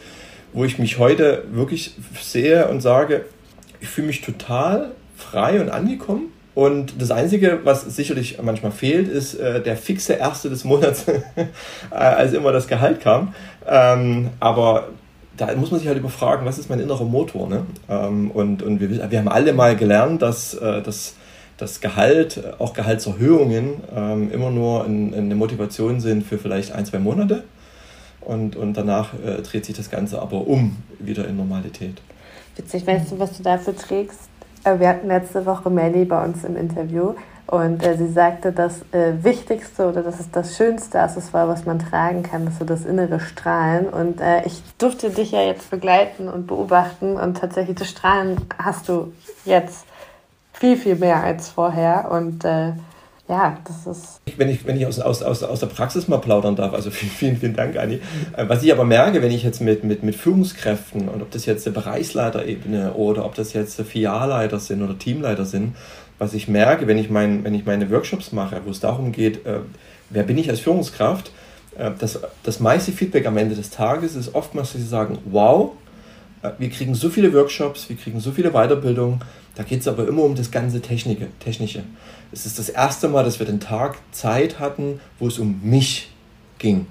wo 0.53 0.65
ich 0.65 0.77
mich 0.77 0.99
heute 0.99 1.45
wirklich 1.51 1.95
sehe 2.21 2.67
und 2.67 2.81
sage, 2.81 3.25
ich 3.79 3.87
fühle 3.87 4.07
mich 4.07 4.21
total 4.21 4.91
frei 5.15 5.61
und 5.61 5.69
angekommen. 5.69 6.33
Und 6.55 7.01
das 7.01 7.11
Einzige, 7.11 7.59
was 7.63 7.83
sicherlich 7.83 8.37
manchmal 8.41 8.73
fehlt, 8.73 9.07
ist 9.07 9.35
äh, 9.35 9.61
der 9.61 9.77
fixe 9.77 10.13
Erste 10.13 10.49
des 10.49 10.65
Monats, 10.65 11.05
als 11.89 12.33
immer 12.33 12.51
das 12.51 12.67
Gehalt 12.67 12.99
kam. 12.99 13.33
Ähm, 13.69 14.29
aber 14.39 14.89
da 15.37 15.55
muss 15.55 15.71
man 15.71 15.79
sich 15.79 15.87
halt 15.87 15.99
überfragen, 15.99 16.45
was 16.45 16.57
ist 16.57 16.69
mein 16.69 16.79
innerer 16.79 17.05
Motor? 17.05 17.47
Ne? 17.47 17.65
Ähm, 17.87 18.31
und 18.31 18.63
und 18.63 18.79
wir, 18.81 19.11
wir 19.11 19.19
haben 19.19 19.27
alle 19.27 19.53
mal 19.53 19.75
gelernt, 19.75 20.21
dass, 20.21 20.55
äh, 20.55 20.81
dass 20.81 21.13
das 21.57 21.81
Gehalt, 21.81 22.41
auch 22.59 22.73
Gehaltserhöhungen 22.73 23.81
ähm, 23.95 24.31
immer 24.31 24.49
nur 24.49 24.85
ein, 24.85 25.13
eine 25.13 25.35
Motivation 25.35 25.99
sind 25.99 26.25
für 26.25 26.37
vielleicht 26.37 26.71
ein, 26.71 26.85
zwei 26.85 26.99
Monate. 26.99 27.43
Und, 28.21 28.55
und 28.55 28.73
danach 28.75 29.13
äh, 29.13 29.41
dreht 29.41 29.65
sich 29.65 29.75
das 29.75 29.89
Ganze 29.89 30.21
aber 30.21 30.47
um 30.47 30.77
wieder 30.99 31.27
in 31.27 31.37
Normalität. 31.37 32.01
Witzig, 32.55 32.85
weißt 32.85 33.11
du, 33.11 33.19
was 33.19 33.37
du 33.37 33.43
dafür 33.43 33.75
trägst? 33.75 34.29
Äh, 34.63 34.79
wir 34.79 34.89
hatten 34.89 35.07
letzte 35.07 35.45
Woche 35.45 35.69
Melly 35.69 36.05
bei 36.05 36.23
uns 36.23 36.43
im 36.43 36.55
Interview 36.55 37.13
und 37.49 37.83
äh, 37.83 37.97
sie 37.97 38.09
sagte, 38.09 38.51
das 38.51 38.81
äh, 38.91 39.23
Wichtigste 39.23 39.87
oder 39.87 40.03
das 40.03 40.19
ist 40.19 40.35
das 40.35 40.55
Schönste 40.55 40.99
Accessoire, 40.99 41.47
was 41.47 41.65
man 41.65 41.79
tragen 41.79 42.21
kann, 42.21 42.45
ist 42.45 42.59
so 42.59 42.65
das 42.65 42.85
innere 42.85 43.19
Strahlen. 43.19 43.87
Und 43.87 44.21
äh, 44.21 44.45
ich 44.45 44.61
durfte 44.77 45.09
dich 45.09 45.31
ja 45.31 45.41
jetzt 45.41 45.71
begleiten 45.71 46.27
und 46.27 46.45
beobachten 46.45 47.17
und 47.17 47.37
tatsächlich 47.37 47.75
das 47.75 47.89
Strahlen 47.89 48.37
hast 48.59 48.87
du 48.87 49.13
jetzt 49.45 49.85
viel, 50.53 50.77
viel 50.77 50.95
mehr 50.95 51.23
als 51.23 51.49
vorher. 51.49 52.11
Und 52.11 52.45
äh, 52.45 52.73
ja, 53.27 53.57
das 53.63 53.97
ist. 53.97 54.21
Wenn 54.37 54.49
ich, 54.49 54.67
wenn 54.67 54.77
ich 54.77 54.85
aus, 54.85 54.99
aus, 54.99 55.23
aus, 55.23 55.41
aus 55.41 55.59
der 55.59 55.67
Praxis 55.67 56.07
mal 56.07 56.19
plaudern 56.19 56.55
darf, 56.55 56.73
also 56.73 56.91
vielen, 56.91 57.37
vielen, 57.37 57.55
Dank, 57.55 57.77
Anni. 57.77 57.99
Äh, 58.37 58.47
was 58.47 58.61
ich 58.61 58.71
aber 58.71 58.85
merke, 58.85 59.23
wenn 59.23 59.31
ich 59.31 59.41
jetzt 59.41 59.59
mit, 59.59 59.83
mit, 59.83 60.03
mit 60.03 60.13
Führungskräften 60.13 61.09
und 61.09 61.23
ob 61.23 61.31
das 61.31 61.47
jetzt 61.47 61.65
eine 61.65 61.73
Bereichsleiterebene 61.73 62.93
oder 62.93 63.25
ob 63.25 63.33
das 63.33 63.53
jetzt 63.53 63.81
Filialleiter 63.81 64.59
sind 64.59 64.83
oder 64.83 64.99
Teamleiter 64.99 65.45
sind, 65.45 65.75
was 66.19 66.33
ich 66.33 66.47
merke, 66.47 66.85
wenn 66.85 66.97
ich, 66.97 67.09
mein, 67.09 67.43
wenn 67.43 67.55
ich 67.55 67.65
meine 67.65 67.89
Workshops 67.89 68.31
mache, 68.31 68.61
wo 68.65 68.69
es 68.69 68.79
darum 68.79 69.11
geht, 69.11 69.45
äh, 69.45 69.59
wer 70.09 70.23
bin 70.23 70.37
ich 70.37 70.49
als 70.49 70.59
Führungskraft, 70.59 71.31
äh, 71.77 71.91
das, 71.97 72.19
das 72.43 72.59
meiste 72.59 72.91
Feedback 72.91 73.25
am 73.25 73.37
Ende 73.37 73.55
des 73.55 73.71
Tages 73.71 74.15
ist 74.15 74.35
oftmals, 74.35 74.73
dass 74.73 74.81
sie 74.81 74.87
sagen, 74.87 75.17
wow, 75.25 75.71
äh, 76.43 76.51
wir 76.59 76.69
kriegen 76.69 76.93
so 76.93 77.09
viele 77.09 77.33
Workshops, 77.33 77.89
wir 77.89 77.95
kriegen 77.95 78.19
so 78.19 78.31
viele 78.31 78.51
Weiterbildungen, 78.51 79.21
da 79.55 79.63
geht 79.63 79.81
es 79.81 79.87
aber 79.87 80.07
immer 80.07 80.23
um 80.23 80.35
das 80.35 80.51
ganze 80.51 80.81
Technische. 80.81 81.27
Technische. 81.39 81.83
Es 82.31 82.45
ist 82.45 82.59
das 82.59 82.69
erste 82.69 83.07
Mal, 83.09 83.23
dass 83.23 83.39
wir 83.39 83.45
den 83.45 83.59
Tag 83.59 83.97
Zeit 84.11 84.59
hatten, 84.59 84.99
wo 85.17 85.27
es 85.27 85.39
um 85.39 85.59
mich 85.63 86.11
ging. 86.59 86.85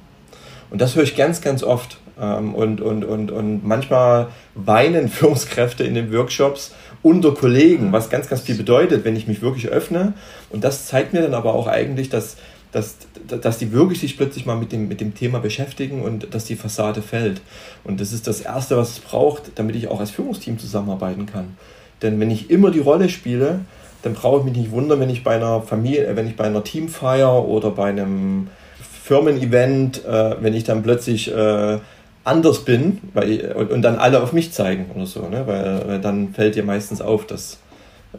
Und 0.71 0.81
das 0.81 0.97
höre 0.97 1.05
ich 1.05 1.17
ganz, 1.17 1.41
ganz 1.41 1.63
oft. 1.63 1.99
Ähm, 2.21 2.55
und, 2.55 2.81
und, 2.81 3.05
und, 3.05 3.31
und 3.31 3.65
manchmal 3.65 4.29
weinen 4.55 5.09
Führungskräfte 5.09 5.85
in 5.85 5.95
den 5.95 6.13
Workshops 6.13 6.75
unter 7.09 7.33
Kollegen, 7.33 7.91
was 7.91 8.11
ganz, 8.11 8.29
ganz 8.29 8.43
viel 8.43 8.57
bedeutet, 8.57 9.05
wenn 9.05 9.17
ich 9.17 9.27
mich 9.27 9.41
wirklich 9.41 9.69
öffne. 9.69 10.13
Und 10.51 10.63
das 10.63 10.87
zeigt 10.87 11.15
mir 11.15 11.23
dann 11.23 11.33
aber 11.33 11.55
auch 11.55 11.67
eigentlich, 11.67 12.11
dass, 12.11 12.37
dass, 12.71 12.97
dass 13.27 13.57
die 13.57 13.73
wirklich 13.73 14.01
sich 14.01 14.19
plötzlich 14.19 14.45
mal 14.45 14.57
mit 14.57 14.73
dem, 14.73 14.89
mit 14.89 15.01
dem 15.01 15.15
Thema 15.15 15.39
beschäftigen 15.39 16.03
und 16.03 16.35
dass 16.35 16.45
die 16.45 16.57
Fassade 16.57 17.01
fällt. 17.01 17.41
Und 17.83 18.01
das 18.01 18.13
ist 18.13 18.27
das 18.27 18.43
Erste, 18.43 18.77
was 18.77 18.91
es 18.91 18.99
braucht, 19.01 19.53
damit 19.55 19.75
ich 19.77 19.89
auch 19.89 20.01
als 20.01 20.11
Führungsteam 20.11 20.59
zusammenarbeiten 20.59 21.25
kann. 21.25 21.57
Denn 22.03 22.21
wenn 22.21 22.31
ich 22.31 22.51
immer 22.51 22.71
die 22.71 22.81
Rolle 22.81 23.09
spiele, 23.09 23.61
dann 24.03 24.13
brauche 24.13 24.41
ich 24.41 24.45
mich 24.45 24.57
nicht 24.57 24.71
wundern, 24.71 25.01
wenn 25.01 25.11
ich 25.11 25.25
bei 25.25 25.37
einer 25.37 25.63
Familie, 25.63 26.07
äh, 26.07 26.15
wenn 26.15 26.29
ich 26.29 26.37
bei 26.37 26.45
einer 26.45 26.63
Teamfeier 26.63 27.45
oder 27.45 27.71
bei 27.71 27.89
einem 27.89 28.49
Firmen-Event, 29.05 30.05
äh, 30.05 30.37
wenn 30.41 30.53
ich 30.53 30.65
dann 30.65 30.83
plötzlich 30.83 31.35
äh, 31.35 31.79
anders 32.29 32.65
bin 32.65 32.99
weil, 33.15 33.53
und, 33.53 33.71
und, 33.71 33.83
dann 33.83 33.97
alle 33.97 34.23
auf 34.23 34.33
mich 34.33 34.53
zeigen 34.53 34.91
oder 34.95 35.07
so, 35.07 35.29
ne? 35.29 35.47
weil, 35.47 35.89
weil 35.89 36.01
dann 36.01 36.35
fällt 36.35 36.55
dir 36.55 36.63
meistens 36.63 37.01
auf, 37.01 37.27
dass 37.27 37.59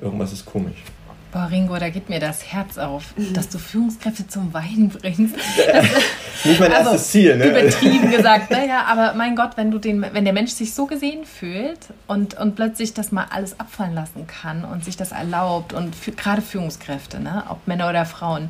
irgendwas 0.01 0.33
ist 0.33 0.45
komisch. 0.45 0.83
Boah, 1.31 1.47
Ringo, 1.51 1.77
da 1.77 1.89
geht 1.89 2.09
mir 2.09 2.19
das 2.19 2.51
Herz 2.51 2.79
auf, 2.79 3.13
dass 3.33 3.49
du 3.49 3.59
Führungskräfte 3.59 4.27
zum 4.27 4.51
Weinen 4.51 4.89
bringst. 4.89 5.35
Nicht 6.43 6.59
mein 6.59 6.71
also, 6.73 6.91
erstes 6.91 7.11
Ziel, 7.11 7.37
ne? 7.37 7.49
Übertrieben 7.49 8.09
gesagt. 8.09 8.49
Naja, 8.49 8.85
aber 8.87 9.13
mein 9.13 9.35
Gott, 9.35 9.51
wenn 9.55 9.69
du 9.69 9.77
den, 9.77 10.03
wenn 10.11 10.23
der 10.23 10.33
Mensch 10.33 10.51
sich 10.51 10.73
so 10.73 10.87
gesehen 10.87 11.25
fühlt 11.25 11.79
und, 12.07 12.33
und 12.39 12.55
plötzlich 12.55 12.95
das 12.95 13.11
mal 13.11 13.27
alles 13.29 13.59
abfallen 13.59 13.93
lassen 13.93 14.25
kann 14.25 14.65
und 14.65 14.83
sich 14.83 14.97
das 14.97 15.11
erlaubt 15.11 15.71
und 15.71 15.95
für, 15.95 16.13
gerade 16.13 16.41
Führungskräfte, 16.41 17.19
ne, 17.19 17.43
ob 17.49 17.67
Männer 17.67 17.89
oder 17.89 18.05
Frauen, 18.05 18.49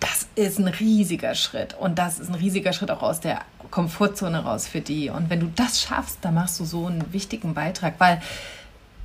das 0.00 0.26
ist 0.34 0.58
ein 0.58 0.68
riesiger 0.68 1.34
Schritt. 1.34 1.74
Und 1.74 1.98
das 1.98 2.18
ist 2.18 2.28
ein 2.28 2.34
riesiger 2.34 2.72
Schritt 2.72 2.90
auch 2.90 3.02
aus 3.02 3.20
der 3.20 3.42
Komfortzone 3.70 4.44
raus 4.44 4.66
für 4.66 4.80
die. 4.80 5.10
Und 5.10 5.30
wenn 5.30 5.40
du 5.40 5.50
das 5.54 5.80
schaffst, 5.80 6.18
dann 6.22 6.34
machst 6.34 6.60
du 6.60 6.64
so 6.64 6.86
einen 6.86 7.12
wichtigen 7.12 7.54
Beitrag, 7.54 7.94
weil 7.98 8.20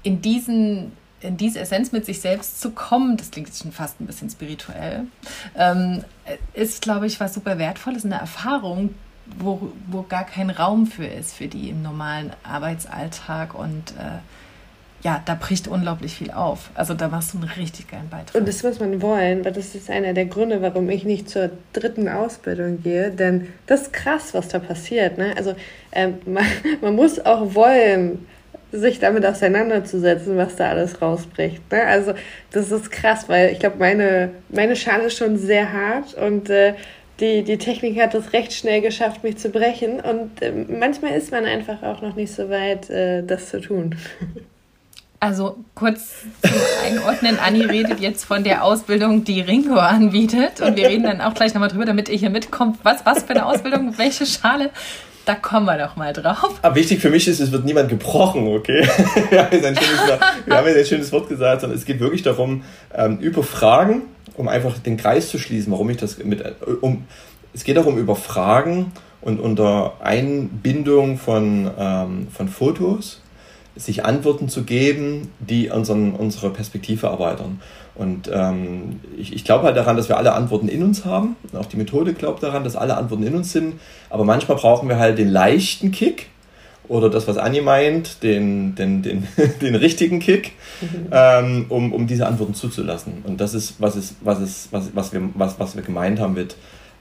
in 0.04 0.22
diesen 0.22 0.92
in 1.22 1.38
diese 1.38 1.60
Essenz 1.60 1.92
mit 1.92 2.06
sich 2.06 2.22
selbst 2.22 2.62
zu 2.62 2.72
kommen, 2.72 3.18
das 3.18 3.32
klingt 3.32 3.54
schon 3.54 3.72
fast 3.72 4.00
ein 4.00 4.08
bisschen 4.08 4.30
spirituell, 4.30 5.06
ähm, 5.56 6.04
ist, 6.54 6.82
glaube 6.82 7.08
ich, 7.08 7.20
was 7.20 7.34
super 7.34 7.58
Wertvolles, 7.58 8.06
eine 8.06 8.16
Erfahrung, 8.16 8.96
wo, 9.38 9.72
wo 9.88 10.04
gar 10.04 10.24
kein 10.24 10.50
Raum 10.50 10.88
für 10.88 11.06
ist, 11.06 11.34
für 11.34 11.48
die 11.48 11.70
im 11.70 11.82
normalen 11.82 12.32
Arbeitsalltag 12.44 13.54
und 13.54 13.92
äh, 13.92 14.20
ja, 15.02 15.22
da 15.26 15.36
bricht 15.36 15.68
unglaublich 15.68 16.16
viel 16.16 16.32
auf. 16.32 16.70
Also 16.76 16.94
da 16.94 17.08
machst 17.08 17.34
du 17.34 17.38
einen 17.38 17.50
richtig 17.50 17.90
geilen 17.90 18.10
Beitrag. 18.10 18.36
Und 18.36 18.48
das 18.48 18.64
muss 18.64 18.80
man 18.80 19.02
wollen, 19.02 19.46
weil 19.46 19.54
das 19.54 19.74
ist 19.74 19.90
einer 19.90 20.14
der 20.14 20.26
Gründe, 20.26 20.62
warum 20.62 20.90
ich 20.90 21.06
nicht 21.06 21.30
zur 21.30 21.52
dritten 21.72 22.10
Ausbildung 22.10 22.84
gehe. 22.84 23.10
Denn 23.10 23.48
das 23.66 23.84
ist 23.84 23.94
krass, 23.94 24.34
was 24.34 24.50
da 24.50 24.60
passiert. 24.60 25.18
Ne? 25.18 25.34
Also 25.38 25.56
ähm, 25.94 26.16
man, 26.26 26.46
man 26.82 26.96
muss 26.96 27.26
auch 27.26 27.56
wollen, 27.56 28.28
sich 28.72 29.00
damit 29.00 29.26
auseinanderzusetzen, 29.26 30.38
was 30.38 30.56
da 30.56 30.70
alles 30.70 31.02
rausbricht. 31.02 31.72
Ne? 31.72 31.84
Also 31.84 32.14
das 32.52 32.72
ist 32.72 32.92
krass, 32.92 33.28
weil 33.28 33.52
ich 33.52 33.60
glaube, 33.60 33.78
meine, 33.80 34.30
meine 34.50 34.76
Schale 34.76 35.06
ist 35.06 35.18
schon 35.18 35.38
sehr 35.38 35.74
hart 35.74 36.14
und 36.14 36.52
äh, 36.52 36.76
die, 37.20 37.44
die 37.44 37.58
Technik 37.58 38.00
hat 38.00 38.14
es 38.14 38.32
recht 38.32 38.54
schnell 38.54 38.82
geschafft, 38.82 39.24
mich 39.24 39.38
zu 39.38 39.50
brechen. 39.50 40.00
Und 40.00 40.42
äh, 40.42 40.52
manchmal 40.52 41.14
ist 41.14 41.32
man 41.32 41.46
einfach 41.46 41.84
auch 41.84 42.02
noch 42.02 42.16
nicht 42.16 42.32
so 42.34 42.50
weit, 42.50 42.90
äh, 42.90 43.24
das 43.24 43.50
zu 43.50 43.60
tun. 43.62 43.96
Also 45.22 45.58
kurz 45.76 46.22
zum 46.42 46.52
Einordnen, 46.86 47.40
Anni 47.40 47.64
redet 47.64 48.00
jetzt 48.00 48.24
von 48.24 48.44
der 48.44 48.64
Ausbildung, 48.64 49.26
die 49.26 49.42
Ringo 49.42 49.76
anbietet. 49.76 50.62
Und 50.62 50.78
wir 50.78 50.88
reden 50.88 51.04
dann 51.04 51.22
auch 51.22 51.34
gleich 51.34 51.54
nochmal 51.54 51.70
drüber, 51.70 51.86
damit 51.86 52.08
ihr 52.08 52.18
hier 52.18 52.30
mitkommt, 52.30 52.80
was, 52.84 53.06
was 53.06 53.24
für 53.24 53.32
eine 53.32 53.46
Ausbildung, 53.46 53.98
welche 53.98 54.26
Schale 54.26 54.72
da 55.30 55.36
kommen 55.36 55.68
wir 55.68 55.78
doch 55.78 55.96
mal 55.96 56.12
drauf. 56.12 56.58
Aber 56.64 56.76
wichtig 56.76 57.02
für 57.02 57.12
mich 57.12 57.28
ist, 57.28 57.40
es 57.40 57.52
wird 57.52 57.64
niemand 57.64 57.88
gebrochen, 57.88 58.48
okay? 58.48 58.82
wir, 59.30 59.44
haben 59.44 59.52
jetzt 59.52 59.66
ein 59.66 59.76
schönes, 59.76 60.20
wir 60.46 60.58
haben 60.58 60.66
jetzt 60.66 60.78
ein 60.78 60.86
schönes 60.86 61.12
Wort 61.12 61.30
gesagt, 61.30 61.62
sondern 61.62 61.78
es 61.78 61.86
geht 61.86 62.00
wirklich 62.00 62.24
darum, 62.24 62.64
ähm, 62.96 63.20
über 63.20 63.44
Fragen, 63.44 64.04
um 64.36 64.48
einfach 64.48 64.80
den 64.80 64.98
Kreis 64.98 65.30
zu 65.30 65.38
schließen, 65.38 65.72
warum 65.72 65.88
ich 65.92 65.98
das 65.98 66.18
mit, 66.18 66.42
äh, 66.42 66.54
um, 66.82 67.06
es 67.54 67.64
geht 67.64 67.78
darum, 67.78 68.00
über 68.00 68.16
Fragen 68.16 68.92
und 69.22 69.40
unter 69.40 69.94
Einbindung 70.02 71.20
von, 71.20 71.70
ähm, 71.78 72.28
von 72.32 72.48
Fotos 72.48 73.22
sich 73.80 74.06
Antworten 74.06 74.50
zu 74.50 74.64
geben, 74.64 75.32
die 75.40 75.70
unseren, 75.70 76.14
unsere 76.14 76.50
Perspektive 76.50 77.08
erweitern. 77.08 77.62
Und 77.96 78.30
ähm, 78.32 79.00
ich, 79.18 79.34
ich 79.34 79.44
glaube 79.44 79.66
halt 79.66 79.76
daran, 79.76 79.98
dass 79.98 80.10
wir 80.10 80.18
alle 80.18 80.34
Antworten 80.34 80.68
in 80.68 80.84
uns 80.84 81.06
haben. 81.06 81.36
Auch 81.54 81.66
die 81.66 81.78
Methode 81.78 82.14
glaubt 82.14 82.44
daran, 82.44 82.64
dass 82.64 82.76
alle 82.76 82.96
Antworten 82.98 83.24
in 83.24 83.36
uns 83.36 83.52
sind. 83.52 83.80
Aber 84.10 84.24
manchmal 84.24 84.58
brauchen 84.58 84.88
wir 84.88 84.98
halt 84.98 85.18
den 85.18 85.30
leichten 85.30 85.92
Kick 85.92 86.28
oder 86.88 87.10
das, 87.10 87.28
was 87.28 87.38
Anni 87.38 87.62
meint, 87.62 88.24
den, 88.24 88.76
den, 88.76 89.02
den, 89.02 89.28
den 89.62 89.76
richtigen 89.76 90.20
Kick, 90.20 90.54
mhm. 90.82 91.08
ähm, 91.12 91.66
um, 91.70 91.94
um 91.94 92.08
diese 92.08 92.26
Antworten 92.26 92.54
zuzulassen. 92.54 93.24
Und 93.26 93.40
das 93.40 93.54
ist, 93.54 93.80
was, 93.80 93.96
ist, 93.96 94.16
was, 94.22 94.40
ist, 94.40 94.72
was, 94.72 94.96
was, 94.96 95.14
wir, 95.14 95.22
was, 95.36 95.60
was 95.60 95.76
wir 95.76 95.84
gemeint 95.84 96.20
haben 96.20 96.34
mit, 96.34 96.56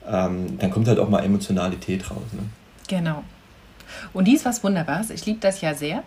ähm, 0.07 0.59
dann 0.59 0.69
kommt 0.71 0.87
halt 0.87 0.99
auch 0.99 1.09
mal 1.09 1.23
Emotionalität 1.23 2.09
raus. 2.09 2.23
Ne? 2.33 2.41
Genau. 2.87 3.23
Und 4.13 4.27
dies 4.27 4.45
was 4.45 4.63
Wunderbares. 4.63 5.09
Ich 5.09 5.25
liebe 5.25 5.39
das 5.39 5.61
ja 5.61 5.73
sehr. 5.73 6.03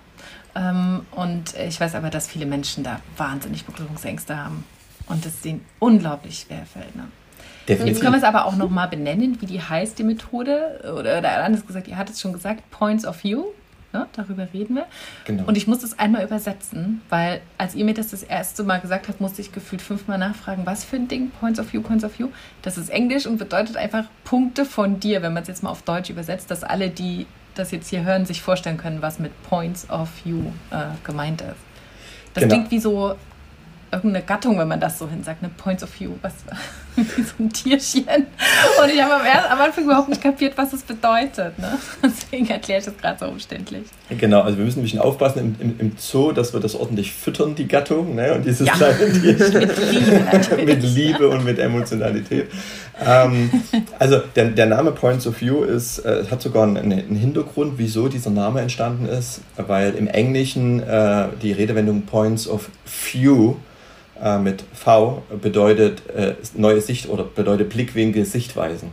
Ähm, 0.54 1.06
und 1.12 1.54
ich 1.54 1.80
weiß 1.80 1.94
aber, 1.94 2.10
dass 2.10 2.28
viele 2.28 2.46
Menschen 2.46 2.84
da 2.84 3.00
wahnsinnig 3.16 3.64
Berührungsängste 3.64 4.36
haben 4.36 4.64
und 5.06 5.24
es 5.24 5.40
denen 5.40 5.64
unglaublich 5.78 6.40
schwer 6.40 6.66
fällt. 6.66 6.94
Ne? 6.96 7.04
Definitiv. 7.68 7.86
Jetzt 7.86 8.00
können 8.00 8.14
wir 8.14 8.18
es 8.18 8.24
aber 8.24 8.46
auch 8.46 8.56
nochmal 8.56 8.88
benennen, 8.88 9.40
wie 9.40 9.46
die 9.46 9.60
heißt, 9.60 9.98
die 9.98 10.04
Methode. 10.04 10.80
Oder, 10.98 11.18
oder 11.18 11.44
anders 11.44 11.66
gesagt, 11.66 11.88
ihr 11.88 11.96
hattet 11.96 12.16
es 12.16 12.20
schon 12.20 12.32
gesagt, 12.32 12.70
Points 12.70 13.06
of 13.06 13.22
View. 13.22 13.44
Ne? 13.92 14.06
Darüber 14.14 14.48
reden 14.52 14.76
wir. 14.76 14.86
Genau. 15.26 15.44
Und 15.44 15.56
ich 15.56 15.66
muss 15.66 15.80
das 15.80 15.98
einmal 15.98 16.24
übersetzen, 16.24 17.02
weil 17.10 17.42
als 17.58 17.74
ihr 17.74 17.84
mir 17.84 17.94
das 17.94 18.08
das 18.08 18.22
erste 18.22 18.64
Mal 18.64 18.80
gesagt 18.80 19.08
habt, 19.08 19.20
musste 19.20 19.42
ich 19.42 19.52
gefühlt 19.52 19.82
fünfmal 19.82 20.18
nachfragen, 20.18 20.64
was 20.64 20.82
für 20.82 20.96
ein 20.96 21.08
Ding, 21.08 21.30
Points 21.30 21.60
of 21.60 21.72
View, 21.72 21.82
Points 21.82 22.02
of 22.02 22.18
View. 22.18 22.28
Das 22.62 22.78
ist 22.78 22.88
Englisch 22.88 23.26
und 23.26 23.36
bedeutet 23.36 23.76
einfach 23.76 24.04
Punkte 24.24 24.64
von 24.64 24.98
dir, 24.98 25.20
wenn 25.20 25.34
man 25.34 25.42
es 25.42 25.48
jetzt 25.48 25.62
mal 25.62 25.70
auf 25.70 25.82
Deutsch 25.82 26.08
übersetzt, 26.08 26.50
dass 26.50 26.64
alle, 26.64 26.88
die 26.88 27.26
das 27.54 27.70
jetzt 27.70 27.88
hier 27.88 28.04
hören, 28.04 28.26
sich 28.26 28.42
vorstellen 28.42 28.76
können, 28.76 29.02
was 29.02 29.18
mit 29.18 29.32
Points 29.44 29.88
of 29.90 30.08
View 30.24 30.40
äh, 30.70 30.86
gemeint 31.04 31.40
ist. 31.42 31.56
Das 32.34 32.42
genau. 32.42 32.54
klingt 32.54 32.70
wie 32.70 32.78
so 32.78 33.16
irgendeine 33.92 34.24
Gattung, 34.24 34.58
wenn 34.58 34.68
man 34.68 34.80
das 34.80 34.98
so 34.98 35.08
hin 35.08 35.22
sagt, 35.22 35.42
eine 35.42 35.52
Points 35.52 35.82
of 35.84 36.00
View, 36.00 36.12
was 36.22 36.32
wie 36.96 37.22
so 37.22 37.34
ein 37.38 37.52
Tierchen. 37.52 38.04
Und 38.82 38.90
ich 38.90 39.02
habe 39.02 39.14
am, 39.14 39.20
am, 39.52 39.60
Anfang 39.60 39.84
überhaupt 39.84 40.08
nicht 40.08 40.22
kapiert, 40.22 40.56
was 40.56 40.70
das 40.70 40.82
bedeutet. 40.82 41.58
Ne? 41.58 41.78
Deswegen 42.02 42.48
erkläre 42.48 42.80
ich 42.80 42.86
das 42.86 42.96
gerade 42.96 43.18
so 43.18 43.26
umständlich. 43.26 43.84
Genau, 44.08 44.40
also 44.40 44.56
wir 44.56 44.64
müssen 44.64 44.80
ein 44.80 44.82
bisschen 44.82 44.98
aufpassen 44.98 45.56
im, 45.60 45.68
im, 45.68 45.80
im 45.80 45.92
Zoo, 45.98 46.32
dass 46.32 46.54
wir 46.54 46.60
das 46.60 46.74
ordentlich 46.74 47.12
füttern, 47.12 47.54
die 47.54 47.68
Gattung, 47.68 48.14
ne? 48.14 48.34
und 48.34 48.46
dieses 48.46 48.66
ja. 48.66 48.72
kleine 48.72 49.12
Tierchen. 49.12 49.60
mit 49.60 49.78
Liebe 49.78 50.64
mit 50.64 50.82
Liebe 50.82 51.28
und 51.28 51.44
mit 51.44 51.58
Emotionalität. 51.58 52.48
Ähm, 53.00 53.50
also 53.98 54.18
der, 54.36 54.46
der 54.46 54.66
Name 54.66 54.92
Points 54.92 55.26
of 55.26 55.40
View 55.40 55.64
ist, 55.64 56.00
äh, 56.00 56.24
hat 56.30 56.42
sogar 56.42 56.64
einen, 56.64 56.92
einen, 56.92 57.16
Hintergrund, 57.16 57.74
wieso 57.76 58.08
dieser 58.08 58.30
Name 58.30 58.60
entstanden 58.60 59.06
ist, 59.06 59.40
weil 59.56 59.94
im 59.94 60.08
Englischen 60.08 60.82
äh, 60.82 61.28
die 61.40 61.52
Redewendung 61.52 62.02
Points 62.02 62.46
of 62.48 62.68
View 62.84 63.54
äh, 64.22 64.38
mit 64.38 64.64
V 64.72 65.22
bedeutet 65.40 66.02
äh, 66.14 66.34
neue 66.54 66.80
Sicht 66.80 67.08
oder 67.08 67.24
bedeutet 67.24 67.70
Blickwinkel, 67.70 68.24
Sichtweisen. 68.24 68.90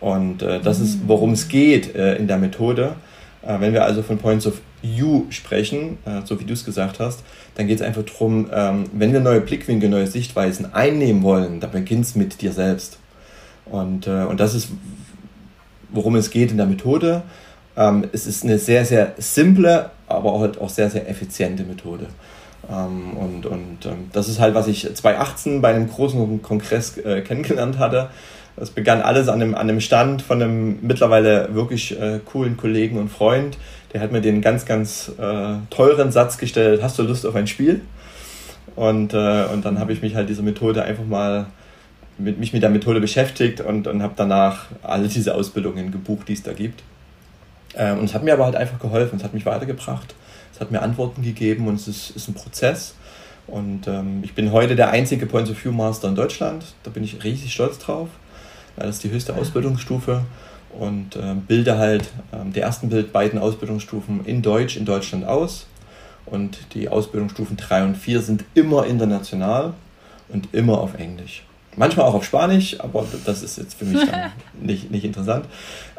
Und 0.00 0.42
äh, 0.42 0.60
das 0.60 0.80
ist, 0.80 1.00
worum 1.06 1.32
es 1.32 1.48
geht 1.48 1.94
äh, 1.94 2.16
in 2.16 2.26
der 2.28 2.38
Methode. 2.38 2.96
Wenn 3.46 3.74
wir 3.74 3.84
also 3.84 4.02
von 4.02 4.16
Points 4.16 4.46
of 4.46 4.62
View 4.80 5.24
sprechen, 5.28 5.98
so 6.24 6.40
wie 6.40 6.44
du 6.44 6.54
es 6.54 6.64
gesagt 6.64 6.98
hast, 6.98 7.22
dann 7.56 7.66
geht 7.66 7.76
es 7.76 7.82
einfach 7.82 8.02
darum, 8.02 8.48
ähm, 8.50 8.84
wenn 8.94 9.12
wir 9.12 9.20
neue 9.20 9.42
Blickwinkel, 9.42 9.90
neue 9.90 10.06
Sichtweisen 10.06 10.72
einnehmen 10.72 11.22
wollen, 11.22 11.60
dann 11.60 11.70
beginnt 11.70 12.06
es 12.06 12.14
mit 12.14 12.40
dir 12.40 12.52
selbst. 12.52 12.96
Und, 13.66 14.06
und 14.06 14.38
das 14.38 14.54
ist, 14.54 14.68
worum 15.90 16.16
es 16.16 16.30
geht 16.30 16.50
in 16.50 16.58
der 16.58 16.66
Methode. 16.66 17.22
Ähm, 17.76 18.04
es 18.12 18.26
ist 18.26 18.44
eine 18.44 18.58
sehr, 18.58 18.84
sehr 18.84 19.14
simple, 19.18 19.90
aber 20.06 20.32
auch, 20.32 20.48
auch 20.60 20.68
sehr, 20.68 20.90
sehr 20.90 21.08
effiziente 21.08 21.64
Methode. 21.64 22.06
Ähm, 22.70 23.16
und 23.16 23.46
und 23.46 23.86
ähm, 23.86 24.10
das 24.12 24.28
ist 24.28 24.40
halt, 24.40 24.54
was 24.54 24.68
ich 24.68 24.82
2018 24.94 25.60
bei 25.60 25.74
einem 25.74 25.88
großen 25.88 26.42
Kongress 26.42 26.96
äh, 26.98 27.20
kennengelernt 27.22 27.78
hatte. 27.78 28.10
Das 28.56 28.70
begann 28.70 29.02
alles 29.02 29.28
an 29.28 29.42
einem, 29.42 29.54
an 29.54 29.62
einem 29.62 29.80
Stand 29.80 30.22
von 30.22 30.40
einem 30.40 30.78
mittlerweile 30.82 31.52
wirklich 31.54 32.00
äh, 32.00 32.20
coolen 32.24 32.56
Kollegen 32.56 32.98
und 32.98 33.08
Freund. 33.08 33.58
Der 33.92 34.00
hat 34.00 34.12
mir 34.12 34.20
den 34.20 34.40
ganz, 34.40 34.64
ganz 34.64 35.10
äh, 35.18 35.54
teuren 35.70 36.12
Satz 36.12 36.38
gestellt, 36.38 36.82
hast 36.82 36.98
du 36.98 37.02
Lust 37.02 37.26
auf 37.26 37.34
ein 37.34 37.46
Spiel? 37.46 37.80
Und, 38.76 39.12
äh, 39.12 39.44
und 39.52 39.64
dann 39.64 39.78
habe 39.78 39.92
ich 39.92 40.02
mich 40.02 40.14
halt 40.14 40.28
dieser 40.28 40.42
Methode 40.42 40.82
einfach 40.82 41.04
mal 41.04 41.46
mit, 42.18 42.38
mich 42.38 42.52
mit 42.52 42.62
der 42.62 42.70
Methode 42.70 43.00
beschäftigt 43.00 43.60
und, 43.60 43.86
und 43.86 44.02
habe 44.02 44.14
danach 44.16 44.66
alle 44.82 45.08
diese 45.08 45.34
Ausbildungen 45.34 45.90
gebucht, 45.90 46.28
die 46.28 46.34
es 46.34 46.42
da 46.42 46.52
gibt. 46.52 46.82
Ähm, 47.76 47.98
und 47.98 48.04
es 48.06 48.14
hat 48.14 48.22
mir 48.22 48.32
aber 48.32 48.44
halt 48.44 48.56
einfach 48.56 48.78
geholfen, 48.78 49.16
es 49.16 49.24
hat 49.24 49.34
mich 49.34 49.46
weitergebracht. 49.46 50.14
Es 50.52 50.60
hat 50.60 50.70
mir 50.70 50.82
Antworten 50.82 51.22
gegeben 51.22 51.66
und 51.66 51.74
es 51.74 51.88
ist, 51.88 52.10
ist 52.10 52.28
ein 52.28 52.34
Prozess. 52.34 52.94
Und 53.46 53.88
ähm, 53.88 54.20
ich 54.22 54.34
bin 54.34 54.52
heute 54.52 54.76
der 54.76 54.90
einzige 54.90 55.26
Points 55.26 55.50
of 55.50 55.62
View 55.62 55.72
Master 55.72 56.08
in 56.08 56.14
Deutschland. 56.14 56.64
Da 56.84 56.90
bin 56.90 57.02
ich 57.02 57.24
riesig 57.24 57.52
stolz 57.52 57.78
drauf. 57.78 58.08
Das 58.76 58.96
ist 58.96 59.04
die 59.04 59.10
höchste 59.10 59.34
Ausbildungsstufe 59.36 60.22
und 60.78 61.16
äh, 61.16 61.34
bilde 61.46 61.78
halt 61.78 62.02
äh, 62.32 62.50
die 62.54 62.60
ersten 62.60 62.88
Bild 62.88 63.12
beiden 63.12 63.38
Ausbildungsstufen 63.38 64.24
in 64.24 64.42
Deutsch 64.42 64.76
in 64.76 64.84
Deutschland 64.84 65.26
aus. 65.26 65.66
Und 66.26 66.58
die 66.74 66.88
Ausbildungsstufen 66.88 67.56
3 67.56 67.84
und 67.84 67.96
4 67.96 68.22
sind 68.22 68.44
immer 68.54 68.86
international 68.86 69.74
und 70.28 70.54
immer 70.54 70.78
auf 70.78 70.94
Englisch. 70.94 71.42
Manchmal 71.76 72.06
auch 72.06 72.14
auf 72.14 72.24
Spanisch, 72.24 72.80
aber 72.80 73.04
das 73.24 73.42
ist 73.42 73.58
jetzt 73.58 73.74
für 73.74 73.84
mich 73.84 74.08
dann 74.08 74.32
nicht, 74.60 74.90
nicht 74.90 75.04
interessant. 75.04 75.46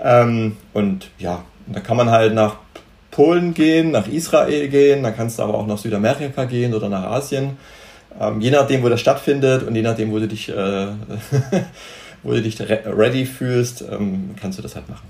Ähm, 0.02 0.58
und 0.74 1.10
ja, 1.18 1.44
da 1.68 1.80
kann 1.80 1.98
man 1.98 2.10
halt 2.10 2.34
nach 2.34 2.58
Polen 3.12 3.54
gehen, 3.54 3.92
nach 3.92 4.08
Israel 4.08 4.68
gehen, 4.68 5.04
dann 5.04 5.16
kannst 5.16 5.40
du 5.40 5.44
aber 5.44 5.56
auch 5.56 5.68
nach 5.68 5.78
Südamerika 5.78 6.46
gehen 6.46 6.74
oder 6.74 6.90
nach 6.90 7.04
Asien. 7.04 7.58
Ähm, 8.20 8.42
je 8.42 8.52
nachdem, 8.52 8.84
wo 8.84 8.90
das 8.90 9.02
stattfindet 9.02 9.64
und 9.64 9.76
je 9.76 9.82
nachdem, 9.82 10.12
wo 10.12 10.20
du 10.20 10.28
dich, 10.28 10.50
äh, 10.50 10.88
wo 12.24 12.32
du 12.32 12.42
dich 12.42 12.60
ready 12.60 13.26
fühlst, 13.26 13.84
ähm, 13.90 14.36
kannst 14.40 14.58
du 14.58 14.62
das 14.62 14.76
halt 14.76 14.90
machen. 14.90 15.08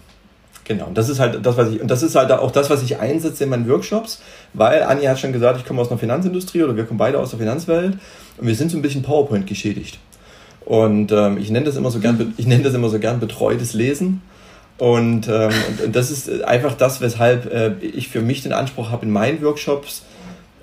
Genau, 0.65 0.85
und 0.87 0.97
das 0.97 1.09
ist 1.09 1.19
halt 1.19 1.45
das, 1.45 1.57
was 1.57 1.69
ich, 1.69 1.79
und 1.79 1.89
das 1.91 2.01
ist 2.01 2.15
halt 2.15 2.31
auch 2.31 2.51
das, 2.51 2.71
was 2.71 2.81
ich 2.81 2.99
einsetze 2.99 3.43
in 3.43 3.51
meinen 3.51 3.69
Workshops, 3.69 4.19
weil 4.53 4.81
Anja 4.81 5.11
hat 5.11 5.19
schon 5.19 5.31
gesagt, 5.31 5.59
ich 5.59 5.65
komme 5.65 5.79
aus 5.79 5.91
einer 5.91 5.99
Finanzindustrie 5.99 6.63
oder 6.63 6.75
wir 6.75 6.85
kommen 6.85 6.97
beide 6.97 7.19
aus 7.19 7.29
der 7.29 7.39
Finanzwelt 7.39 7.99
und 8.37 8.47
wir 8.47 8.55
sind 8.55 8.71
so 8.71 8.77
ein 8.77 8.81
bisschen 8.81 9.03
PowerPoint 9.03 9.45
geschädigt. 9.45 9.99
Und 10.65 11.11
ähm, 11.11 11.37
ich 11.37 11.51
nenne 11.51 11.65
das 11.65 11.75
immer 11.75 11.91
so 11.91 11.99
gern, 11.99 12.33
ich 12.37 12.47
nenne 12.47 12.63
das 12.63 12.73
immer 12.73 12.89
so 12.89 12.99
gern 12.99 13.19
betreutes 13.19 13.73
Lesen. 13.73 14.21
Und, 14.77 15.27
ähm, 15.27 15.51
und, 15.83 15.95
das 15.95 16.11
ist 16.11 16.43
einfach 16.43 16.75
das, 16.75 16.99
weshalb 16.99 17.51
äh, 17.53 17.75
ich 17.85 18.09
für 18.09 18.21
mich 18.21 18.43
den 18.43 18.51
Anspruch 18.51 18.89
habe, 18.89 19.05
in 19.05 19.11
meinen 19.11 19.41
Workshops 19.41 20.03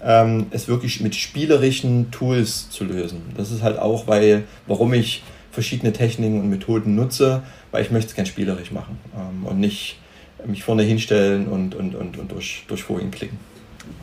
ähm, 0.03 0.47
es 0.51 0.69
wirklich 0.69 1.01
mit 1.01 1.15
spielerischen 1.15 2.11
Tools 2.11 2.69
zu 2.69 2.85
lösen. 2.85 3.23
Das 3.37 3.51
ist 3.51 3.63
halt 3.63 3.79
auch, 3.79 4.07
weil, 4.09 4.45
warum 4.67 4.93
ich 4.93 5.23
verschiedene 5.53 5.93
Techniken 5.93 6.41
und 6.41 6.51
Methoden 6.51 6.95
nutze, 6.95 7.43
weil 7.71 7.83
ich 7.83 7.91
möchte 7.91 8.09
es 8.09 8.15
gern 8.15 8.27
spielerisch 8.27 8.73
machen 8.73 8.99
ähm, 9.17 9.47
und 9.47 9.61
nicht 9.61 9.99
mich 10.45 10.65
vorne 10.65 10.83
hinstellen 10.83 11.47
und, 11.47 11.75
und, 11.75 11.95
und, 11.95 12.19
und 12.19 12.33
durch, 12.33 12.65
durch 12.67 12.83
Folien 12.83 13.13
klicken. 13.13 13.39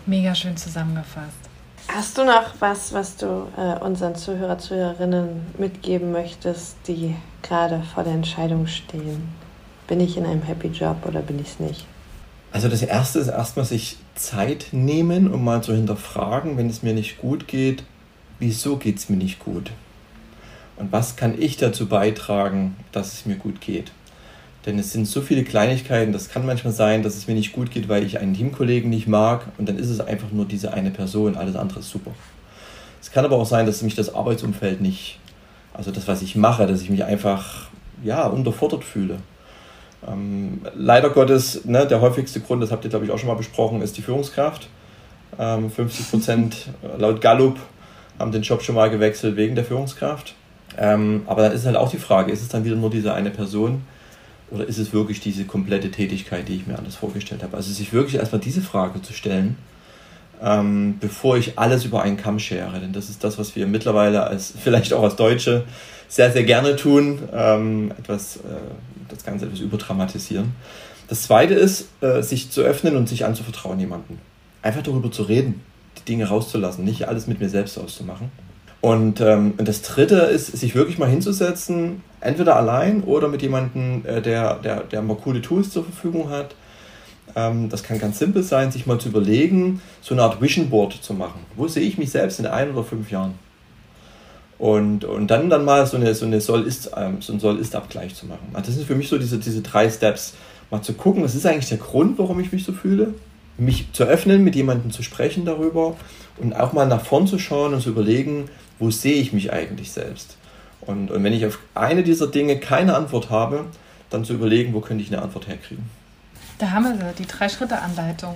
Mega 0.06 0.34
schön 0.34 0.56
zusammengefasst. 0.56 1.49
Hast 1.91 2.19
du 2.19 2.23
noch 2.23 2.53
was, 2.59 2.93
was 2.93 3.15
du 3.15 3.47
äh, 3.57 3.83
unseren 3.83 4.13
Zuhörer, 4.13 4.59
Zuhörerinnen 4.59 5.41
mitgeben 5.57 6.11
möchtest, 6.11 6.75
die 6.87 7.15
gerade 7.41 7.81
vor 7.81 8.03
der 8.03 8.13
Entscheidung 8.13 8.67
stehen? 8.67 9.27
Bin 9.87 9.99
ich 9.99 10.15
in 10.15 10.23
einem 10.23 10.43
Happy 10.43 10.67
Job 10.67 10.97
oder 11.07 11.21
bin 11.21 11.39
ich 11.39 11.47
es 11.47 11.59
nicht? 11.59 11.87
Also 12.51 12.69
das 12.69 12.83
Erste 12.83 13.17
ist 13.17 13.29
erstmal 13.29 13.65
sich 13.65 13.97
Zeit 14.13 14.67
nehmen, 14.71 15.33
um 15.33 15.43
mal 15.43 15.63
zu 15.63 15.73
hinterfragen, 15.73 16.57
wenn 16.57 16.69
es 16.69 16.83
mir 16.83 16.93
nicht 16.93 17.17
gut 17.17 17.47
geht, 17.47 17.83
wieso 18.37 18.77
geht 18.77 18.99
es 18.99 19.09
mir 19.09 19.17
nicht 19.17 19.39
gut? 19.39 19.71
Und 20.75 20.91
was 20.91 21.15
kann 21.15 21.41
ich 21.41 21.57
dazu 21.57 21.87
beitragen, 21.87 22.75
dass 22.91 23.13
es 23.13 23.25
mir 23.25 23.35
gut 23.35 23.61
geht? 23.61 23.91
Denn 24.66 24.78
es 24.78 24.91
sind 24.91 25.07
so 25.07 25.22
viele 25.22 25.43
Kleinigkeiten, 25.43 26.12
das 26.12 26.30
kann 26.30 26.45
manchmal 26.45 26.74
sein, 26.74 27.01
dass 27.01 27.16
es 27.16 27.28
mir 27.28 27.34
nicht 27.34 27.53
gut 27.53 27.72
geht, 27.72 27.88
weil 27.88 28.03
ich 28.03 28.20
einen 28.20 28.34
Teamkollegen 28.34 28.89
nicht 28.89 29.07
mag 29.07 29.45
und 29.57 29.70
dann 29.70 29.78
ist 29.78 29.89
es 29.89 30.01
einfach 30.01 30.32
nur 30.32 30.45
diese 30.45 30.74
eine 30.74 30.91
Person, 30.91 31.36
alles 31.36 31.55
andere 31.55 31.80
ist 31.80 31.89
super. 31.89 32.12
Es 33.01 33.12
kann 33.12 33.24
aber 33.24 33.38
auch 33.38 33.45
sein, 33.45 33.66
dass 33.66 33.82
mich 33.82 33.95
das 33.95 34.14
Arbeitsumfeld 34.14 34.82
nicht, 34.82 35.20
also 35.74 35.91
das, 35.91 36.07
was 36.07 36.22
ich 36.22 36.36
mache, 36.36 36.68
dass 36.68 36.82
ich 36.82 36.89
mich 36.89 37.05
einfach 37.05 37.70
ja, 38.03 38.28
unterfordert 38.28 38.84
fühle. 38.84 39.20
Ähm, 40.05 40.62
leider 40.76 41.10
Gottes, 41.10 41.64
ne, 41.66 41.88
der 41.88 42.01
häufigste 42.01 42.41
Grund, 42.41 42.62
das 42.62 42.72
habt 42.72 42.84
ihr 42.84 42.89
glaube 42.89 43.05
ich 43.05 43.12
auch 43.12 43.18
schon 43.18 43.30
mal 43.30 43.36
besprochen, 43.36 43.82
ist 43.82 43.97
die 43.97 44.01
Führungskraft. 44.01 44.68
Ähm, 45.38 45.72
50 45.72 46.10
Prozent 46.10 46.68
laut 46.97 47.22
Gallup 47.22 47.57
haben 48.18 48.32
den 48.34 48.41
Job 48.41 48.62
schon 48.62 48.76
mal 48.76 48.89
gewechselt 48.89 49.38
wegen 49.38 49.55
der 49.55 49.64
Führungskraft. 49.64 50.36
Ähm, 50.78 51.24
aber 51.28 51.43
dann 51.43 51.53
ist 51.53 51.66
halt 51.66 51.78
auch 51.78 51.89
die 51.89 51.97
Frage, 51.97 52.32
ist 52.32 52.41
es 52.41 52.49
dann 52.49 52.66
wieder 52.66 52.76
nur 52.76 52.89
diese 52.89 53.14
eine 53.14 53.30
Person 53.30 53.84
oder 54.52 54.66
ist 54.66 54.78
es 54.78 54.93
wirklich 54.93 55.20
diese 55.20 55.45
komplette 55.45 55.91
Tätigkeit, 55.91 56.47
die 56.47 56.56
ich 56.56 56.68
mir 56.68 56.78
anders 56.78 56.95
vorgestellt 56.95 57.43
habe? 57.43 57.58
Also 57.58 57.72
sich 57.72 57.93
wirklich 57.93 58.16
erstmal 58.16 58.41
diese 58.41 58.62
Frage 58.62 59.02
zu 59.02 59.14
stellen, 59.14 59.58
ähm, 60.41 60.97
bevor 61.00 61.38
ich 61.38 61.60
alles 61.60 61.86
über 61.86 62.02
einen 62.02 62.18
Kamm 62.18 62.39
schere. 62.39 62.80
Denn 62.80 62.93
das 62.93 63.10
ist 63.10 63.24
das, 63.24 63.38
was 63.38 63.56
wir 63.56 63.68
mittlerweile 63.68 64.24
als 64.24 64.54
vielleicht 64.64 64.93
auch 64.93 65.04
als 65.04 65.16
Deutsche 65.16 65.64
sehr, 66.08 66.32
sehr 66.32 66.43
gerne 66.43 66.76
tun, 66.76 67.20
ähm, 67.34 67.91
etwas, 68.00 68.38
äh, 68.38 68.39
das 69.10 69.24
Ganze 69.24 69.45
etwas 69.45 69.60
überdramatisieren. 69.60 70.54
Das 71.08 71.24
zweite 71.24 71.54
ist, 71.54 71.89
äh, 72.02 72.22
sich 72.22 72.52
zu 72.52 72.62
öffnen 72.62 72.95
und 72.95 73.10
sich 73.10 73.26
anzuvertrauen 73.26 73.80
jemandem. 73.80 74.18
Einfach 74.62 74.84
darüber 74.84 75.12
zu 75.12 75.24
reden, 75.24 75.62
die 75.97 76.06
Dinge 76.06 76.28
rauszulassen, 76.28 76.84
nicht 76.84 77.08
alles 77.08 77.28
mit 77.28 77.39
mir 77.39 77.50
selbst 77.50 77.78
auszumachen. 77.78 78.32
Und, 78.82 79.19
ähm, 79.19 79.53
das 79.57 79.82
dritte 79.82 80.15
ist, 80.15 80.57
sich 80.57 80.73
wirklich 80.73 80.97
mal 80.97 81.09
hinzusetzen, 81.09 82.01
entweder 82.21 82.55
allein 82.55 83.03
oder 83.03 83.27
mit 83.27 83.41
jemandem, 83.41 84.05
äh, 84.05 84.21
der, 84.21 84.55
der, 84.55 84.82
der 84.82 85.01
mal 85.01 85.17
coole 85.17 85.41
Tools 85.41 85.71
zur 85.71 85.84
Verfügung 85.84 86.30
hat. 86.30 86.55
Ähm, 87.36 87.69
das 87.69 87.84
kann 87.84 87.99
ganz 87.99 88.19
simpel 88.19 88.41
sein, 88.41 88.71
sich 88.71 88.86
mal 88.86 88.99
zu 88.99 89.09
überlegen, 89.09 89.82
so 90.01 90.15
eine 90.15 90.23
Art 90.23 90.41
Vision 90.41 90.69
Board 90.69 90.93
zu 90.93 91.13
machen. 91.13 91.45
Wo 91.55 91.67
sehe 91.67 91.84
ich 91.84 91.97
mich 91.97 92.11
selbst 92.11 92.39
in 92.39 92.45
ein 92.45 92.71
oder 92.71 92.84
fünf 92.84 93.11
Jahren? 93.11 93.36
Und, 94.57 95.05
und 95.05 95.27
dann, 95.27 95.49
dann 95.49 95.63
mal 95.63 95.86
so, 95.86 95.97
eine, 95.97 96.13
so, 96.13 96.25
eine 96.25 96.41
Soll-Ist, 96.41 96.91
ähm, 96.95 97.21
so 97.21 97.34
einen 97.34 97.39
Soll-Ist-Abgleich 97.39 98.15
zu 98.15 98.25
machen. 98.25 98.49
Also 98.53 98.67
das 98.67 98.75
sind 98.75 98.88
für 98.88 98.95
mich 98.95 99.07
so 99.07 99.17
diese, 99.17 99.39
diese 99.39 99.61
drei 99.61 99.89
Steps. 99.89 100.34
Mal 100.71 100.82
zu 100.82 100.93
gucken, 100.93 101.23
was 101.23 101.34
ist 101.34 101.45
eigentlich 101.45 101.69
der 101.69 101.80
Grund, 101.80 102.19
warum 102.19 102.39
ich 102.39 102.51
mich 102.51 102.63
so 102.63 102.73
fühle? 102.73 103.13
Mich 103.60 103.91
zu 103.93 104.03
öffnen, 104.03 104.43
mit 104.43 104.55
jemandem 104.55 104.91
zu 104.91 105.03
sprechen 105.03 105.45
darüber 105.45 105.95
und 106.38 106.53
auch 106.53 106.74
mal 106.74 106.88
nach 106.88 107.03
vorn 107.03 107.28
zu 107.28 107.39
schauen 107.39 107.74
und 107.74 107.82
zu 107.82 107.89
überlegen, 107.89 108.49
wo 108.80 108.91
sehe 108.91 109.16
ich 109.16 109.34
mich 109.34 109.51
eigentlich 109.51 109.91
selbst? 109.91 110.38
Und, 110.82 111.12
und 111.12 111.24
wenn 111.24 111.34
ich 111.34 111.45
auf 111.45 111.60
eine 111.76 112.03
dieser 112.03 112.28
Dinge 112.28 112.57
keine 112.57 112.95
Antwort 112.95 113.30
habe, 113.30 113.66
dann 114.10 114.24
zu 114.24 114.34
überlegen, 114.34 114.74
wo 114.74 114.80
könnte 114.80 115.03
ich 115.03 115.12
eine 115.12 115.22
Antwort 115.22 115.47
herkriegen. 115.47 115.84
Da 116.57 116.72
haben 116.72 116.84
wir 116.86 116.95
sie, 116.95 117.24
die 117.24 117.28
Drei-Schritte-Anleitung 117.28 118.36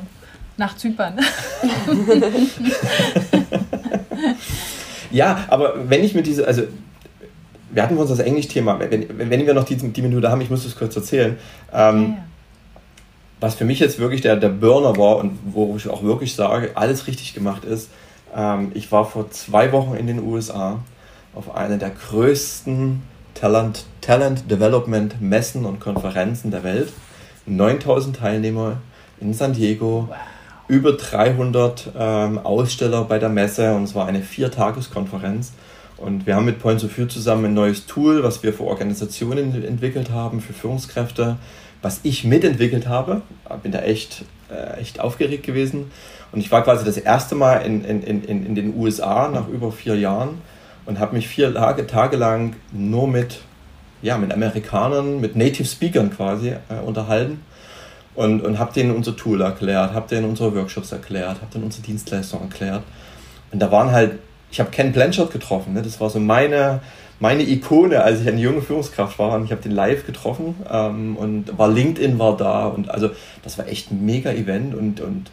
nach 0.58 0.76
Zypern. 0.78 1.20
Ja, 5.14 5.46
aber 5.48 5.90
wenn 5.90 6.04
ich 6.04 6.16
mir 6.16 6.24
diese, 6.24 6.46
also 6.46 6.64
wir 7.72 7.84
hatten 7.84 7.96
uns 7.98 8.10
das 8.10 8.20
Englisch-Thema, 8.20 8.80
wenn, 8.80 9.08
wenn 9.18 9.46
wir 9.46 9.54
noch 9.54 9.64
die, 9.64 9.76
die 9.76 10.02
Minute 10.02 10.30
haben, 10.30 10.42
ich 10.42 10.50
muss 10.50 10.64
das 10.64 10.76
kurz 10.76 10.96
erzählen. 10.96 11.38
Ähm, 11.72 12.02
ja, 12.02 12.10
ja. 12.10 12.18
Was 13.44 13.56
für 13.56 13.66
mich 13.66 13.80
jetzt 13.80 14.00
wirklich 14.00 14.22
der, 14.22 14.38
der 14.38 14.48
Burner 14.48 14.96
war 14.96 15.18
und 15.18 15.38
wo 15.44 15.76
ich 15.76 15.90
auch 15.90 16.02
wirklich 16.02 16.34
sage, 16.34 16.72
alles 16.76 17.08
richtig 17.08 17.34
gemacht 17.34 17.66
ist, 17.66 17.90
ähm, 18.34 18.72
ich 18.74 18.90
war 18.92 19.06
vor 19.06 19.32
zwei 19.32 19.74
Wochen 19.74 19.96
in 19.96 20.08
den 20.08 20.24
USA 20.24 20.80
auf 21.36 21.54
einer 21.54 21.78
der 21.78 21.90
größten 21.90 23.02
Talent, 23.34 23.86
Talent 24.00 24.50
Development 24.50 25.22
Messen 25.22 25.66
und 25.66 25.82
Konferenzen 25.82 26.52
der 26.52 26.64
Welt. 26.64 26.94
9000 27.46 28.16
Teilnehmer 28.16 28.78
in 29.20 29.34
San 29.34 29.52
Diego. 29.52 30.08
Wow 30.10 30.16
über 30.68 30.94
300 30.94 31.92
ähm, 31.98 32.40
Aussteller 32.40 33.04
bei 33.04 33.20
der 33.20 33.30
Messe 33.30 33.76
und 33.76 33.84
es 33.84 33.96
war 33.96 34.08
eine 34.08 34.22
Viertageskonferenz. 34.22 35.54
Und 35.98 36.26
wir 36.26 36.36
haben 36.36 36.46
mit 36.46 36.60
Points 36.60 36.84
of 36.84 36.98
View 36.98 37.06
zusammen 37.06 37.46
ein 37.46 37.54
neues 37.54 37.86
Tool, 37.86 38.24
was 38.24 38.44
wir 38.44 38.54
für 38.54 38.64
Organisationen 38.64 39.64
entwickelt 39.64 40.10
haben, 40.10 40.42
für 40.42 40.54
Führungskräfte, 40.54 41.38
was 41.84 42.00
ich 42.02 42.24
mitentwickelt 42.24 42.88
habe. 42.88 43.22
Bin 43.62 43.72
da 43.72 43.80
echt, 43.82 44.26
äh, 44.50 44.80
echt 44.80 45.00
aufgeregt 45.00 45.46
gewesen. 45.46 45.92
Und 46.32 46.40
ich 46.40 46.52
war 46.52 46.64
quasi 46.64 46.84
das 46.84 46.98
erste 46.98 47.36
Mal 47.36 47.58
in, 47.58 47.86
in, 47.86 48.02
in, 48.02 48.46
in 48.46 48.56
den 48.56 48.76
USA 48.76 49.30
nach 49.30 49.48
über 49.48 49.72
vier 49.72 49.96
Jahren 49.96 50.42
und 50.86 51.00
habe 51.00 51.16
mich 51.16 51.28
vier 51.28 51.54
Tage, 51.54 51.86
Tage 51.86 52.18
lang 52.18 52.56
nur 52.72 53.08
mit, 53.08 53.42
ja, 54.02 54.18
mit 54.18 54.34
Amerikanern, 54.34 55.22
mit 55.22 55.36
Native 55.36 55.68
Speakern 55.68 56.10
quasi 56.10 56.50
äh, 56.50 56.80
unterhalten 56.84 57.42
und, 58.16 58.42
und 58.42 58.60
habe 58.60 58.74
denen 58.74 58.92
unser 58.92 59.16
Tool 59.16 59.42
erklärt, 59.42 59.94
habe 59.94 60.08
denen 60.08 60.28
unsere 60.28 60.56
Workshops 60.56 60.92
erklärt, 60.92 61.42
habe 61.42 61.52
denen 61.54 61.66
unsere 61.66 61.84
Dienstleistung 61.84 62.42
erklärt. 62.42 62.84
Und 63.52 63.60
da 63.60 63.72
waren 63.72 63.92
halt, 63.92 64.20
ich 64.52 64.60
habe 64.60 64.72
Ken 64.72 64.92
Blanchard 64.92 65.32
getroffen, 65.32 65.74
ne? 65.74 65.82
das 65.82 66.00
war 66.00 66.10
so 66.10 66.20
meine, 66.20 66.82
meine 67.20 67.44
Ikone, 67.44 68.04
als 68.04 68.22
ich 68.22 68.28
eine 68.28 68.42
junge 68.42 68.62
Führungskraft 68.62 69.18
war 69.20 69.36
und 69.36 69.46
ich 69.46 69.52
habe 69.52 69.62
den 69.62 69.72
live 69.72 70.06
getroffen 70.06 70.56
ähm, 70.70 71.16
und 71.16 71.58
war 71.58 71.70
LinkedIn 71.70 72.20
war 72.20 72.36
da 72.38 72.68
und 72.68 72.90
also 72.90 73.10
das 73.44 73.58
war 73.58 73.68
echt 73.68 73.92
ein 73.92 74.06
mega 74.06 74.32
Event 74.32 74.76
und, 74.76 75.00
und 75.00 75.32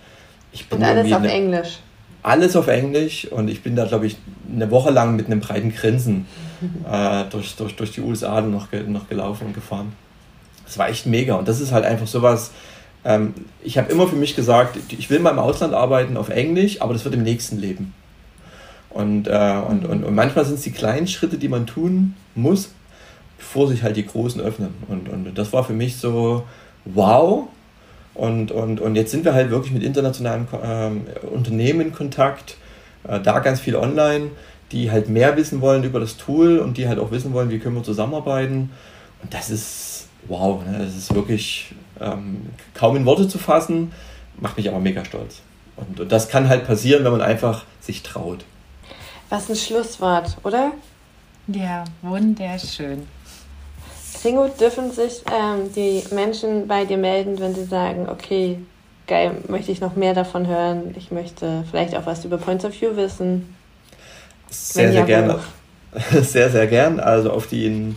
ich 0.52 0.68
bin 0.68 0.78
und 0.78 0.84
alles 0.84 1.12
auf 1.12 1.18
eine, 1.18 1.32
Englisch. 1.32 1.78
Alles 2.22 2.56
auf 2.56 2.68
Englisch 2.68 3.26
und 3.26 3.48
ich 3.48 3.62
bin 3.62 3.76
da 3.76 3.86
glaube 3.86 4.06
ich 4.06 4.16
eine 4.52 4.70
Woche 4.70 4.90
lang 4.90 5.16
mit 5.16 5.26
einem 5.26 5.40
breiten 5.40 5.74
Grinsen 5.74 6.26
äh, 6.90 7.24
durch, 7.30 7.56
durch, 7.56 7.76
durch 7.76 7.92
die 7.92 8.00
USA 8.00 8.40
noch, 8.40 8.68
noch 8.86 9.08
gelaufen 9.08 9.48
und 9.48 9.54
gefahren. 9.54 9.92
Das 10.66 10.78
war 10.78 10.88
echt 10.88 11.06
mega 11.06 11.34
und 11.34 11.48
das 11.48 11.60
ist 11.60 11.72
halt 11.72 11.84
einfach 11.84 12.06
sowas, 12.06 12.52
ähm, 13.04 13.34
ich 13.62 13.78
habe 13.78 13.90
immer 13.90 14.06
für 14.06 14.16
mich 14.16 14.36
gesagt, 14.36 14.76
ich 14.90 15.10
will 15.10 15.20
mal 15.20 15.30
im 15.30 15.38
Ausland 15.38 15.74
arbeiten 15.74 16.16
auf 16.16 16.28
Englisch, 16.28 16.80
aber 16.82 16.92
das 16.92 17.04
wird 17.04 17.14
im 17.14 17.22
nächsten 17.22 17.58
Leben. 17.58 17.94
Und, 18.90 19.28
äh, 19.28 19.60
und, 19.68 19.86
und, 19.86 20.04
und 20.04 20.14
manchmal 20.14 20.44
sind 20.44 20.56
es 20.56 20.62
die 20.62 20.72
kleinen 20.72 21.06
Schritte, 21.06 21.38
die 21.38 21.48
man 21.48 21.66
tun 21.66 22.14
muss, 22.34 22.70
bevor 23.38 23.68
sich 23.68 23.82
halt 23.82 23.96
die 23.96 24.06
großen 24.06 24.40
öffnen. 24.40 24.74
Und, 24.88 25.08
und 25.08 25.38
das 25.38 25.52
war 25.52 25.64
für 25.64 25.72
mich 25.72 25.96
so, 25.96 26.44
wow. 26.84 27.48
Und, 28.14 28.50
und, 28.50 28.80
und 28.80 28.96
jetzt 28.96 29.12
sind 29.12 29.24
wir 29.24 29.32
halt 29.32 29.50
wirklich 29.50 29.72
mit 29.72 29.82
internationalen 29.82 30.48
ähm, 30.62 31.02
Unternehmen 31.32 31.80
in 31.80 31.92
Kontakt, 31.92 32.56
äh, 33.06 33.20
da 33.20 33.38
ganz 33.38 33.60
viel 33.60 33.76
online, 33.76 34.30
die 34.72 34.90
halt 34.90 35.08
mehr 35.08 35.36
wissen 35.36 35.60
wollen 35.60 35.84
über 35.84 36.00
das 36.00 36.16
Tool 36.16 36.58
und 36.58 36.76
die 36.76 36.88
halt 36.88 36.98
auch 36.98 37.12
wissen 37.12 37.32
wollen, 37.32 37.50
wie 37.50 37.58
können 37.58 37.76
wir 37.76 37.82
zusammenarbeiten. 37.82 38.70
Und 39.22 39.32
das 39.32 39.50
ist 39.50 39.90
wow, 40.28 40.64
ne? 40.64 40.78
das 40.78 40.96
ist 40.96 41.14
wirklich 41.14 41.74
ähm, 42.00 42.50
kaum 42.74 42.96
in 42.96 43.04
Worte 43.04 43.28
zu 43.28 43.38
fassen, 43.38 43.92
macht 44.38 44.56
mich 44.56 44.68
aber 44.68 44.80
mega 44.80 45.04
stolz. 45.04 45.40
Und, 45.76 46.00
und 46.00 46.12
das 46.12 46.28
kann 46.28 46.48
halt 46.48 46.66
passieren, 46.66 47.04
wenn 47.04 47.12
man 47.12 47.22
einfach 47.22 47.64
sich 47.80 48.02
traut. 48.02 48.44
Was 49.30 49.48
ein 49.48 49.56
Schlusswort, 49.56 50.36
oder? 50.42 50.72
Ja, 51.46 51.84
wunderschön. 52.02 53.06
Ringo, 54.24 54.48
dürfen 54.48 54.90
sich 54.90 55.22
ähm, 55.32 55.72
die 55.74 56.02
Menschen 56.12 56.66
bei 56.68 56.84
dir 56.84 56.98
melden, 56.98 57.40
wenn 57.40 57.54
sie 57.54 57.64
sagen, 57.64 58.06
okay, 58.08 58.58
geil, 59.06 59.36
möchte 59.48 59.72
ich 59.72 59.80
noch 59.80 59.96
mehr 59.96 60.12
davon 60.14 60.46
hören, 60.46 60.94
ich 60.96 61.10
möchte 61.10 61.64
vielleicht 61.70 61.96
auch 61.96 62.04
was 62.06 62.24
über 62.24 62.38
Points 62.38 62.64
of 62.64 62.80
View 62.80 62.96
wissen? 62.96 63.54
Sehr, 64.50 64.92
sehr 64.92 65.00
ja, 65.00 65.06
gerne. 65.06 65.40
Sehr, 66.22 66.50
sehr 66.50 66.68
gern. 66.68 67.00
Also 67.00 67.32
auf 67.32 67.48
die 67.48 67.96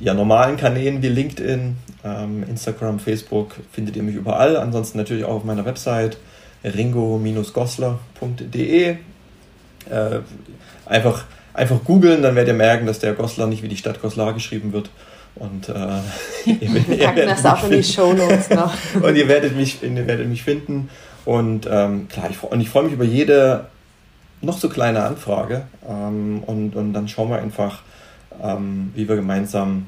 ja, 0.00 0.12
normalen 0.12 0.56
Kanälen 0.56 1.00
wie 1.02 1.08
LinkedIn, 1.08 1.76
ähm, 2.04 2.42
Instagram, 2.48 2.98
Facebook 2.98 3.54
findet 3.70 3.94
ihr 3.94 4.02
mich 4.02 4.16
überall. 4.16 4.56
Ansonsten 4.56 4.98
natürlich 4.98 5.24
auch 5.24 5.36
auf 5.36 5.44
meiner 5.44 5.64
Website 5.64 6.16
ringo-gosler.de. 6.64 8.96
Äh, 9.90 10.20
einfach, 10.92 11.24
einfach 11.54 11.82
googeln, 11.84 12.22
dann 12.22 12.34
werdet 12.34 12.54
ihr 12.54 12.58
merken, 12.58 12.86
dass 12.86 12.98
der 12.98 13.14
Goslar 13.14 13.46
nicht 13.46 13.62
wie 13.62 13.68
die 13.68 13.76
Stadt 13.76 14.00
Goslar 14.00 14.32
geschrieben 14.32 14.72
wird. 14.72 14.90
Und 15.34 15.68
äh, 15.68 15.72
wir 16.60 16.98
packen 16.98 17.26
das 17.26 17.44
auch 17.44 17.64
in 17.64 17.70
die 17.70 17.82
Show 17.82 18.12
Notes 18.12 18.50
noch. 18.50 18.72
und 19.02 19.16
ihr 19.16 19.28
werdet 19.28 19.56
mich, 19.56 19.82
ihr 19.82 20.06
werdet 20.06 20.28
mich 20.28 20.42
finden. 20.42 20.90
Und 21.24 21.68
ähm, 21.70 22.08
klar, 22.08 22.28
ich, 22.30 22.42
und 22.42 22.60
ich 22.60 22.68
freue 22.68 22.84
mich 22.84 22.92
über 22.92 23.04
jede 23.04 23.66
noch 24.40 24.58
so 24.58 24.68
kleine 24.68 25.04
Anfrage. 25.04 25.66
Ähm, 25.88 26.42
und, 26.46 26.76
und 26.76 26.92
dann 26.92 27.08
schauen 27.08 27.30
wir 27.30 27.38
einfach, 27.40 27.82
ähm, 28.42 28.92
wie 28.94 29.08
wir 29.08 29.16
gemeinsam 29.16 29.86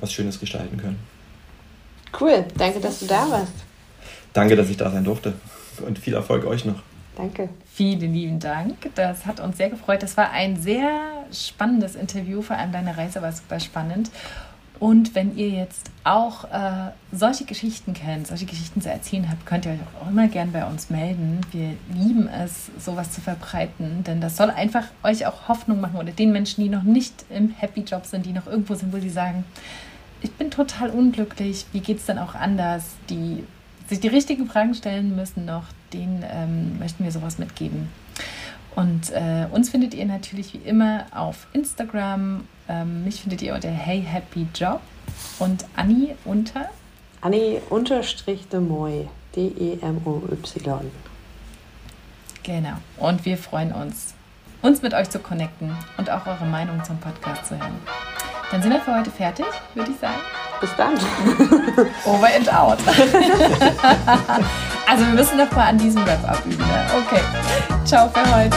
was 0.00 0.12
Schönes 0.12 0.40
gestalten 0.40 0.76
können. 0.76 0.98
Cool, 2.20 2.44
danke, 2.58 2.80
dass 2.80 2.98
du 2.98 3.06
da 3.06 3.30
warst. 3.30 3.52
Danke, 4.32 4.56
dass 4.56 4.68
ich 4.68 4.76
da 4.76 4.90
sein 4.90 5.04
durfte. 5.04 5.32
Und 5.86 5.98
viel 5.98 6.14
Erfolg 6.14 6.44
euch 6.44 6.64
noch. 6.64 6.82
Danke. 7.16 7.48
Vielen 7.74 8.12
lieben 8.12 8.38
Dank. 8.38 8.94
Das 8.96 9.24
hat 9.24 9.40
uns 9.40 9.56
sehr 9.56 9.70
gefreut. 9.70 10.02
Das 10.02 10.18
war 10.18 10.30
ein 10.30 10.60
sehr 10.60 11.24
spannendes 11.32 11.94
Interview. 11.94 12.42
Vor 12.42 12.56
allem 12.56 12.70
deine 12.70 12.98
Reise 12.98 13.22
war 13.22 13.32
super 13.32 13.60
spannend. 13.60 14.10
Und 14.78 15.14
wenn 15.14 15.36
ihr 15.38 15.48
jetzt 15.48 15.90
auch 16.04 16.44
äh, 16.52 16.90
solche 17.12 17.44
Geschichten 17.44 17.94
kennt, 17.94 18.26
solche 18.26 18.44
Geschichten 18.44 18.82
zu 18.82 18.90
erzählen 18.90 19.30
habt, 19.30 19.46
könnt 19.46 19.64
ihr 19.64 19.72
euch 19.72 19.78
auch 20.02 20.10
immer 20.10 20.28
gern 20.28 20.52
bei 20.52 20.66
uns 20.66 20.90
melden. 20.90 21.40
Wir 21.50 21.76
lieben 21.94 22.28
es, 22.28 22.70
sowas 22.78 23.12
zu 23.12 23.20
verbreiten, 23.20 24.04
denn 24.04 24.20
das 24.20 24.36
soll 24.36 24.50
einfach 24.50 24.84
euch 25.02 25.24
auch 25.24 25.48
Hoffnung 25.48 25.80
machen 25.80 25.96
oder 25.98 26.10
den 26.10 26.32
Menschen, 26.32 26.64
die 26.64 26.68
noch 26.68 26.82
nicht 26.82 27.24
im 27.30 27.50
Happy 27.50 27.82
Job 27.82 28.04
sind, 28.06 28.26
die 28.26 28.32
noch 28.32 28.48
irgendwo 28.48 28.74
sind, 28.74 28.92
wo 28.92 28.98
sie 28.98 29.08
sagen, 29.08 29.44
ich 30.20 30.32
bin 30.32 30.50
total 30.50 30.90
unglücklich, 30.90 31.64
wie 31.72 31.80
geht 31.80 31.98
es 31.98 32.06
dann 32.06 32.18
auch 32.18 32.34
anders, 32.34 32.84
die 33.08 33.44
sich 33.92 34.00
die 34.00 34.08
richtigen 34.08 34.46
Fragen 34.46 34.74
stellen 34.74 35.14
müssen 35.14 35.44
noch, 35.44 35.64
denen 35.92 36.24
ähm, 36.26 36.78
möchten 36.78 37.04
wir 37.04 37.12
sowas 37.12 37.38
mitgeben. 37.38 37.88
Und 38.74 39.10
äh, 39.10 39.46
uns 39.50 39.68
findet 39.68 39.92
ihr 39.92 40.06
natürlich 40.06 40.54
wie 40.54 40.66
immer 40.68 41.04
auf 41.14 41.46
Instagram. 41.52 42.44
Ähm, 42.68 43.04
mich 43.04 43.20
findet 43.20 43.42
ihr 43.42 43.54
unter 43.54 43.68
Hey 43.68 44.02
Happy 44.02 44.46
Job 44.54 44.80
und 45.38 45.66
Anni 45.76 46.14
unter 46.24 46.70
Anni 47.20 47.60
unterstrich 47.68 48.48
de 48.48 48.60
Moy. 48.60 49.08
D-E-M-O-Y. 49.36 50.90
Genau. 52.42 52.76
Und 52.98 53.24
wir 53.24 53.38
freuen 53.38 53.72
uns, 53.72 54.14
uns 54.60 54.82
mit 54.82 54.94
euch 54.94 55.08
zu 55.08 55.20
connecten 55.20 55.74
und 55.96 56.10
auch 56.10 56.26
eure 56.26 56.44
Meinung 56.44 56.82
zum 56.84 56.98
Podcast 56.98 57.46
zu 57.46 57.58
hören. 57.58 57.78
Dann 58.50 58.62
sind 58.62 58.72
wir 58.72 58.80
für 58.80 58.94
heute 58.94 59.10
fertig, 59.10 59.46
würde 59.74 59.90
ich 59.90 59.98
sagen. 59.98 60.20
Bis 60.62 60.70
dann. 60.76 60.94
Over 62.06 62.28
and 62.36 62.48
out. 62.48 62.78
also 64.86 65.04
wir 65.04 65.12
müssen 65.12 65.36
noch 65.36 65.50
mal 65.50 65.70
an 65.70 65.76
diesem 65.76 66.06
Wrap-up 66.06 66.46
üben. 66.46 66.56
Ne? 66.58 66.86
Okay. 67.04 67.20
Ciao 67.84 68.08
für 68.08 68.32
heute. 68.32 68.56